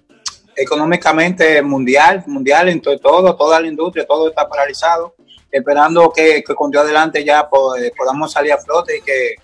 económicamente 0.55 1.61
mundial, 1.61 2.23
mundial 2.27 2.69
en 2.69 2.81
to- 2.81 2.97
todo, 2.99 3.35
toda 3.35 3.59
la 3.59 3.67
industria, 3.67 4.05
todo 4.05 4.29
está 4.29 4.47
paralizado, 4.47 5.15
esperando 5.51 6.11
que, 6.11 6.43
que 6.43 6.55
con 6.55 6.71
Dios 6.71 6.83
adelante 6.83 7.23
ya 7.23 7.49
eh, 7.79 7.91
podamos 7.97 8.31
salir 8.31 8.53
a 8.53 8.57
flote 8.57 8.97
y 8.97 9.01
que, 9.01 9.35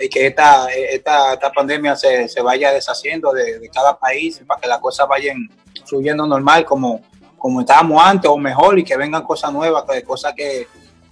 y 0.00 0.08
que 0.08 0.26
esta, 0.26 0.68
esta, 0.72 1.34
esta 1.34 1.52
pandemia 1.52 1.94
se, 1.96 2.28
se 2.28 2.40
vaya 2.42 2.72
deshaciendo 2.72 3.32
de, 3.32 3.58
de 3.58 3.68
cada 3.68 3.98
país 3.98 4.40
para 4.46 4.60
que 4.60 4.68
las 4.68 4.78
cosas 4.80 5.06
vayan 5.08 5.48
fluyendo 5.84 6.26
normal 6.26 6.64
como, 6.64 7.02
como 7.38 7.60
estábamos 7.60 8.02
antes 8.04 8.30
o 8.30 8.36
mejor 8.36 8.78
y 8.78 8.84
que 8.84 8.96
vengan 8.96 9.22
cosas 9.22 9.52
nuevas, 9.52 9.84
cosas 10.06 10.32
que, 10.34 10.66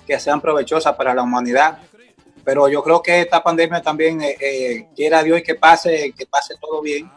que 0.06 0.18
sean 0.18 0.40
provechosas 0.40 0.94
para 0.96 1.14
la 1.14 1.22
humanidad. 1.22 1.78
Pero 2.42 2.68
yo 2.68 2.82
creo 2.82 3.02
que 3.02 3.20
esta 3.20 3.42
pandemia 3.42 3.82
también, 3.82 4.22
eh, 4.22 4.36
eh, 4.40 4.88
quiera 4.96 5.22
Dios 5.22 5.42
que 5.44 5.54
pase, 5.56 6.12
que 6.16 6.24
pase 6.26 6.54
todo 6.58 6.80
bien, 6.80 7.08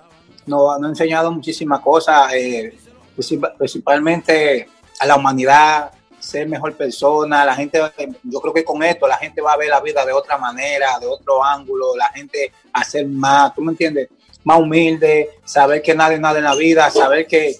nos, 0.46 0.80
nos 0.80 0.90
enseñado 0.90 1.32
muchísimas 1.32 1.80
cosas, 1.82 2.34
eh, 2.34 2.74
princip- 3.16 3.56
principalmente 3.58 4.68
a 5.00 5.06
la 5.06 5.16
humanidad, 5.16 5.92
ser 6.20 6.48
mejor 6.48 6.74
persona, 6.76 7.44
la 7.44 7.54
gente, 7.54 7.82
yo 8.24 8.40
creo 8.40 8.54
que 8.54 8.64
con 8.64 8.82
esto 8.82 9.08
la 9.08 9.18
gente 9.18 9.42
va 9.42 9.54
a 9.54 9.58
ver 9.58 9.70
la 9.70 9.82
vida 9.82 10.06
de 10.06 10.14
otra 10.14 10.38
manera, 10.38 10.98
de 11.00 11.06
otro 11.06 11.44
ángulo, 11.44 11.96
la 11.98 12.08
gente 12.10 12.54
a 12.72 12.84
ser 12.84 13.08
más, 13.08 13.54
¿tú 13.54 13.62
me 13.62 13.74
entiendes? 13.74 14.08
Más 14.46 14.60
humilde, 14.60 15.32
saber 15.44 15.82
que 15.82 15.94
nada 15.94 16.14
es 16.14 16.20
nada 16.22 16.38
en 16.38 16.46
la 16.46 16.56
vida, 16.56 16.90
saber 16.90 17.28
que, 17.28 17.58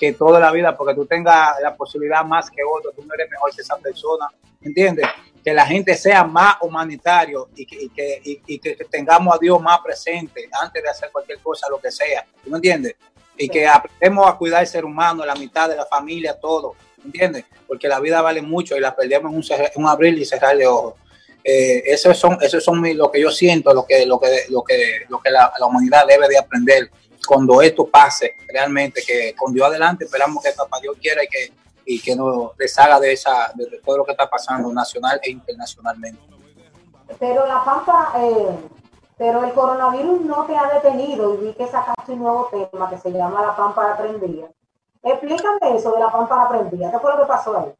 que 0.00 0.12
toda 0.14 0.40
la 0.40 0.50
vida, 0.50 0.76
porque 0.76 0.94
tú 0.94 1.06
tengas 1.06 1.54
la 1.62 1.76
posibilidad 1.76 2.24
más 2.24 2.50
que 2.50 2.62
otro, 2.64 2.90
tú 2.90 3.04
no 3.06 3.14
eres 3.14 3.30
mejor 3.30 3.54
que 3.54 3.62
esa 3.62 3.76
persona, 3.76 4.26
¿entiendes? 4.60 5.06
Que 5.44 5.52
la 5.52 5.66
gente 5.66 5.96
sea 5.96 6.24
más 6.24 6.56
humanitario 6.60 7.48
y 7.56 7.66
que, 7.66 7.82
y 7.82 7.88
que, 7.90 8.20
y- 8.24 8.40
y 8.46 8.58
que 8.58 8.74
tengamos 8.90 9.34
a 9.34 9.38
Dios 9.38 9.60
más 9.60 9.80
presente 9.80 10.48
antes 10.60 10.82
de 10.82 10.88
hacer 10.88 11.10
cualquier 11.10 11.38
cosa, 11.40 11.66
lo 11.68 11.78
que 11.80 11.90
sea, 11.90 12.24
¿tú 12.44 12.50
me 12.50 12.56
entiendes? 12.58 12.94
Y 13.36 13.48
que 13.48 13.66
aprendemos 13.66 14.28
a 14.28 14.34
cuidar 14.36 14.60
al 14.60 14.66
ser 14.66 14.84
humano, 14.84 15.24
la 15.24 15.34
mitad 15.34 15.68
de 15.68 15.76
la 15.76 15.86
familia, 15.86 16.38
todo, 16.38 16.76
¿entiendes? 17.04 17.44
Porque 17.66 17.88
la 17.88 17.98
vida 17.98 18.20
vale 18.22 18.40
mucho 18.42 18.76
y 18.76 18.80
la 18.80 18.94
perdemos 18.94 19.30
en 19.32 19.36
un, 19.36 19.42
cerrar- 19.42 19.72
un 19.74 19.86
abrir 19.88 20.16
y 20.18 20.24
cerrar 20.24 20.56
de 20.56 20.66
ojos. 20.66 20.94
Eh, 21.44 21.82
esos 21.86 22.16
son, 22.16 22.38
esos 22.40 22.62
son 22.62 22.80
mi- 22.80 22.94
lo 22.94 23.10
que 23.10 23.20
yo 23.20 23.30
siento, 23.32 23.74
lo 23.74 23.84
que, 23.84 24.06
lo 24.06 24.20
que, 24.20 24.44
lo 24.48 24.62
que, 24.62 25.06
lo 25.08 25.18
que 25.20 25.30
la, 25.30 25.52
la 25.58 25.66
humanidad 25.66 26.06
debe 26.06 26.28
de 26.28 26.38
aprender 26.38 26.88
cuando 27.26 27.60
esto 27.62 27.88
pase 27.88 28.36
realmente, 28.48 29.02
que 29.04 29.34
con 29.34 29.52
Dios 29.52 29.66
adelante 29.66 30.04
esperamos 30.04 30.42
que 30.44 30.52
papá 30.52 30.78
Dios 30.80 30.96
quiera 31.00 31.24
y 31.24 31.26
que, 31.26 31.52
y 31.84 32.00
que 32.00 32.14
nos 32.16 32.56
deshaga 32.56 32.98
de, 33.00 33.12
esa, 33.12 33.52
de, 33.54 33.80
todo 33.84 33.98
lo 33.98 34.04
que 34.04 34.12
está 34.12 34.28
pasando 34.28 34.72
nacional 34.72 35.20
e 35.22 35.30
internacionalmente. 35.30 36.20
Pero 37.18 37.46
la 37.46 37.64
pampa, 37.64 38.12
eh, 38.18 38.58
pero 39.16 39.44
el 39.44 39.52
coronavirus 39.52 40.20
no 40.22 40.44
te 40.46 40.56
ha 40.56 40.68
detenido 40.74 41.34
y 41.34 41.46
vi 41.46 41.52
que 41.54 41.66
sacaste 41.66 42.12
un 42.12 42.20
nuevo 42.20 42.48
tema 42.50 42.88
que 42.88 42.98
se 42.98 43.12
llama 43.12 43.42
la 43.42 43.54
pámpara 43.54 43.96
prendida. 43.96 44.48
Explícame 45.02 45.76
eso 45.76 45.92
de 45.92 46.00
la 46.00 46.10
pámpara 46.10 46.48
prendida. 46.48 46.90
¿Qué 46.90 46.98
fue 46.98 47.12
lo 47.12 47.20
que 47.20 47.26
pasó 47.26 47.58
ahí? 47.58 47.74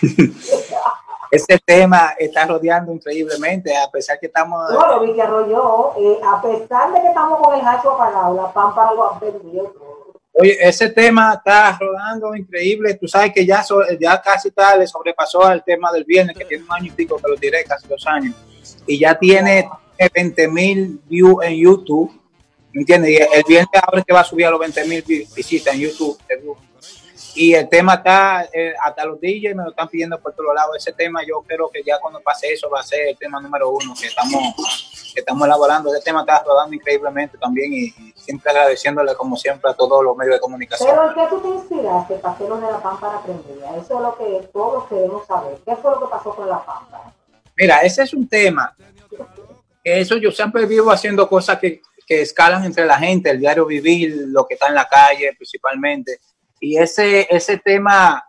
Ese 1.30 1.58
tema 1.58 2.14
está 2.16 2.46
rodeando 2.46 2.92
increíblemente, 2.92 3.76
a 3.76 3.90
pesar 3.90 4.20
que 4.20 4.26
estamos... 4.26 4.70
No, 4.70 4.86
lo 4.86 5.00
vi 5.00 5.14
que 5.14 5.22
arrolló. 5.22 5.92
eh, 5.98 6.20
a 6.24 6.40
pesar 6.40 6.92
de 6.92 7.00
que 7.00 7.08
estamos 7.08 7.40
con 7.40 7.58
el 7.58 7.66
hacho 7.66 7.90
apagado, 7.90 8.34
la 8.34 8.52
pámpara 8.52 8.92
lo 8.92 9.04
ha 9.04 9.18
prendido. 9.18 9.72
Oye, 10.36 10.56
ese 10.60 10.88
tema 10.90 11.34
está 11.34 11.78
rodando 11.80 12.34
increíble. 12.34 12.94
Tú 12.94 13.06
sabes 13.06 13.32
que 13.32 13.46
ya, 13.46 13.62
so- 13.62 13.84
ya 14.00 14.20
casi 14.20 14.50
tal 14.50 14.80
le 14.80 14.86
sobrepasó 14.86 15.44
al 15.44 15.62
tema 15.62 15.92
del 15.92 16.04
viernes, 16.04 16.36
que 16.36 16.44
tiene 16.44 16.64
un 16.64 16.72
año 16.72 16.86
y 16.86 16.90
pico, 16.90 17.16
que 17.16 17.30
lo 17.30 17.36
tiré 17.36 17.62
casi 17.64 17.86
dos 17.86 18.04
años. 18.06 18.34
Y 18.86 18.98
ya 18.98 19.16
tiene 19.16 19.68
20 20.12 20.48
mil 20.48 21.00
views 21.08 21.44
en 21.44 21.54
YouTube. 21.54 22.20
¿Me 22.72 22.80
entiendes? 22.80 23.10
Y 23.12 23.14
el 23.16 23.44
viernes 23.46 23.68
ahora 23.80 24.02
que 24.02 24.12
va 24.12 24.20
a 24.20 24.24
subir 24.24 24.46
a 24.46 24.50
los 24.50 24.58
20 24.58 24.84
mil 24.86 25.04
visitas 25.36 25.72
en 25.74 25.80
YouTube. 25.82 26.18
Y 27.34 27.54
el 27.54 27.68
tema 27.68 27.94
está, 27.94 28.48
eh, 28.52 28.74
hasta 28.80 29.04
los 29.04 29.20
DJs 29.20 29.56
me 29.56 29.64
lo 29.64 29.70
están 29.70 29.88
pidiendo 29.88 30.20
por 30.20 30.34
todos 30.34 30.54
lados. 30.54 30.76
Ese 30.76 30.92
tema 30.92 31.20
yo 31.26 31.42
creo 31.46 31.68
que 31.68 31.82
ya 31.82 31.98
cuando 31.98 32.20
pase 32.20 32.52
eso 32.52 32.70
va 32.70 32.80
a 32.80 32.82
ser 32.82 33.08
el 33.08 33.18
tema 33.18 33.40
número 33.40 33.70
uno 33.70 33.92
que 34.00 34.06
estamos, 34.06 35.12
que 35.12 35.20
estamos 35.20 35.44
elaborando. 35.44 35.92
Ese 35.92 36.04
tema 36.04 36.20
está 36.20 36.44
rodando 36.44 36.74
increíblemente 36.74 37.36
también 37.36 37.72
y, 37.72 37.86
y 37.86 38.14
siempre 38.16 38.52
agradeciéndole 38.52 39.14
como 39.16 39.36
siempre 39.36 39.70
a 39.70 39.74
todos 39.74 40.04
los 40.04 40.16
medios 40.16 40.36
de 40.36 40.40
comunicación. 40.40 40.88
Pero 40.88 41.08
¿en 41.08 41.14
qué 41.14 41.22
tú 41.28 41.40
te 41.40 41.48
inspiraste 41.48 42.14
para 42.16 42.34
hacer 42.34 42.48
lo 42.48 42.56
de 42.56 42.70
la 42.70 42.80
pámpara 42.80 43.20
prendida? 43.22 43.76
Eso 43.76 43.94
es 43.94 44.00
lo 44.00 44.16
que 44.16 44.48
todos 44.52 44.88
queremos 44.88 45.26
saber. 45.26 45.58
¿Qué 45.64 45.74
fue 45.74 45.90
lo 45.90 46.00
que 46.00 46.06
pasó 46.06 46.34
con 46.36 46.48
la 46.48 46.64
pámpara? 46.64 47.12
Mira, 47.56 47.78
ese 47.82 48.02
es 48.02 48.14
un 48.14 48.28
tema. 48.28 48.76
que 49.82 50.00
Eso 50.00 50.16
yo 50.18 50.30
siempre 50.30 50.66
vivo 50.66 50.92
haciendo 50.92 51.28
cosas 51.28 51.58
que, 51.58 51.82
que 52.06 52.22
escalan 52.22 52.64
entre 52.64 52.86
la 52.86 52.96
gente, 52.96 53.30
el 53.30 53.40
diario 53.40 53.66
vivir, 53.66 54.26
lo 54.28 54.46
que 54.46 54.54
está 54.54 54.68
en 54.68 54.74
la 54.74 54.88
calle 54.88 55.32
principalmente. 55.36 56.20
Y 56.64 56.78
ese, 56.78 57.26
ese 57.28 57.58
tema, 57.58 58.24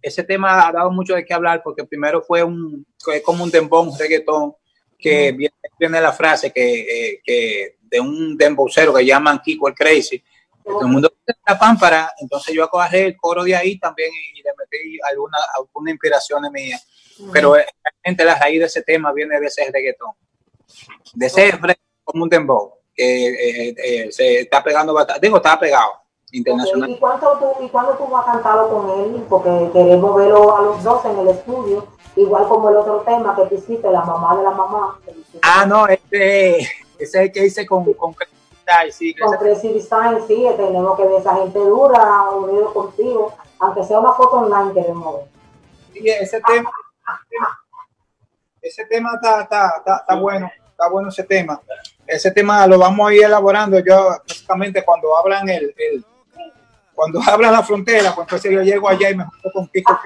ese 0.00 0.22
tema 0.22 0.68
ha 0.68 0.70
dado 0.70 0.92
mucho 0.92 1.16
de 1.16 1.24
qué 1.24 1.34
hablar 1.34 1.60
porque 1.60 1.82
primero 1.82 2.22
fue 2.22 2.40
un, 2.44 2.86
fue 2.96 3.20
como 3.20 3.42
un 3.42 3.50
dembón, 3.50 3.88
un 3.88 3.98
reggaetón, 3.98 4.54
que 4.96 5.32
viene, 5.32 5.54
viene 5.76 6.00
la 6.00 6.12
frase 6.12 6.52
que, 6.52 6.82
eh, 6.82 7.20
que 7.24 7.78
de 7.80 7.98
un 7.98 8.36
dembocero 8.36 8.94
que 8.94 9.04
llaman 9.04 9.40
Kiko 9.40 9.66
el 9.66 9.74
Crazy. 9.74 10.22
Todo 10.62 10.82
el 10.82 10.86
mundo 10.86 11.12
la 11.44 11.58
pámpara, 11.58 12.12
entonces 12.20 12.54
yo 12.54 12.62
acogí 12.62 12.98
el 12.98 13.16
coro 13.16 13.42
de 13.42 13.56
ahí 13.56 13.76
también 13.76 14.10
y, 14.12 14.38
y 14.38 14.42
le 14.42 14.50
metí 14.56 14.98
alguna, 15.10 15.38
alguna 15.58 15.90
inspiración 15.90 16.44
mía. 16.52 16.78
Pero 17.32 17.56
eh, 17.56 17.66
realmente 17.82 18.24
la 18.24 18.38
raíz 18.38 18.60
de 18.60 18.66
ese 18.66 18.82
tema 18.82 19.12
viene 19.12 19.40
de 19.40 19.46
ese 19.46 19.68
reggaetón, 19.68 20.12
de 21.14 21.26
ese 21.26 21.50
reggaetón 21.50 21.84
como 22.04 22.22
un 22.22 22.28
dembow, 22.28 22.74
que 22.94 23.26
eh, 23.26 23.74
eh, 23.76 24.12
se 24.12 24.42
está 24.42 24.62
pegando 24.62 24.94
bastante, 24.94 25.26
digo, 25.26 25.38
está 25.38 25.58
pegado 25.58 26.00
internacional. 26.32 26.90
¿Y, 26.90 26.98
cuánto 26.98 27.38
tú, 27.38 27.64
¿Y 27.64 27.68
cuándo 27.68 27.92
tú 27.92 28.06
vas 28.08 28.26
a 28.26 28.32
cantarlo 28.32 28.68
con 28.68 28.90
él? 29.00 29.24
Porque 29.28 29.70
queremos 29.72 30.16
verlo 30.16 30.56
a 30.56 30.62
los 30.62 30.82
dos 30.82 31.04
en 31.04 31.18
el 31.18 31.28
estudio, 31.28 31.86
igual 32.16 32.46
como 32.48 32.70
el 32.70 32.76
otro 32.76 33.00
tema 33.00 33.34
que 33.36 33.46
tú 33.46 33.54
hiciste, 33.54 33.90
la 33.90 34.02
mamá 34.02 34.36
de 34.36 34.42
la 34.42 34.50
mamá. 34.50 34.98
Ah, 35.42 35.66
no, 35.66 35.86
este, 35.86 36.60
ese 36.60 36.68
es 36.98 37.14
el 37.14 37.32
que 37.32 37.46
hice 37.46 37.66
con, 37.66 37.92
con 37.94 38.14
Cristal, 38.14 38.92
sí, 38.92 39.14
Con 39.14 39.36
Crazy 39.38 39.72
Design, 39.72 40.18
sí, 40.26 40.46
tenemos 40.56 40.96
que 40.96 41.04
ver 41.04 41.20
esa 41.20 41.34
gente 41.36 41.58
dura, 41.58 42.30
unido 42.30 42.72
contigo, 42.72 43.34
aunque 43.58 43.82
sea 43.84 44.00
una 44.00 44.12
foto 44.12 44.36
online 44.36 44.72
queremos 44.72 45.16
ver. 45.16 45.24
sí, 45.92 46.08
ese 46.08 46.40
tema, 46.40 46.70
ese 48.62 48.84
tema 48.86 49.10
está, 49.14 49.42
está, 49.42 49.74
está, 49.78 49.96
está 49.96 50.14
bueno, 50.16 50.50
está 50.70 50.88
bueno 50.88 51.08
ese 51.08 51.24
tema. 51.24 51.60
Ese 52.06 52.30
tema 52.32 52.66
lo 52.66 52.78
vamos 52.78 53.08
a 53.08 53.14
ir 53.14 53.24
elaborando 53.24 53.78
yo 53.78 54.08
básicamente 54.26 54.84
cuando 54.84 55.16
hablan 55.16 55.48
el, 55.48 55.72
el 55.76 56.04
cuando 57.00 57.18
hablan 57.26 57.52
la 57.52 57.62
frontera, 57.62 58.12
pues 58.14 58.26
entonces 58.26 58.52
yo 58.52 58.60
llego 58.60 58.86
allá 58.86 59.08
y 59.08 59.16
me 59.16 59.24
junto 59.24 59.50
con 59.54 59.66
Kiko 59.68 59.98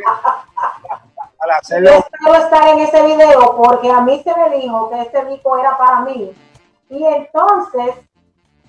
para 1.37 1.55
Yo 1.55 1.59
hacerlo. 1.59 1.91
espero 1.91 2.35
estar 2.37 2.69
en 2.69 2.79
ese 2.79 3.03
video 3.03 3.57
porque 3.57 3.91
a 3.91 4.01
mí 4.01 4.23
se 4.23 4.33
me 4.33 4.57
dijo 4.57 4.91
que 4.91 5.03
este 5.03 5.25
disco 5.25 5.59
era 5.59 5.77
para 5.77 6.03
mí. 6.03 6.33
Y 6.91 7.05
entonces, 7.05 7.97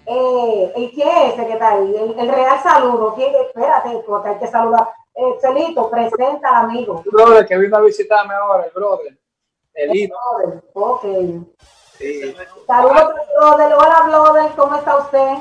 eh, 0.08 0.74
¿y 0.76 0.92
quién 0.96 1.08
es 1.08 1.34
ese 1.34 1.46
que 1.46 1.54
está 1.54 1.70
ahí? 1.74 1.96
El, 1.96 2.20
el 2.20 2.30
Real 2.34 2.60
Saludo. 2.64 3.14
¿Quién? 3.14 3.32
Espérate, 3.36 4.04
porque 4.08 4.30
hay 4.30 4.40
que 4.40 4.48
saludar. 4.48 4.90
Eh, 5.14 5.38
Celito, 5.40 5.88
presenta 5.92 6.50
al 6.50 6.66
amigo. 6.66 7.04
El 7.06 7.12
brother 7.12 7.46
que 7.46 7.58
vino 7.60 7.78
a 7.78 7.82
visitarme 7.82 8.34
ahora, 8.34 8.64
el 8.66 8.72
brother, 8.72 9.16
el 9.76 9.96
hino. 9.96 10.16
Ok. 10.74 11.04
Sí. 12.00 12.36
Saludos, 12.66 13.14
brother. 13.38 13.74
Hola, 13.74 14.04
brother. 14.08 14.52
¿Cómo 14.56 14.76
está 14.78 14.98
usted? 14.98 15.38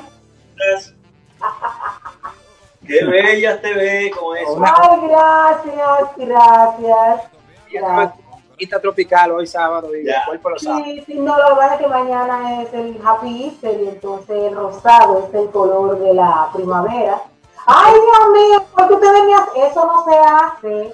Qué 2.87 3.05
bella 3.05 3.61
te 3.61 3.73
ve 3.73 4.11
con 4.17 4.37
eso. 4.37 4.61
Ay, 4.63 5.07
gracias, 5.07 6.09
gracias. 6.17 7.31
gracias. 7.71 8.25
Quita 8.57 8.79
tropical 8.79 9.31
hoy 9.31 9.47
sábado 9.47 9.93
y 9.95 10.07
el 10.07 10.15
cuerpo 10.25 10.51
lo 10.51 10.59
sabe. 10.59 10.83
Sí, 10.83 11.03
sí, 11.05 11.19
no, 11.19 11.37
lo 11.37 11.49
que 11.49 11.55
pasa 11.55 11.75
es 11.75 11.81
que 11.81 11.87
mañana 11.87 12.61
es 12.61 12.73
el 12.73 12.97
Happy 13.05 13.45
Easter 13.45 13.81
y 13.81 13.87
entonces 13.89 14.29
el 14.29 14.55
rosado 14.55 15.27
es 15.27 15.33
el 15.33 15.49
color 15.49 15.99
de 15.99 16.13
la 16.13 16.49
primavera. 16.53 17.21
Ay, 17.65 17.93
Dios 17.93 18.29
mío, 18.31 18.63
¿por 18.73 18.87
qué 18.87 18.93
ustedes 18.93 19.23
me 19.25 19.33
hacen? 19.33 19.63
Eso 19.63 19.85
no 19.85 20.05
se 20.05 20.17
hace. 20.17 20.93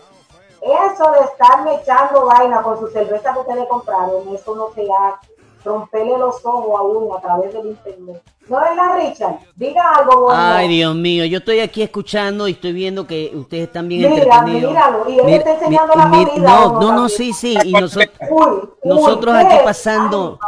Eso 0.61 1.11
de 1.11 1.19
estarme 1.25 1.75
echando 1.75 2.25
vaina 2.25 2.61
con 2.61 2.79
su 2.79 2.87
cerveza 2.87 3.33
que 3.33 3.39
ustedes 3.39 3.67
compraron, 3.67 4.27
eso 4.33 4.55
no 4.55 4.71
se 4.73 4.81
hace. 4.91 5.30
Romperle 5.63 6.17
los 6.17 6.35
ojos 6.45 6.79
a 6.79 6.83
uno 6.83 7.15
a 7.17 7.21
través 7.21 7.53
del 7.53 7.67
internet. 7.67 8.21
¿No 8.49 8.57
es 8.57 8.69
verdad, 8.69 8.97
Richard? 8.97 9.35
Diga 9.55 9.83
algo, 9.95 10.23
bueno. 10.23 10.39
Ay, 10.41 10.67
Dios 10.67 10.95
mío, 10.95 11.23
yo 11.25 11.37
estoy 11.37 11.59
aquí 11.59 11.81
escuchando 11.83 12.47
y 12.47 12.51
estoy 12.51 12.73
viendo 12.73 13.07
que 13.07 13.31
ustedes 13.33 13.63
están 13.67 13.87
bien 13.87 14.01
Mira, 14.09 14.23
entretenidos. 14.23 14.71
míralo, 14.71 15.09
y 15.09 15.19
él 15.19 15.25
Mira, 15.25 15.37
está 15.37 15.53
enseñando 15.53 15.93
mi- 15.95 16.01
la 16.01 16.07
mi- 16.07 16.25
comida. 16.25 16.49
no, 16.49 16.79
no, 16.81 16.91
no, 16.93 17.09
sí, 17.09 17.31
sí, 17.33 17.57
y 17.63 17.71
nosotros, 17.71 18.09
Uy, 18.29 18.45
uy, 18.51 18.69
nosotros 18.83 19.35
¿qué? 19.37 19.45
aquí 19.45 19.55
pasando. 19.63 20.39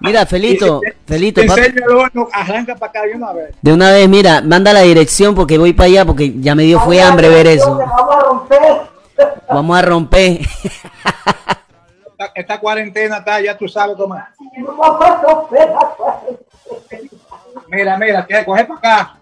Mira, 0.00 0.26
Felito, 0.26 0.80
Felito, 1.06 1.40
arranca 2.32 2.74
para 2.76 2.90
acá 2.90 3.02
de 3.02 3.14
una 3.14 3.32
vez. 3.32 3.54
de 3.62 3.72
una 3.72 3.90
vez, 3.90 4.08
mira, 4.08 4.40
manda 4.42 4.72
la 4.72 4.80
dirección 4.82 5.34
porque 5.34 5.56
voy 5.58 5.72
para 5.72 5.86
allá 5.86 6.04
porque 6.04 6.40
ya 6.40 6.54
me 6.54 6.64
dio 6.64 6.78
fue 6.80 7.00
hambre 7.00 7.28
ver 7.28 7.46
la 7.46 7.52
eso. 7.52 7.76
Vamos 7.78 8.14
a 8.16 8.20
romper. 8.20 8.80
Vamos 9.48 9.78
a 9.78 9.82
romper. 9.82 10.40
Esta, 12.16 12.30
esta 12.34 12.60
cuarentena 12.60 13.16
está, 13.18 13.40
ya 13.40 13.56
tú 13.58 13.66
sabes 13.66 13.96
cómo. 13.96 14.16
Mira, 17.68 17.96
mira, 17.98 18.24
que 18.26 18.44
coge 18.44 18.64
para 18.64 18.78
acá. 18.78 19.14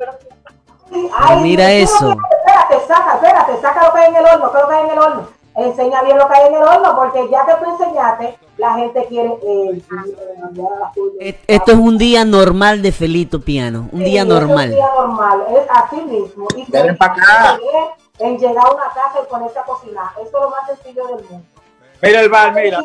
Ay, 1.16 1.42
Mira 1.42 1.70
eso. 1.72 2.10
Espérate, 2.12 2.86
saca, 2.86 3.14
espérate, 3.14 3.60
saca 3.62 3.86
lo 3.86 3.92
que 3.94 3.98
hay 4.00 4.10
en 4.10 4.16
el 4.16 4.26
horno, 4.26 4.52
¿qué 4.52 4.58
es 4.58 4.62
lo 4.62 4.68
que 4.68 4.74
hay 4.74 4.84
en 4.84 4.90
el 4.90 4.98
horno? 4.98 5.28
Enseña 5.54 6.02
bien 6.02 6.18
lo 6.18 6.28
que 6.28 6.34
hay 6.34 6.48
en 6.48 6.54
el 6.54 6.62
horno, 6.62 6.96
porque 6.96 7.28
ya 7.30 7.46
que 7.46 7.52
tú 7.64 7.70
enseñaste, 7.70 8.38
la 8.58 8.74
gente 8.74 9.06
quiere 9.08 9.34
eh, 9.42 9.82
Et- 11.20 11.40
Esto 11.46 11.72
es 11.72 11.78
un 11.78 11.96
día 11.98 12.24
normal 12.26 12.82
de 12.82 12.92
Felito 12.92 13.40
Piano, 13.40 13.88
un 13.92 14.00
día 14.00 14.06
Sí, 14.08 14.16
Es 14.18 14.22
un 14.24 14.28
normal. 14.28 14.70
día 14.70 14.88
normal, 14.96 15.44
es 15.50 15.66
así 15.70 15.96
mismo. 16.02 16.46
Y 16.56 16.70
Ven 16.70 16.96
pa' 16.98 17.06
acá. 17.06 17.58
En 18.18 18.38
llegar 18.38 18.66
a 18.66 18.70
una 18.70 18.84
casa 18.84 19.18
y 19.22 19.30
ponerse 19.30 19.58
a 19.58 19.62
cocinar, 19.64 20.06
eso 20.16 20.24
es 20.26 20.32
lo 20.32 20.50
más 20.50 20.66
sencillo 20.66 21.06
del 21.06 21.24
mundo. 21.28 21.46
Mira 22.02 22.20
el 22.20 22.28
bar, 22.28 22.52
mira. 22.52 22.80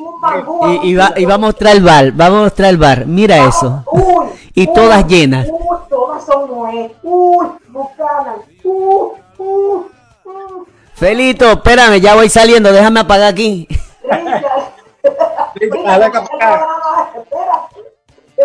Y, 0.83 0.91
y 0.91 0.95
va, 0.95 1.13
y 1.17 1.25
va 1.25 1.33
a 1.33 1.37
mostrar 1.39 1.75
el 1.75 1.83
bar, 1.83 2.19
va 2.19 2.27
a 2.27 2.29
mostrar 2.29 2.69
el 2.69 2.77
bar, 2.77 3.07
mira 3.07 3.47
eso. 3.47 3.83
Uy, 3.91 4.27
Y 4.53 4.67
uy, 4.67 4.73
todas 4.75 5.07
llenas. 5.07 5.47
Uy, 5.49 5.77
todas 5.89 6.23
son 6.23 6.47
nuez. 6.47 6.91
Uy, 7.01 7.47
Buchanan. 7.69 8.35
Uy, 8.63 9.09
uy, 9.39 9.85
uy. 10.23 10.65
Felito, 10.93 11.51
espérame, 11.51 11.99
ya 11.99 12.13
voy 12.13 12.29
saliendo, 12.29 12.71
déjame 12.71 12.99
apagar 12.99 13.29
aquí. 13.33 13.67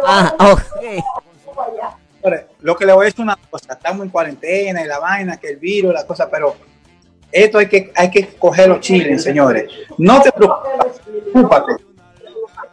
Ah, 0.06 0.34
ok. 0.38 0.60
Señores, 2.22 2.44
Lo 2.60 2.76
que 2.76 2.86
le 2.86 2.92
voy 2.92 3.02
a 3.02 3.06
decir 3.06 3.20
una 3.20 3.36
cosa, 3.50 3.74
estamos 3.74 4.04
en 4.04 4.10
cuarentena 4.10 4.82
y 4.82 4.86
la 4.86 4.98
vaina, 4.98 5.36
que 5.36 5.48
el 5.48 5.56
virus, 5.56 5.92
la 5.92 6.06
cosa, 6.06 6.30
pero 6.30 6.54
esto 7.32 7.58
hay 7.58 7.68
que, 7.68 7.92
hay 7.96 8.10
que 8.10 8.36
coger 8.36 8.68
los 8.68 8.80
chiles, 8.80 9.22
señores. 9.22 9.70
No 9.98 10.20
te 10.20 10.30
preocupes, 10.30 11.00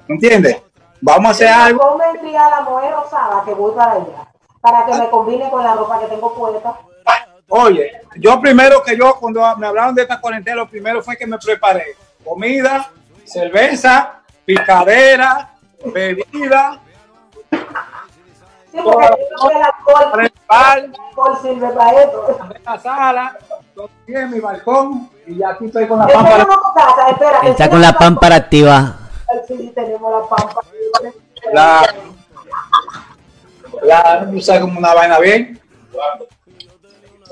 ¿entiendes? 0.08 0.62
Vamos 1.02 1.28
a 1.28 1.32
hacer 1.32 1.48
algo. 1.48 1.80
Ponme 1.80 2.06
enfriar 2.14 2.50
la 2.52 2.62
mujer 2.62 2.94
rosada 2.94 3.44
que 3.46 3.54
voy 3.54 3.74
para 3.74 3.94
allá. 3.94 4.28
Para 4.62 4.86
que 4.86 4.94
me 4.96 5.10
combine 5.10 5.50
con 5.50 5.64
la 5.64 5.76
ropa 5.76 6.00
que 6.02 6.08
tengo 6.08 6.34
puesta. 6.34 6.76
Oye, 7.52 8.02
yo 8.18 8.40
primero 8.40 8.84
que 8.84 8.96
yo, 8.96 9.16
cuando 9.16 9.42
me 9.58 9.66
hablaron 9.66 9.96
de 9.96 10.04
esta 10.04 10.22
cuarentena, 10.22 10.58
lo 10.58 10.70
primero 10.70 11.02
fue 11.02 11.18
que 11.18 11.26
me 11.26 11.38
preparé 11.40 11.96
comida, 12.24 12.92
cerveza, 13.26 14.22
picadera, 14.46 15.54
bebida, 15.84 16.80
Sí, 18.72 18.78
porque 18.84 19.08
el 19.08 19.62
alcohol, 19.64 20.22
el 20.22 20.32
alcohol 20.48 21.40
sirve 21.42 21.70
para 21.70 22.04
esto. 22.04 22.38
en 22.56 22.64
la 22.64 22.80
sala, 22.80 23.38
bien 24.06 24.22
en 24.24 24.32
mi 24.32 24.40
balcón 24.40 25.10
y 25.26 25.38
ya 25.38 25.50
aquí 25.50 25.66
estoy 25.66 25.88
con 25.88 26.00
la 26.00 26.08
pámpara. 26.08 26.48
espérate. 27.12 27.50
Está 27.50 27.70
con 27.70 27.82
la 27.82 27.94
pámpara 27.94 28.36
activa. 28.36 28.96
Sí, 29.48 29.72
tenemos 29.76 30.12
la 30.12 30.28
pámpara. 30.28 30.68
La, 31.54 31.94
la, 33.84 34.42
sabes 34.42 34.62
como 34.62 34.80
una 34.80 34.94
vaina 34.94 35.20
bien. 35.20 35.60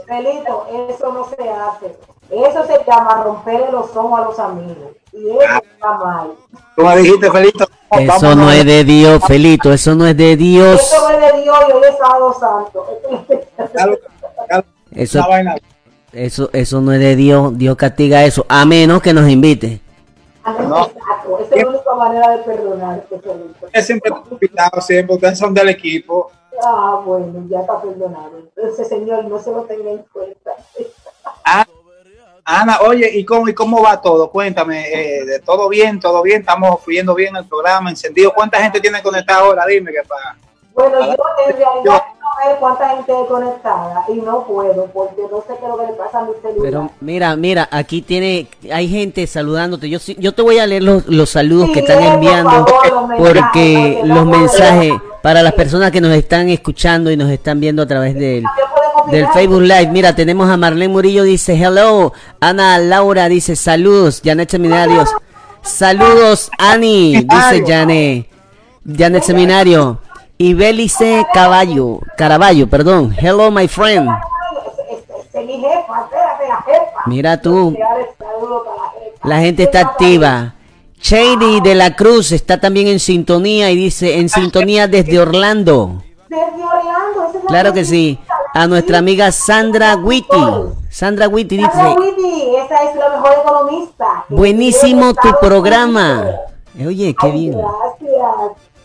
Felito, 0.07 0.67
eso 0.89 1.11
no 1.11 1.27
se 1.29 1.49
hace. 1.49 1.97
Eso 2.29 2.65
se 2.65 2.83
llama 2.85 3.23
romperle 3.23 3.71
los 3.71 3.95
ojos 3.95 4.19
a 4.19 4.23
los 4.23 4.39
amigos. 4.39 4.95
Y 5.13 5.29
eso 5.29 5.63
está 5.73 5.91
mal. 5.93 6.33
Me 6.77 6.97
dijiste, 6.97 7.31
Felito. 7.31 7.67
Eso 7.91 8.35
no 8.35 8.51
es 8.51 8.65
de 8.65 8.83
Dios, 8.83 9.23
Felito, 9.25 9.71
eso 9.71 9.95
no 9.95 10.05
es 10.05 10.17
de 10.17 10.35
Dios. 10.35 10.81
Eso 10.81 11.09
es 11.09 11.19
de 11.19 11.41
Dios 11.41 11.57
y 11.67 11.71
hoy 11.71 11.81
es 11.89 11.97
sábado 11.97 12.35
santo. 12.37 12.85
Eso, 14.91 15.27
vaina. 15.27 15.55
Eso, 16.13 16.49
eso 16.53 16.81
no 16.81 16.93
es 16.93 16.99
de 16.99 17.15
Dios. 17.15 17.57
Dios 17.57 17.75
castiga 17.75 18.23
eso, 18.23 18.45
a 18.47 18.65
menos 18.65 19.01
que 19.01 19.13
nos 19.13 19.29
invite. 19.29 19.81
No. 20.45 20.85
Exacto, 20.85 21.39
esa 21.41 21.55
es 21.55 21.63
la 21.63 21.69
única 21.69 21.95
manera 21.95 22.29
de. 22.29 22.37
Ustedes 23.61 23.85
siempre 23.85 24.11
están 24.11 24.31
invitados, 24.31 24.85
siempre, 24.85 25.15
ustedes 25.15 25.39
son 25.39 25.53
del 25.53 25.69
equipo. 25.69 26.31
Ah, 26.63 27.01
bueno, 27.05 27.45
ya 27.49 27.61
está 27.61 27.81
perdonado. 27.81 28.31
Entonces, 28.39 28.87
señor, 28.87 29.25
no 29.25 29.37
se 29.39 29.51
lo 29.51 29.63
tenga 29.63 29.91
en 29.91 30.03
cuenta. 30.11 30.51
Ah, 31.43 31.65
Ana, 32.45 32.79
oye, 32.87 33.09
¿y 33.13 33.25
cómo, 33.25 33.49
¿y 33.49 33.53
cómo 33.53 33.81
va 33.81 34.01
todo? 34.01 34.31
Cuéntame, 34.31 34.87
eh, 34.87 35.25
de 35.25 35.39
todo 35.39 35.67
bien, 35.67 35.99
todo 35.99 36.21
bien, 36.21 36.39
estamos 36.39 36.81
fluyendo 36.81 37.13
bien 37.13 37.35
el 37.35 37.45
programa, 37.45 37.89
encendido. 37.89 38.31
¿Cuánta 38.33 38.61
gente 38.61 38.79
tiene 38.79 39.03
conectada 39.03 39.41
ahora? 39.41 39.65
Dime 39.65 39.91
que 39.91 40.01
para. 40.07 40.37
Bueno, 40.73 40.97
yo 41.01 41.11
en 41.11 41.57
realidad 41.57 41.69
quiero 41.83 42.03
ver 42.45 42.57
cuánta 42.59 42.89
gente 42.89 43.11
hay 43.11 43.25
conectada 43.27 44.03
y 44.09 44.13
no 44.15 44.43
puedo 44.45 44.85
porque 44.93 45.21
no 45.31 45.37
sé 45.47 45.53
qué 45.59 45.65
es 45.65 45.69
lo 45.69 45.77
que 45.77 45.85
le 45.87 45.93
pasa 45.93 46.19
a 46.19 46.23
mi 46.25 46.31
celular. 46.41 46.61
Pero 46.61 46.91
mira, 47.01 47.35
mira, 47.35 47.67
aquí 47.71 48.01
tiene, 48.01 48.47
hay 48.71 48.87
gente 48.89 49.25
saludándote. 49.27 49.89
Yo, 49.89 49.99
sí- 49.99 50.15
yo 50.19 50.33
te 50.33 50.41
voy 50.41 50.59
a 50.59 50.65
leer 50.67 50.83
los, 50.83 51.05
los 51.07 51.29
saludos 51.29 51.69
que 51.73 51.79
están 51.79 51.97
por 52.03 52.13
enviando 52.13 52.49
favor, 52.51 52.91
los 52.91 53.07
mensajes, 53.09 53.31
porque 53.33 54.01
los 54.03 54.25
mensajes 54.25 54.93
para 55.23 55.41
las 55.43 55.53
personas 55.53 55.91
que 55.91 55.99
nos 56.01 56.11
están 56.13 56.49
escuchando 56.49 57.11
y 57.11 57.17
nos 57.17 57.29
están 57.29 57.59
viendo 57.59 57.81
a 57.81 57.85
través 57.87 58.13
del, 58.15 58.43
del 59.11 59.27
Facebook 59.29 59.61
Live. 59.61 59.87
Mira, 59.91 60.15
tenemos 60.15 60.49
a 60.49 60.55
Marlene 60.57 60.91
Murillo, 60.93 61.23
dice 61.23 61.53
hello. 61.55 62.13
Ana 62.39 62.77
Laura 62.77 63.27
dice 63.27 63.55
saludos. 63.55 64.21
Janet 64.23 64.49
Seminarios, 64.49 65.09
saludos. 65.63 66.49
Ani, 66.57 67.15
dice 67.29 67.63
Janet. 67.67 68.27
Janet 68.97 69.23
Seminario. 69.23 69.99
Y 70.37 70.53
Belice 70.53 71.25
Caballo, 71.33 71.99
Caraballo, 72.15 72.67
perdón. 72.69 73.15
Hello, 73.19 73.49
my 73.49 73.67
friend. 73.67 74.09
Mira 77.07 77.41
tú. 77.41 77.75
La 79.23 79.39
gente 79.39 79.63
está 79.63 79.81
activa. 79.81 80.53
Shady 81.01 81.61
de 81.61 81.75
la 81.75 81.95
Cruz 81.95 82.31
está 82.31 82.59
también 82.59 82.87
en 82.87 82.99
sintonía 82.99 83.71
y 83.71 83.75
dice 83.75 84.19
en 84.19 84.29
sintonía 84.29 84.87
desde 84.87 85.19
Orlando. 85.19 86.03
Desde 86.27 86.43
Orlando, 86.43 87.47
Claro 87.47 87.73
que 87.73 87.85
sí. 87.85 88.19
A 88.53 88.67
nuestra 88.67 88.97
amiga 88.99 89.31
Sandra 89.31 89.95
Witty. 89.95 90.27
Sandra 90.89 91.27
Witty 91.27 91.59
Sandra 91.61 91.95
dice, 91.95 92.57
esa 92.65 92.83
es 92.83 92.95
la 92.95 93.09
mejor 93.09 93.31
economista. 93.43 94.25
buenísimo 94.29 95.13
tu 95.13 95.29
programa. 95.39 96.25
Oye, 96.85 97.15
qué 97.19 97.31
bien. 97.31 97.57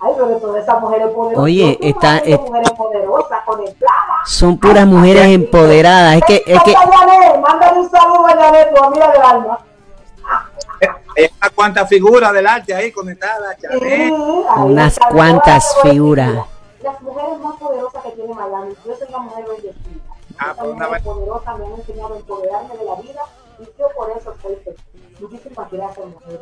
Ay, 0.05 0.13
pero 0.17 0.37
todas 0.39 0.63
esas 0.63 0.81
mujeres 0.81 1.09
poderosas. 1.15 1.45
Oye, 1.45 1.79
está- 1.81 2.19
es- 2.19 2.41
mujeres 2.41 2.71
poderosas, 2.73 3.45
conectadas. 3.45 3.95
Son 4.27 4.59
puras 4.59 4.87
mujeres 4.87 5.27
empoderadas. 5.29 6.17
Es 6.17 6.25
que, 6.25 6.43
es 6.47 6.63
que, 6.65 6.75
Ay, 6.77 7.39
mándale 7.41 7.79
un 7.81 7.91
saludo 7.91 8.27
a 8.27 8.31
Janet, 8.31 8.75
tu 8.75 8.83
amiga 8.85 9.13
del 9.13 9.23
alma. 9.23 9.59
Hay 11.17 11.29
unas 11.39 11.51
cuantas 11.55 11.89
figuras 11.89 12.33
del 12.33 12.47
arte 12.47 12.75
ahí 12.75 12.91
conectadas. 12.91 13.57
Sí, 13.61 14.11
Unas 14.57 14.93
está, 14.95 15.09
cuantas 15.09 15.77
figuras. 15.83 16.47
Las 16.83 17.01
mujeres 17.01 17.39
más 17.39 17.57
poderosas 17.57 18.03
que 18.03 18.11
tiene 18.11 18.35
Miami. 18.35 18.75
Yo 18.85 18.97
soy 18.97 19.09
la 19.11 19.19
mujer 19.19 19.45
bendecida. 19.45 19.75
Ah, 20.39 20.55
pues 20.59 20.71
una 20.73 20.87
mujeres 20.87 20.91
vez- 20.93 21.03
poderosas 21.05 21.59
me 21.59 21.67
han 21.67 21.73
enseñado 21.75 22.15
a 22.15 22.17
empoderarme 22.17 22.77
de 22.77 22.85
la 22.85 22.95
vida 22.97 23.21
y 23.61 23.65
yo 23.79 23.87
por 23.97 24.11
eso 24.11 24.35
soy 24.43 24.57
feliz. 24.57 24.81
Muchísimas 25.21 25.71
gracias, 25.71 26.07
mujeres, 26.07 26.41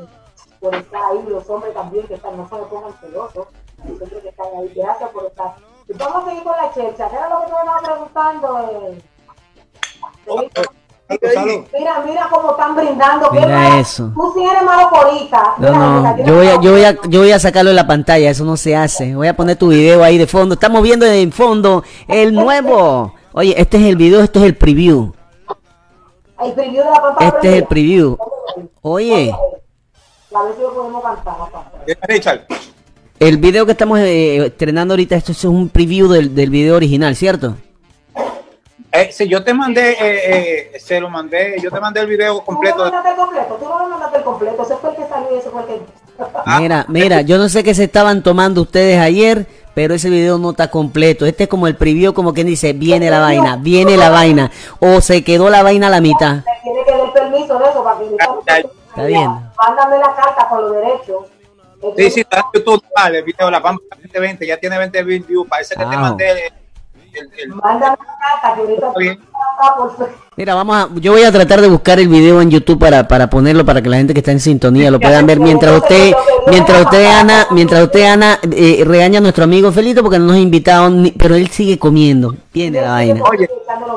por 0.60 0.74
estar 0.74 1.02
ahí. 1.10 1.24
Los 1.28 1.48
hombres 1.50 1.74
también 1.74 2.06
que 2.06 2.14
están, 2.14 2.36
no 2.36 2.48
se 2.48 2.54
me 2.54 2.62
pongan 2.62 2.92
celosos. 3.00 3.46
Los 3.88 4.02
hombres 4.02 4.22
que 4.22 4.28
están 4.28 4.46
ahí, 4.58 4.72
gracias 4.76 5.10
por 5.10 5.24
estar. 5.26 5.54
Y 5.88 5.92
vamos 5.94 6.22
a 6.24 6.28
seguir 6.28 6.42
con 6.44 6.52
la 6.56 6.72
chercha. 6.72 7.08
¿Qué 7.08 7.16
era 7.16 7.28
lo 7.28 7.40
que 7.40 7.46
tú 7.46 7.52
me 7.52 7.60
estabas 7.60 7.82
preguntando? 7.82 8.58
Eh? 8.60 9.02
Salud, 10.26 11.34
salud. 11.34 11.64
Mira, 11.76 12.00
mira 12.06 12.28
cómo 12.30 12.50
están 12.52 12.76
brindando. 12.76 13.30
Mira 13.32 13.46
mala- 13.48 13.80
eso. 13.80 14.12
Tú 14.14 14.32
sí 14.34 14.44
eres 14.44 14.62
malo 14.62 14.88
corita. 14.90 15.54
no, 15.58 16.02
no, 16.02 16.16
yo 16.24 16.34
voy, 16.36 16.46
a, 16.46 16.60
yo, 16.60 16.70
voy 16.72 16.84
a, 16.84 16.96
yo 17.08 17.20
voy 17.20 17.32
a 17.32 17.38
sacarlo 17.40 17.70
en 17.70 17.76
la 17.76 17.86
pantalla, 17.86 18.30
eso 18.30 18.44
no 18.44 18.56
se 18.56 18.76
hace. 18.76 19.14
Voy 19.16 19.26
a 19.26 19.34
poner 19.34 19.56
tu 19.56 19.68
video 19.68 20.04
ahí 20.04 20.18
de 20.18 20.28
fondo. 20.28 20.54
Estamos 20.54 20.82
viendo 20.82 21.04
en 21.06 21.32
fondo 21.32 21.82
el 22.06 22.32
nuevo. 22.32 23.12
Oye, 23.32 23.54
este 23.60 23.78
es 23.78 23.84
el 23.84 23.96
video, 23.96 24.20
esto 24.22 24.38
es 24.38 24.44
el 24.46 24.56
preview. 24.56 25.12
El 26.42 26.52
preview 26.52 26.84
de 26.84 26.90
la 26.90 27.02
pampa 27.02 27.24
Este 27.26 27.48
es 27.48 27.54
el 27.56 27.64
preview. 27.64 28.16
Oye, 28.82 29.34
A 30.34 30.42
ver 30.44 30.54
si 30.56 30.62
lo 30.62 30.74
podemos 30.74 31.02
cantar. 31.02 31.36
papá. 31.36 31.72
Dime, 31.86 31.98
Richard. 32.02 32.40
el 33.18 33.36
video 33.38 33.66
que 33.66 33.72
estamos 33.72 33.98
eh, 33.98 34.46
estrenando 34.46 34.94
ahorita, 34.94 35.16
esto 35.16 35.32
es 35.32 35.44
un 35.44 35.68
preview 35.68 36.08
del, 36.08 36.34
del 36.34 36.50
video 36.50 36.76
original, 36.76 37.14
¿cierto? 37.16 37.56
Eh, 38.92 39.10
si 39.12 39.28
yo 39.28 39.44
te 39.44 39.54
mandé, 39.54 39.92
eh, 39.92 40.70
eh, 40.74 40.78
se 40.80 40.98
lo 41.00 41.08
mandé, 41.10 41.56
yo 41.62 41.70
te 41.70 41.78
mandé 41.80 42.00
el 42.00 42.06
video 42.08 42.34
Tú 42.34 42.38
no 42.40 42.44
completo. 42.46 42.78
me 42.78 42.84
de- 42.86 42.90
mandaste 42.90 43.10
el 43.10 43.16
completo, 43.26 43.54
tú 43.60 43.68
no 43.68 43.78
me 43.78 43.88
mandaste 43.88 44.18
el 44.18 44.24
completo. 44.24 44.62
Ese 44.64 44.76
fue 44.76 44.90
el 44.90 44.96
que 44.96 45.08
salió 45.08 45.28
y 45.34 45.38
ese 45.38 45.50
fue 45.50 45.60
el 45.62 45.66
que. 45.68 45.80
Mira, 46.60 46.84
mira, 46.88 47.20
yo 47.22 47.38
no 47.38 47.48
sé 47.48 47.62
qué 47.64 47.72
se 47.74 47.84
estaban 47.84 48.22
tomando 48.22 48.60
ustedes 48.62 48.98
ayer, 49.00 49.46
pero 49.74 49.94
ese 49.94 50.10
video 50.10 50.38
no 50.38 50.50
está 50.50 50.68
completo. 50.70 51.24
Este 51.24 51.44
es 51.44 51.48
como 51.48 51.66
el 51.66 51.76
preview, 51.76 52.12
como 52.12 52.34
quien 52.34 52.46
dice, 52.48 52.72
viene 52.72 53.10
la 53.10 53.20
vaina, 53.20 53.56
viene 53.56 53.96
la 53.96 54.10
vaina. 54.10 54.50
O 54.80 55.00
se 55.00 55.22
quedó 55.24 55.48
la 55.50 55.62
vaina 55.62 55.86
a 55.86 55.90
la 55.90 56.00
mitad. 56.00 56.36
Me 56.36 56.42
tiene 56.62 56.84
que 56.84 56.90
dar 56.90 57.12
permiso 57.12 57.58
de 57.58 57.64
eso 57.70 57.84
para 57.84 57.98
que 58.00 58.68
Está 58.90 59.04
bien. 59.04 59.30
Mándame 59.56 59.98
la 59.98 60.14
carta 60.14 60.48
con 60.48 60.62
los 60.62 60.72
derechos. 60.74 61.26
Sí, 61.96 62.10
sí, 62.10 62.20
está 62.20 62.38
en 62.38 62.44
YouTube, 62.54 62.84
vale, 62.94 63.18
el 63.18 63.24
video, 63.24 63.50
la 63.50 63.62
Pampa 63.62 63.82
2020, 63.96 64.46
ya 64.46 64.58
tiene 64.58 64.76
20 64.76 65.02
views, 65.02 65.48
parece 65.48 65.74
que 65.74 65.80
te 65.80 65.86
Wow. 65.86 65.98
mandé 65.98 66.30
el, 66.30 66.38
el- 67.42 67.54
Mándame 67.54 67.96
la 68.06 68.16
carta 68.18 68.54
que 68.54 68.60
ahorita 68.60 68.92
bien. 68.98 69.20
Mira, 70.36 70.54
vamos 70.54 70.76
a, 70.76 70.88
yo 70.94 71.12
voy 71.12 71.22
a 71.22 71.32
tratar 71.32 71.60
de 71.60 71.68
buscar 71.68 71.98
el 71.98 72.08
video 72.08 72.40
en 72.40 72.50
YouTube 72.50 72.78
para, 72.78 73.06
para 73.08 73.28
ponerlo 73.30 73.64
para 73.64 73.80
que 73.82 73.88
la 73.88 73.96
gente 73.98 74.12
que 74.14 74.20
está 74.20 74.32
en 74.32 74.40
sintonía 74.40 74.90
lo 74.90 74.98
puedan 75.00 75.26
ver 75.26 75.38
mientras 75.40 75.74
usted, 75.82 76.12
mientras 76.48 76.82
usted 76.82 77.06
Ana, 77.06 77.46
mientras 77.50 77.82
usted 77.82 78.04
Ana 78.06 78.38
eh, 78.52 78.82
regaña 78.86 79.18
a 79.18 79.22
nuestro 79.22 79.44
amigo 79.44 79.70
Felito 79.72 80.02
porque 80.02 80.18
no 80.18 80.26
nos 80.26 80.36
ha 80.36 80.38
invitado, 80.40 80.88
ni- 80.90 81.12
pero 81.12 81.34
él 81.34 81.48
sigue 81.48 81.78
comiendo. 81.78 82.34
Tiene 82.52 82.80
la 82.80 82.90
vaina. 82.92 83.22
Oye, 83.24 83.48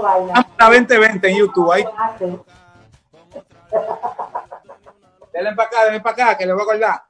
vaina. 0.02 0.34
Pampa 0.58 0.66
2020 0.78 1.30
en 1.30 1.38
YouTube, 1.38 1.72
ahí. 1.72 1.84
Denle 5.34 5.56
para 5.56 5.68
acá, 5.68 5.86
denle 5.86 6.00
para 6.00 6.14
acá, 6.14 6.38
que 6.38 6.46
le 6.46 6.54
voy 6.54 6.62
a 6.62 6.64
acordar. 6.64 7.04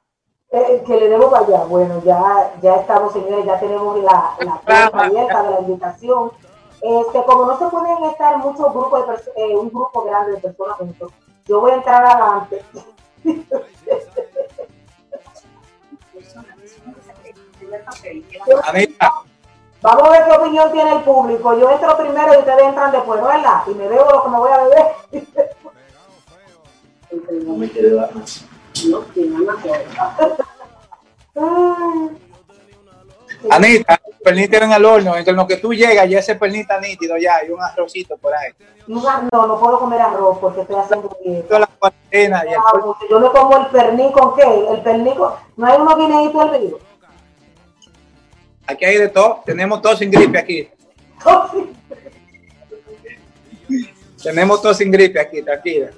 Eh, 0.50 0.82
que 0.86 0.96
le 0.96 1.08
debo 1.08 1.30
para 1.30 1.44
allá. 1.44 1.64
Bueno, 1.64 2.02
ya, 2.04 2.54
ya 2.62 2.76
estamos, 2.76 3.12
señores, 3.12 3.44
ya 3.44 3.60
tenemos 3.60 3.98
la, 3.98 4.34
la 4.38 4.54
puerta 4.64 5.04
abierta 5.04 5.42
de 5.42 5.50
la 5.50 5.60
invitación. 5.60 6.32
Este, 6.80 7.24
como 7.24 7.46
no 7.46 7.58
se 7.58 7.66
pueden 7.66 8.04
estar 8.04 8.38
muchos 8.38 8.72
grupos 8.72 9.06
de 9.08 9.14
eh, 9.42 9.56
un 9.56 9.68
grupo 9.68 10.04
grande 10.04 10.32
de 10.32 10.38
personas 10.38 10.76
juntos, 10.76 11.12
yo 11.46 11.60
voy 11.60 11.72
a 11.72 11.74
entrar 11.74 12.04
adelante. 12.04 12.64
Anita, 18.64 19.12
Vamos 19.82 20.02
a 20.02 20.10
ver 20.12 20.24
qué 20.24 20.32
opinión 20.32 20.72
tiene 20.72 20.92
el 20.92 21.02
público. 21.02 21.58
Yo 21.58 21.70
entro 21.70 21.96
primero 21.98 22.32
y 22.32 22.38
ustedes 22.38 22.62
entran 22.62 22.90
después, 22.90 23.20
¿no 23.20 23.26
¿verdad? 23.28 23.62
Y 23.66 23.74
me 23.74 23.86
bebo 23.86 24.10
lo 24.10 24.22
que 24.22 24.28
me 24.30 24.38
voy 24.38 24.50
a 24.50 24.62
beber. 24.64 24.86
No 27.44 27.56
me 27.56 27.68
quiere 27.68 27.90
dar. 27.90 28.10
Mm. 31.34 32.08
Anita, 33.50 34.00
el 34.06 34.14
pernil 34.22 34.54
en 34.54 34.72
el 34.72 34.84
horno, 34.84 35.16
entre 35.16 35.34
lo 35.34 35.46
que 35.46 35.56
tú 35.58 35.74
llegas 35.74 36.08
ya 36.08 36.18
ese 36.18 36.34
pernil 36.36 36.62
está 36.62 36.80
nítido 36.80 37.16
ya, 37.18 37.36
hay 37.36 37.50
un 37.50 37.60
arrocito 37.62 38.16
por 38.16 38.32
ahí. 38.34 38.48
Ar- 39.06 39.24
No, 39.32 39.46
no 39.46 39.60
puedo 39.60 39.78
comer 39.80 40.00
arroz 40.00 40.38
porque 40.40 40.62
estoy 40.62 40.76
haciendo 40.76 41.14
dieta. 41.22 41.58
La 41.58 41.66
cuarentena 41.66 42.42
y 42.46 42.48
el 42.52 42.54
Ah, 42.58 42.96
yo 43.10 43.20
me 43.20 43.28
como 43.30 43.56
el 43.58 43.66
pernil 43.66 44.12
con 44.12 44.34
qué? 44.36 44.42
El 44.70 44.80
pernil 44.82 45.14
con... 45.14 45.32
No 45.56 45.66
hay 45.66 45.78
uno 45.80 45.96
guineíto 45.96 46.40
al 46.40 46.50
río. 46.58 46.78
Aquí 48.66 48.84
hay 48.86 48.96
de 48.98 49.08
todo, 49.08 49.42
tenemos 49.44 49.82
todo 49.82 49.94
sin 49.96 50.10
gripe 50.10 50.38
aquí. 50.38 50.68
Tenemos 54.22 54.62
todo 54.62 54.72
sin 54.72 54.90
gripe 54.90 55.20
aquí, 55.20 55.42
tranquila. 55.42 55.90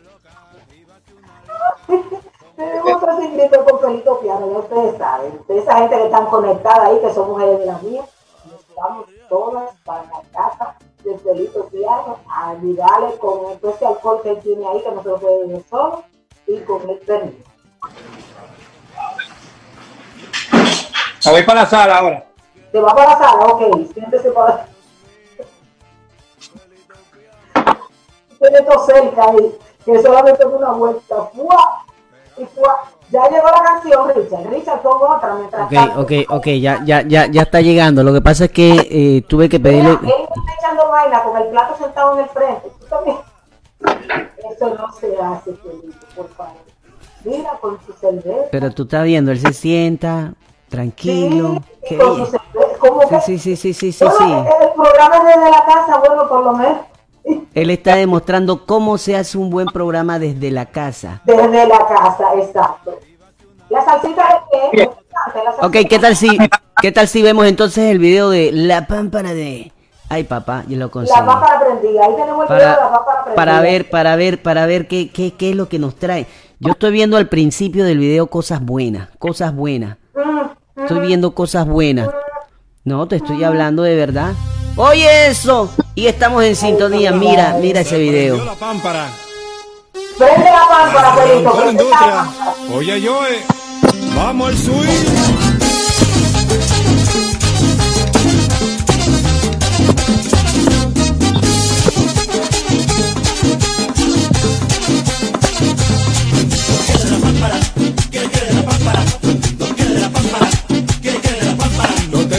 Tenemos 2.57 2.93
otro 2.95 3.20
secreto 3.20 3.64
con 3.64 3.80
Felito 3.80 4.20
Piano, 4.20 4.51
ya 4.51 4.59
ustedes 4.59 4.99
saben. 4.99 5.39
Ustedes, 5.41 5.62
esa 5.62 5.78
gente 5.78 5.97
que 5.97 6.05
están 6.05 6.26
conectada 6.26 6.87
ahí, 6.87 7.01
que 7.01 7.12
son 7.12 7.28
mujeres 7.28 7.59
de 7.59 7.66
la 7.66 7.78
mía, 7.78 8.05
estamos 8.68 9.07
todas 9.28 9.74
para 9.84 10.05
la 10.05 10.22
casa 10.32 10.76
de 11.05 11.18
Felito 11.18 11.66
Piano 11.66 12.18
a 12.28 12.51
ayudarle 12.51 13.16
con 13.18 13.59
todo 13.59 13.70
ese 13.74 13.87
alcohol 13.87 14.20
que 14.22 14.30
él 14.30 14.41
tiene 14.41 14.66
ahí, 14.66 14.82
que 14.82 14.91
no 14.91 15.03
se 15.03 15.09
lo 15.09 15.18
puede 15.18 15.47
beber 15.47 15.62
solo, 15.68 16.05
y 16.47 16.59
con 16.61 16.89
el 16.89 16.99
pernil. 16.99 17.45
Me 21.24 21.32
voy 21.32 21.43
para 21.43 21.62
la 21.62 21.66
sala 21.66 21.99
ahora. 21.99 22.26
¿Te 22.72 22.80
va 22.80 22.95
para 22.95 23.11
la 23.11 23.18
sala? 23.18 23.47
Ok, 23.47 23.93
siéntese 23.93 24.30
para 24.30 24.68
Tiene 28.39 28.62
todo 28.62 28.87
cerca 28.87 29.30
ahí, 29.30 29.59
que 29.87 30.03
solamente 30.03 30.43
es 30.43 30.53
una 30.53 30.72
vuelta. 30.72 31.16
¡Fua! 31.34 31.84
Y 32.37 32.45
¡fua! 32.45 32.76
Ya 33.09 33.22
llegó 33.30 33.47
la 33.47 33.62
canción, 33.62 34.09
Richard. 34.14 34.51
Richard, 34.53 34.82
pon 34.82 34.99
otra 35.01 35.34
mientras 35.37 35.62
Ok, 35.66 35.72
tanto. 35.72 36.01
ok, 36.01 36.12
ok, 36.28 36.47
ya, 36.61 36.82
ya, 36.84 37.03
ya, 37.03 37.26
ya 37.26 37.43
está 37.43 37.61
llegando. 37.61 38.03
Lo 38.03 38.12
que 38.12 38.20
pasa 38.20 38.47
es 38.47 38.51
que 38.51 38.72
eh, 38.91 39.22
tuve 39.28 39.49
que 39.49 39.61
pedirle. 39.61 39.97
Mira, 40.03 40.16
él 40.16 40.22
está 40.24 40.55
echando 40.59 40.89
vaina 40.91 41.22
con 41.22 41.37
el 41.41 41.49
plato 41.49 41.76
sentado 41.78 42.14
en 42.14 42.24
el 42.24 42.28
frente. 42.30 42.68
Tú 42.80 42.87
también. 42.87 43.16
Eso 44.51 44.74
no 44.74 44.93
se 44.93 45.16
hace, 45.22 45.53
Felipe, 45.55 45.97
por 46.16 46.28
favor. 46.30 46.53
Mira, 47.24 47.51
con 47.61 47.78
su 47.87 47.93
cerveza. 47.93 48.49
Pero 48.51 48.70
tú 48.72 48.82
estás 48.84 49.05
viendo, 49.05 49.30
él 49.30 49.39
se 49.41 49.53
sienta 49.53 50.32
tranquilo. 50.68 51.62
y 51.84 51.89
qué 51.89 51.99
con 51.99 52.16
su 52.16 52.26
cerveza. 52.26 52.43
Que, 53.09 53.20
Sí, 53.20 53.39
sí, 53.39 53.57
sí, 53.57 53.57
sí, 53.57 53.74
sí, 53.74 53.93
sí, 53.93 54.05
Bueno, 54.05 54.18
sí. 54.18 54.64
El 54.64 54.70
programa 54.72 55.16
es 55.16 55.24
desde 55.37 55.51
la 55.51 55.64
casa, 55.64 55.99
bueno, 55.99 56.28
por 56.28 56.45
lo 56.45 56.53
menos. 56.55 56.78
Él 57.55 57.70
está 57.70 57.97
demostrando 57.97 58.66
cómo 58.66 58.99
se 58.99 59.16
hace 59.16 59.39
un 59.39 59.51
buen 59.51 59.66
programa 59.66 60.18
desde 60.18 60.51
la 60.51 60.66
casa. 60.66 61.22
Desde 61.24 61.66
la 61.66 61.79
casa, 61.79 62.24
exacto. 62.39 62.99
La 63.70 63.85
salsita 63.85 64.45
de 64.72 64.79
qué? 64.79 64.91
Ok, 65.62 65.77
¿qué 65.89 65.99
tal 65.99 66.14
si, 66.14 66.29
qué 66.81 66.93
tal 66.93 67.09
si 67.09 67.22
vemos 67.22 67.47
entonces 67.47 67.91
el 67.91 67.99
video 67.99 68.31
de 68.31 68.53
la 68.53 68.87
pámpara 68.87 69.35
de... 69.35 69.72
Ay, 70.09 70.22
papá, 70.22 70.62
yo 70.68 70.77
lo 70.79 70.89
conseguí. 70.91 71.18
La 71.18 71.27
pápara 71.27 71.61
prendida. 71.64 72.05
Ahí 72.05 72.14
tenemos 72.14 72.49
el 72.49 72.57
video 72.57 72.68
de 72.68 72.77
la 72.77 72.77
Para, 72.77 72.91
pápara 72.99 73.24
prendida. 73.24 73.35
para 73.35 73.61
ver, 73.61 73.91
para 73.91 74.16
ver, 74.16 74.43
para 74.43 74.66
ver 74.66 74.87
qué, 74.87 75.11
qué, 75.11 75.33
qué 75.35 75.51
es 75.51 75.57
lo 75.57 75.68
que 75.68 75.81
nos 75.81 75.97
trae. 75.97 76.27
Yo 76.61 76.72
estoy 76.72 76.93
viendo 76.93 77.16
al 77.16 77.29
principio 77.29 77.85
del 77.85 77.99
video 77.99 78.29
cosas 78.29 78.61
buenas, 78.64 79.09
cosas 79.18 79.53
buenas. 79.55 79.97
Mm, 80.14 80.81
Estoy 80.83 81.01
viendo 81.01 81.35
cosas 81.35 81.66
buenas. 81.66 82.09
No, 82.85 83.09
te 83.09 83.16
estoy 83.16 83.43
hablando 83.43 83.83
de 83.83 83.97
verdad. 83.97 84.33
Oye 84.77 85.27
eso. 85.27 85.70
Y 85.97 86.07
estamos 86.07 86.45
en 86.45 86.55
sintonía. 86.55 87.11
Mira, 87.11 87.57
mira 87.59 87.81
ese 87.81 87.99
video. 87.99 88.45
la 88.45 88.55
pámpara. 88.55 89.09
Prende 90.19 90.45
la 90.45 90.69
pámpara. 90.69 92.29
Oye, 92.75 93.01
yo, 93.01 93.27
eh, 93.27 93.43
vamos 94.15 94.49
al 94.51 94.59
swing. 94.59 95.57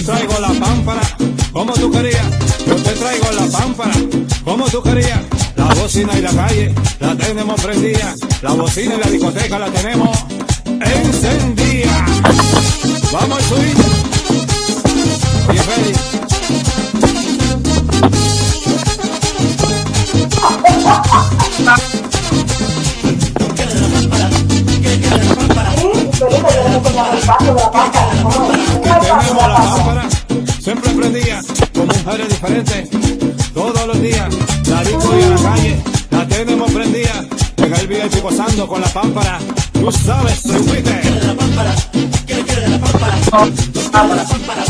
Traigo 0.06 0.40
la 0.40 0.54
pámpara, 0.54 1.02
como 1.52 1.74
tú 1.74 1.92
querías. 1.92 2.24
Te 2.88 2.94
traigo 2.94 3.32
la 3.34 3.46
pámpara, 3.48 3.92
como 4.46 4.66
tú 4.70 4.82
querías. 4.82 5.20
La 5.58 5.66
bocina 5.74 6.18
y 6.18 6.22
la 6.22 6.32
calle 6.32 6.74
la 7.02 7.18
tenemos 7.18 7.60
prendida. 7.60 8.16
La 8.42 8.54
bocina 8.54 8.96
y 8.96 9.00
la 9.00 9.12
discoteca 9.12 9.60
la 9.60 9.70
tenemos 9.70 10.18
encendida. 10.66 12.06
Vamos 13.12 13.38
al 13.40 13.44
swing. 13.44 13.76
Oye, 15.50 15.60
Feli. 15.60 15.94
Felito, 26.18 26.50
yo 26.56 26.70
le 26.70 26.76
enseñaba 26.78 27.12
el 27.12 27.20
paso 27.26 27.54
de 27.54 27.54
la 27.54 27.72
pámpara. 27.72 28.12
¿Cómo 28.24 28.54
es? 28.54 28.60
que 28.70 28.90
tenemos 28.90 29.38
la 29.38 29.48
lámpara 29.50 30.08
siempre 30.68 30.92
prendida 30.92 31.42
con 31.78 31.88
mujeres 31.88 32.30
diferentes 32.30 32.90
todos 33.54 33.88
los 33.88 34.02
días 34.02 34.34
la 34.68 34.82
disco 34.82 35.16
y 35.18 35.24
a 35.24 35.30
la 35.30 35.38
calle 35.38 35.78
la 36.10 36.28
tenemos 36.28 36.72
prendida. 36.72 37.26
En 37.58 37.74
el 37.74 37.88
VIP 37.88 38.22
gozando 38.22 38.68
con 38.68 38.82
la 38.82 38.88
pámpara. 38.88 39.40
Tú 39.74 39.92
sabes 39.92 40.42
subite 40.42 41.02
la 41.26 41.36
pámpara 41.36 41.76
quiere 42.26 42.44
quiere 42.44 42.68
la 42.68 42.80
pámpara 42.80 43.16
la 43.84 43.92
pámpara 43.92 44.64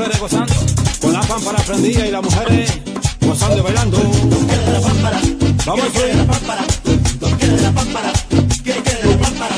mujeres 0.00 0.20
gozando, 0.20 0.54
con 1.02 1.12
la 1.12 1.20
pámpara 1.20 1.58
prendida 1.58 2.06
y 2.06 2.10
las 2.10 2.22
mujeres 2.22 2.80
gozando 3.20 3.58
y 3.58 3.60
bailando. 3.60 3.98
La 3.98 4.80
pámpara, 4.80 5.20
Vamos 5.66 5.84
a 5.84 5.90
subir. 5.90 6.30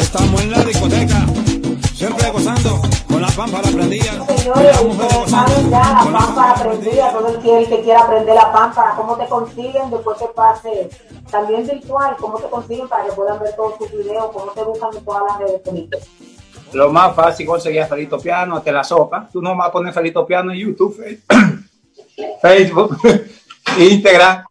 Estamos 0.01 0.43
en 0.43 0.51
la 0.51 0.65
discoteca, 0.65 1.27
siempre 1.95 2.31
gozando 2.33 2.83
con 3.07 3.23
la 3.23 3.29
pámpara 3.29 3.71
prendida. 3.71 4.27
Señores, 4.37 4.81
ustedes 4.81 5.31
saben 5.31 5.71
ya 5.71 5.79
la 5.79 6.01
con 6.03 6.13
la 6.13 6.19
pámpara 6.19 6.55
pámpara 6.55 6.71
prendida, 6.71 7.13
todo 7.13 7.29
el 7.29 7.39
que, 7.39 7.69
que 7.69 7.83
quiera 7.83 8.01
aprender 8.01 8.35
la 8.35 8.53
pámpara, 8.53 8.95
¿cómo 8.97 9.17
te 9.17 9.27
consiguen 9.29 9.91
después 9.91 10.19
que 10.19 10.27
pase? 10.35 10.91
También 11.31 11.65
virtual, 11.65 12.17
¿cómo 12.19 12.39
te 12.39 12.49
consiguen 12.49 12.89
para 12.89 13.05
que 13.05 13.13
puedan 13.13 13.39
ver 13.39 13.55
todos 13.55 13.79
tus 13.79 13.93
videos? 13.93 14.27
¿Cómo 14.33 14.51
te 14.51 14.65
buscan 14.65 14.91
en 14.93 15.05
todas 15.05 15.23
las 15.29 15.39
redes 15.39 15.61
Felipe? 15.65 15.99
Lo 16.73 16.91
más 16.91 17.15
fácil 17.15 17.47
conseguir 17.47 17.83
a 17.83 17.87
Felito 17.87 18.19
Piano, 18.19 18.63
te 18.63 18.73
la 18.73 18.83
sopa. 18.85 19.29
Tú 19.31 19.43
no 19.43 19.57
vas 19.57 19.69
a 19.69 19.73
poner 19.73 19.93
Felito 19.93 20.27
Piano 20.27 20.53
en 20.53 20.59
YouTube, 20.59 20.97
Facebook, 22.41 22.97
Instagram, 23.79 24.45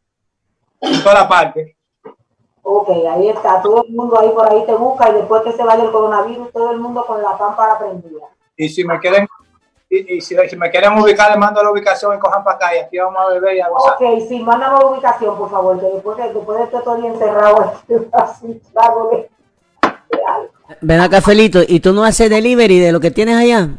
en 0.82 1.03
toda 1.03 1.28
parte. 1.28 1.78
Ok, 2.63 2.89
ahí 2.89 3.30
está, 3.30 3.61
todo 3.61 3.84
el 3.88 3.91
mundo 3.93 4.19
ahí 4.19 4.30
por 4.30 4.49
ahí 4.51 4.63
te 4.65 4.74
busca 4.76 5.09
y 5.09 5.13
después 5.13 5.41
que 5.43 5.51
se 5.51 5.63
vaya 5.63 5.84
el 5.84 5.91
coronavirus, 5.91 6.51
todo 6.51 6.72
el 6.72 6.80
mundo 6.80 7.03
con 7.05 7.22
la 7.22 7.36
pámpara 7.38 7.80
prendida. 7.80 8.22
Y 8.55 8.69
si 8.69 8.84
me 8.86 8.99
quieren, 8.99 9.28
y, 9.89 10.17
y 10.17 10.22
si, 10.22 10.36
si 10.47 10.55
me 10.55 10.69
quieren 10.69 10.93
ubicar, 10.99 11.32
les 11.32 11.39
mando 11.39 11.63
la 11.63 11.72
ubicación 11.72 12.15
y 12.15 12.19
cojan 12.19 12.43
para 12.43 12.55
acá 12.57 12.76
y 12.76 12.80
aquí 12.80 12.99
vamos 12.99 13.19
a 13.19 13.30
beber 13.30 13.55
y 13.57 13.61
a 13.61 13.67
gozar. 13.69 13.95
Ok, 13.95 14.01
sí, 14.28 14.39
mándame 14.41 14.78
la 14.80 14.86
ubicación, 14.86 15.38
por 15.38 15.49
favor, 15.49 15.80
que 15.80 15.88
después, 15.88 16.15
que 16.17 16.24
después 16.32 16.59
de 16.59 16.69
que 16.69 16.78
estoy 16.78 17.05
encerrado, 17.07 17.61
aquí, 17.61 17.93
así, 18.13 18.61
trago 18.72 19.09
de- 19.09 19.30
de 20.11 20.24
algo. 20.26 20.49
Ven 20.82 20.99
acá, 21.01 21.22
Felito, 21.22 21.59
¿y 21.67 21.80
tú 21.80 21.93
no 21.93 22.03
haces 22.03 22.30
delivery 22.30 22.80
de 22.80 22.91
lo 22.91 22.99
que 22.99 23.11
tienes 23.11 23.36
allá? 23.38 23.69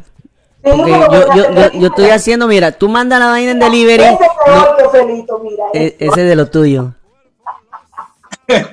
Porque 0.61 0.91
yo, 0.91 1.35
yo, 1.35 1.43
tener 1.47 1.71
yo, 1.73 1.79
yo 1.79 1.87
estoy 1.87 2.09
haciendo, 2.09 2.47
mira, 2.47 2.71
tú 2.71 2.87
mandas 2.87 3.19
la 3.19 3.27
vaina 3.27 3.51
en 3.51 3.59
delivery. 3.59 4.03
Ese 4.03 4.17
no, 4.47 4.89
Felito, 4.91 5.39
mira. 5.39 5.63
e- 5.73 5.87
ese. 5.99 6.05
ese 6.07 6.21
es 6.21 6.27
de 6.29 6.35
lo 6.35 6.47
tuyo. 6.49 6.93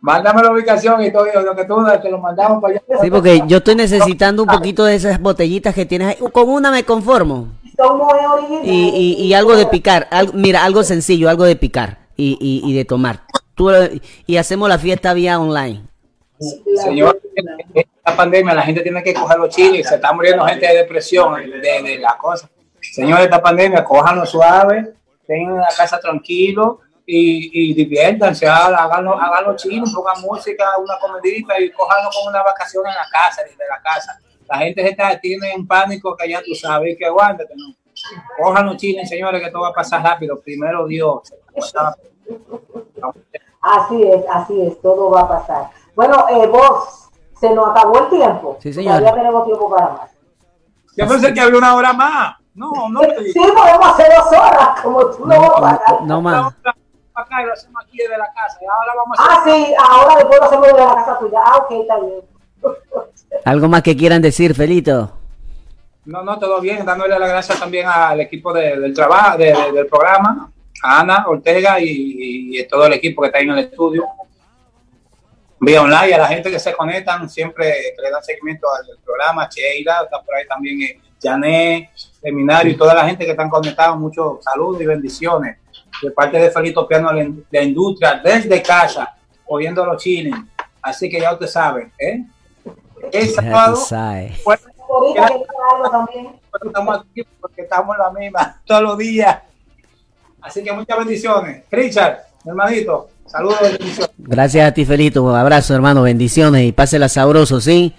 Mándame 0.00 0.42
la 0.42 0.52
ubicación 0.52 1.02
y 1.02 1.10
todo 1.10 1.24
lo 1.42 1.56
que 1.56 1.64
tú 1.64 1.76
te 2.02 2.10
lo 2.10 2.18
mandamos 2.18 2.60
para 2.60 2.74
allá. 2.74 2.82
Sí, 3.00 3.10
porque 3.10 3.42
yo 3.46 3.56
estoy 3.58 3.74
necesitando 3.74 4.42
un 4.42 4.48
poquito 4.50 4.84
de 4.84 4.96
esas 4.96 5.18
botellitas 5.18 5.74
que 5.74 5.86
tienes 5.86 6.08
ahí. 6.08 6.16
Con 6.30 6.50
una 6.50 6.70
me 6.70 6.84
conformo. 6.84 7.48
Y, 8.62 8.70
y, 9.18 9.22
y 9.24 9.32
algo 9.32 9.56
de 9.56 9.64
picar. 9.66 10.06
algo- 10.10 10.34
mira, 10.34 10.62
algo 10.62 10.82
sencillo, 10.82 11.30
algo 11.30 11.44
de 11.44 11.56
picar 11.56 12.00
y, 12.18 12.36
y, 12.38 12.70
y 12.70 12.74
de 12.76 12.84
tomar. 12.84 13.22
Tú, 13.54 13.70
y 14.26 14.36
hacemos 14.36 14.68
la 14.68 14.78
fiesta 14.78 15.14
vía 15.14 15.40
online. 15.40 15.82
Señor, 16.76 17.20
en 17.34 17.46
esta 17.74 18.16
pandemia 18.16 18.54
la 18.54 18.62
gente 18.62 18.82
tiene 18.82 19.02
que 19.02 19.14
coger 19.14 19.38
los 19.38 19.54
chiles, 19.54 19.88
se 19.88 19.96
está 19.96 20.12
muriendo 20.12 20.44
gente 20.44 20.66
de 20.66 20.76
depresión, 20.76 21.34
de, 21.34 21.82
de 21.82 21.98
la 21.98 22.16
cosa. 22.16 22.48
Señor, 22.80 23.20
esta 23.20 23.40
pandemia, 23.40 23.84
cójanlo 23.84 24.26
suave, 24.26 24.94
tengan 25.26 25.56
la 25.56 25.68
casa 25.76 25.98
tranquilo 25.98 26.80
y, 27.06 27.70
y 27.70 27.74
diviértanse, 27.74 28.46
háganlo, 28.46 29.18
hagan 29.18 29.44
los 29.44 29.62
chiles, 29.62 29.92
pongan 29.92 30.20
música, 30.20 30.64
una 30.78 30.98
comedita 30.98 31.58
y 31.60 31.70
cójanlo 31.70 32.10
como 32.14 32.30
una 32.30 32.42
vacación 32.42 32.86
en 32.86 32.94
la 32.94 33.08
casa, 33.10 33.42
desde 33.42 33.66
la 33.68 33.80
casa. 33.82 34.18
La 34.48 34.58
gente 34.58 34.82
se 34.82 34.88
está, 34.90 35.18
tiene 35.18 35.52
en 35.52 35.66
pánico 35.66 36.14
que 36.16 36.28
ya 36.28 36.42
tú 36.42 36.54
sabes 36.54 36.96
que 36.98 37.06
aguántate, 37.06 37.54
¿no? 37.56 37.74
Cojan 38.38 38.66
los 38.66 38.76
chiles, 38.76 39.08
señores, 39.08 39.42
que 39.42 39.50
todo 39.50 39.62
va 39.62 39.68
a 39.68 39.72
pasar 39.72 40.02
rápido. 40.02 40.40
Primero 40.40 40.86
Dios. 40.86 41.32
Así 43.60 44.02
es, 44.02 44.24
así 44.30 44.60
es, 44.60 44.80
todo 44.82 45.10
va 45.10 45.20
a 45.22 45.28
pasar. 45.28 45.70
Bueno, 45.94 46.26
eh, 46.30 46.46
vos, 46.46 47.08
se 47.38 47.50
nos 47.54 47.68
acabó 47.70 47.98
el 47.98 48.08
tiempo. 48.10 48.56
Sí, 48.60 48.72
señora. 48.72 48.98
Todavía 48.98 49.22
tenemos 49.22 49.44
tiempo 49.46 49.70
para 49.70 49.88
más. 49.90 50.10
Yo 50.96 51.08
pensé 51.08 51.34
que 51.34 51.40
había 51.40 51.58
una 51.58 51.74
hora 51.74 51.92
más. 51.92 52.36
No, 52.54 52.70
no. 52.88 53.00
Sí, 53.02 53.34
podemos 53.34 53.86
hacer 53.88 54.06
dos 54.16 54.26
horas, 54.28 54.80
como 54.80 55.06
tú 55.10 55.26
no, 55.26 55.40
vas 55.60 55.74
a 55.74 55.78
pagar. 55.78 56.02
No 56.02 56.20
más. 56.20 56.54
acá 57.14 57.42
y 57.42 57.46
lo 57.46 57.52
hacemos 57.52 57.82
aquí 57.84 57.98
desde 57.98 58.16
la 58.18 58.26
casa. 58.32 58.58
Y 58.60 58.64
ahora 58.66 58.92
vamos 58.96 59.18
a 59.18 59.22
Ah, 59.24 59.42
sí, 59.44 59.74
ahora 59.78 60.16
después 60.16 60.38
lo 60.40 60.46
hacemos 60.46 60.66
de 60.68 60.72
la 60.74 60.94
casa 60.94 61.18
tuya. 61.18 61.38
Ah, 61.44 61.56
ok, 61.58 61.70
está 61.72 61.98
bien. 62.00 62.20
¿Algo 63.44 63.68
más 63.68 63.82
que 63.82 63.96
quieran 63.96 64.22
decir, 64.22 64.54
Felito? 64.54 65.10
No, 66.06 66.22
no, 66.22 66.38
todo 66.38 66.60
bien. 66.60 66.84
Dándole 66.84 67.18
las 67.18 67.28
gracias 67.28 67.58
también 67.58 67.86
al 67.88 68.20
equipo 68.20 68.52
de- 68.52 68.78
del 68.78 68.94
trabajo, 68.94 69.36
de- 69.38 69.52
de- 69.52 69.72
del 69.72 69.86
programa, 69.86 70.50
a 70.82 71.00
Ana 71.00 71.24
Ortega 71.28 71.80
y, 71.80 72.58
y 72.58 72.68
todo 72.68 72.86
el 72.86 72.92
equipo 72.94 73.22
que 73.22 73.26
está 73.28 73.38
ahí 73.38 73.44
en 73.44 73.50
el 73.52 73.58
estudio. 73.60 74.04
Vía 75.64 75.82
online, 75.82 76.14
a 76.14 76.18
la 76.18 76.28
gente 76.28 76.50
que 76.50 76.58
se 76.58 76.72
conectan, 76.72 77.28
siempre 77.28 77.72
que 77.96 78.02
le 78.02 78.10
dan 78.10 78.22
seguimiento 78.22 78.66
al 78.72 78.86
programa, 79.04 79.48
Sheila, 79.50 80.02
está 80.04 80.20
por 80.22 80.34
ahí 80.34 80.46
también 80.46 80.82
eh, 80.82 81.00
Janet, 81.22 81.90
Seminario 81.96 82.72
y 82.72 82.76
toda 82.76 82.94
la 82.94 83.06
gente 83.06 83.24
que 83.24 83.30
están 83.32 83.48
conectados. 83.50 83.98
Muchos 83.98 84.42
saludos 84.44 84.80
y 84.82 84.86
bendiciones 84.86 85.58
de 86.02 86.10
parte 86.10 86.38
de 86.38 86.50
Felito 86.50 86.86
Piano 86.88 87.12
de 87.12 87.32
la- 87.50 87.62
industria 87.62 88.20
desde 88.22 88.62
casa, 88.62 89.14
oyendo 89.46 89.84
los 89.86 90.02
chiles. 90.02 90.34
Así 90.82 91.08
que 91.08 91.20
ya 91.20 91.32
usted 91.32 91.46
sabe, 91.46 91.90
¿eh? 91.98 92.24
El 93.12 93.28
sábado, 93.30 93.76
pues, 94.44 94.60
estamos 96.64 96.98
aquí 97.00 97.26
porque 97.40 97.62
estamos 97.62 97.96
en 97.96 98.02
la 98.02 98.10
misma 98.10 98.60
todos 98.66 98.82
los 98.82 98.98
días. 98.98 99.38
Así 100.40 100.62
que 100.62 100.72
muchas 100.72 100.98
bendiciones. 100.98 101.64
Richard, 101.70 102.18
mi 102.44 102.50
hermanito, 102.50 103.08
saludos 103.34 103.60
bendiciones. 103.60 104.10
Gracias 104.18 104.68
a 104.68 104.72
ti, 104.74 104.84
Felito. 104.84 105.22
Un 105.22 105.34
abrazo, 105.36 105.74
hermano. 105.74 106.02
Bendiciones 106.02 106.62
y 106.62 106.72
pásela 106.72 107.08
sabroso, 107.08 107.60
¿sí? 107.60 107.94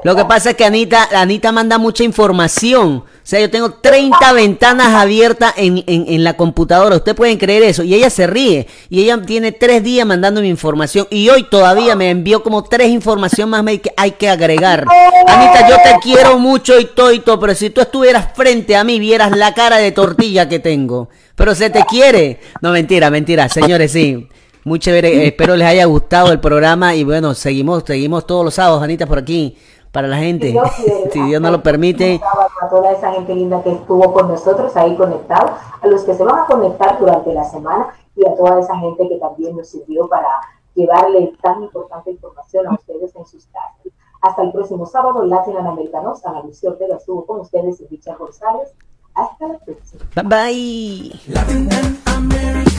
Lo 0.03 0.17
que 0.17 0.25
pasa 0.25 0.49
es 0.49 0.55
que 0.57 0.65
Anita, 0.65 1.07
Anita 1.15 1.53
manda 1.53 1.77
mucha 1.77 2.03
información. 2.03 2.95
O 2.97 3.25
sea, 3.25 3.39
yo 3.39 3.49
tengo 3.49 3.75
30 3.75 4.33
ventanas 4.33 4.87
abiertas 4.89 5.53
en, 5.55 5.81
en, 5.87 6.23
la 6.25 6.35
computadora. 6.35 6.97
Ustedes 6.97 7.15
pueden 7.15 7.37
creer 7.37 7.63
eso. 7.63 7.83
Y 7.83 7.93
ella 7.93 8.09
se 8.09 8.27
ríe. 8.27 8.67
Y 8.89 8.99
ella 9.01 9.21
tiene 9.21 9.53
tres 9.53 9.81
días 9.81 10.05
mandándome 10.05 10.49
información. 10.49 11.07
Y 11.09 11.29
hoy 11.29 11.43
todavía 11.49 11.95
me 11.95 12.09
envió 12.09 12.43
como 12.43 12.65
tres 12.65 12.89
informaciones 12.89 13.52
más 13.61 13.79
hay 13.97 14.11
que 14.11 14.29
agregar. 14.29 14.85
Anita, 15.27 15.69
yo 15.69 15.75
te 15.75 15.99
quiero 16.01 16.39
mucho 16.39 16.79
y 16.79 16.85
todo. 16.85 17.39
Pero 17.39 17.53
si 17.53 17.69
tú 17.69 17.81
estuvieras 17.81 18.29
frente 18.33 18.75
a 18.75 18.83
mí, 18.83 18.99
vieras 18.99 19.35
la 19.37 19.53
cara 19.53 19.77
de 19.77 19.91
tortilla 19.91 20.49
que 20.49 20.59
tengo. 20.59 21.09
Pero 21.35 21.53
se 21.53 21.69
te 21.69 21.83
quiere. 21.85 22.39
No, 22.61 22.71
mentira, 22.71 23.09
mentira. 23.09 23.49
Señores, 23.49 23.91
sí. 23.91 24.27
Muy 24.63 24.79
chévere. 24.79 25.27
Espero 25.27 25.55
les 25.55 25.67
haya 25.67 25.85
gustado 25.85 26.31
el 26.31 26.39
programa. 26.39 26.95
Y 26.95 27.03
bueno, 27.03 27.33
seguimos, 27.33 27.83
seguimos 27.85 28.25
todos 28.25 28.45
los 28.45 28.53
sábados, 28.53 28.81
Anita, 28.81 29.05
por 29.05 29.19
aquí. 29.19 29.57
Para 29.91 30.07
la 30.07 30.17
gente. 30.17 30.47
Dios 30.47 30.71
quiere, 30.75 31.09
Si 31.13 31.21
Dios 31.21 31.39
no 31.39 31.51
lo 31.51 31.61
permite. 31.61 32.19
A 32.61 32.67
toda 32.67 32.91
esa 32.93 33.11
gente 33.13 33.35
linda 33.35 33.61
que 33.61 33.71
estuvo 33.73 34.11
con 34.11 34.27
nosotros 34.27 34.75
ahí 34.75 34.95
conectado, 34.95 35.53
a 35.81 35.87
los 35.87 36.03
que 36.03 36.15
se 36.15 36.23
van 36.23 36.39
a 36.39 36.45
conectar 36.45 36.97
durante 36.99 37.31
la 37.31 37.43
semana 37.43 37.89
y 38.15 38.25
a 38.25 38.35
toda 38.35 38.59
esa 38.59 38.75
gente 38.79 39.07
que 39.07 39.17
también 39.17 39.55
nos 39.55 39.67
sirvió 39.69 40.07
para 40.07 40.27
llevarle 40.75 41.33
tan 41.41 41.63
importante 41.63 42.11
información 42.11 42.67
a 42.67 42.73
ustedes 42.73 43.15
en 43.15 43.25
sus 43.25 43.45
casas. 43.47 43.93
Hasta 44.21 44.43
el 44.43 44.51
próximo 44.51 44.85
sábado, 44.85 45.23
Latin 45.25 45.57
Americanos, 45.57 46.25
Ana 46.25 46.41
Lucía 46.43 46.69
Ortega 46.69 46.95
estuvo 46.95 47.25
con 47.25 47.41
ustedes 47.41 47.81
y 47.81 47.87
Richard 47.87 48.17
González. 48.17 48.73
Hasta 49.13 49.47
la 49.47 49.59
próxima. 49.59 50.05
Bye 50.15 50.23
bye. 50.23 51.33
Latin 51.33 51.69
American 52.05 52.73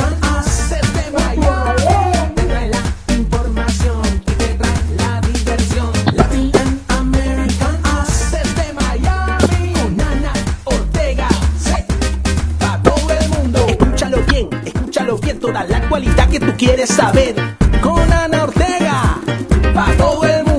pero 15.14 15.18
bien 15.18 15.40
toda 15.40 15.64
la 15.64 15.88
cualidad 15.88 16.28
que 16.28 16.40
tú 16.40 16.52
quieres 16.56 16.90
saber. 16.90 17.34
Con 17.82 18.12
Ana 18.12 18.44
Ortega, 18.44 19.18
para 19.74 19.96
todo 19.96 20.24
el 20.24 20.44
mundo. 20.44 20.53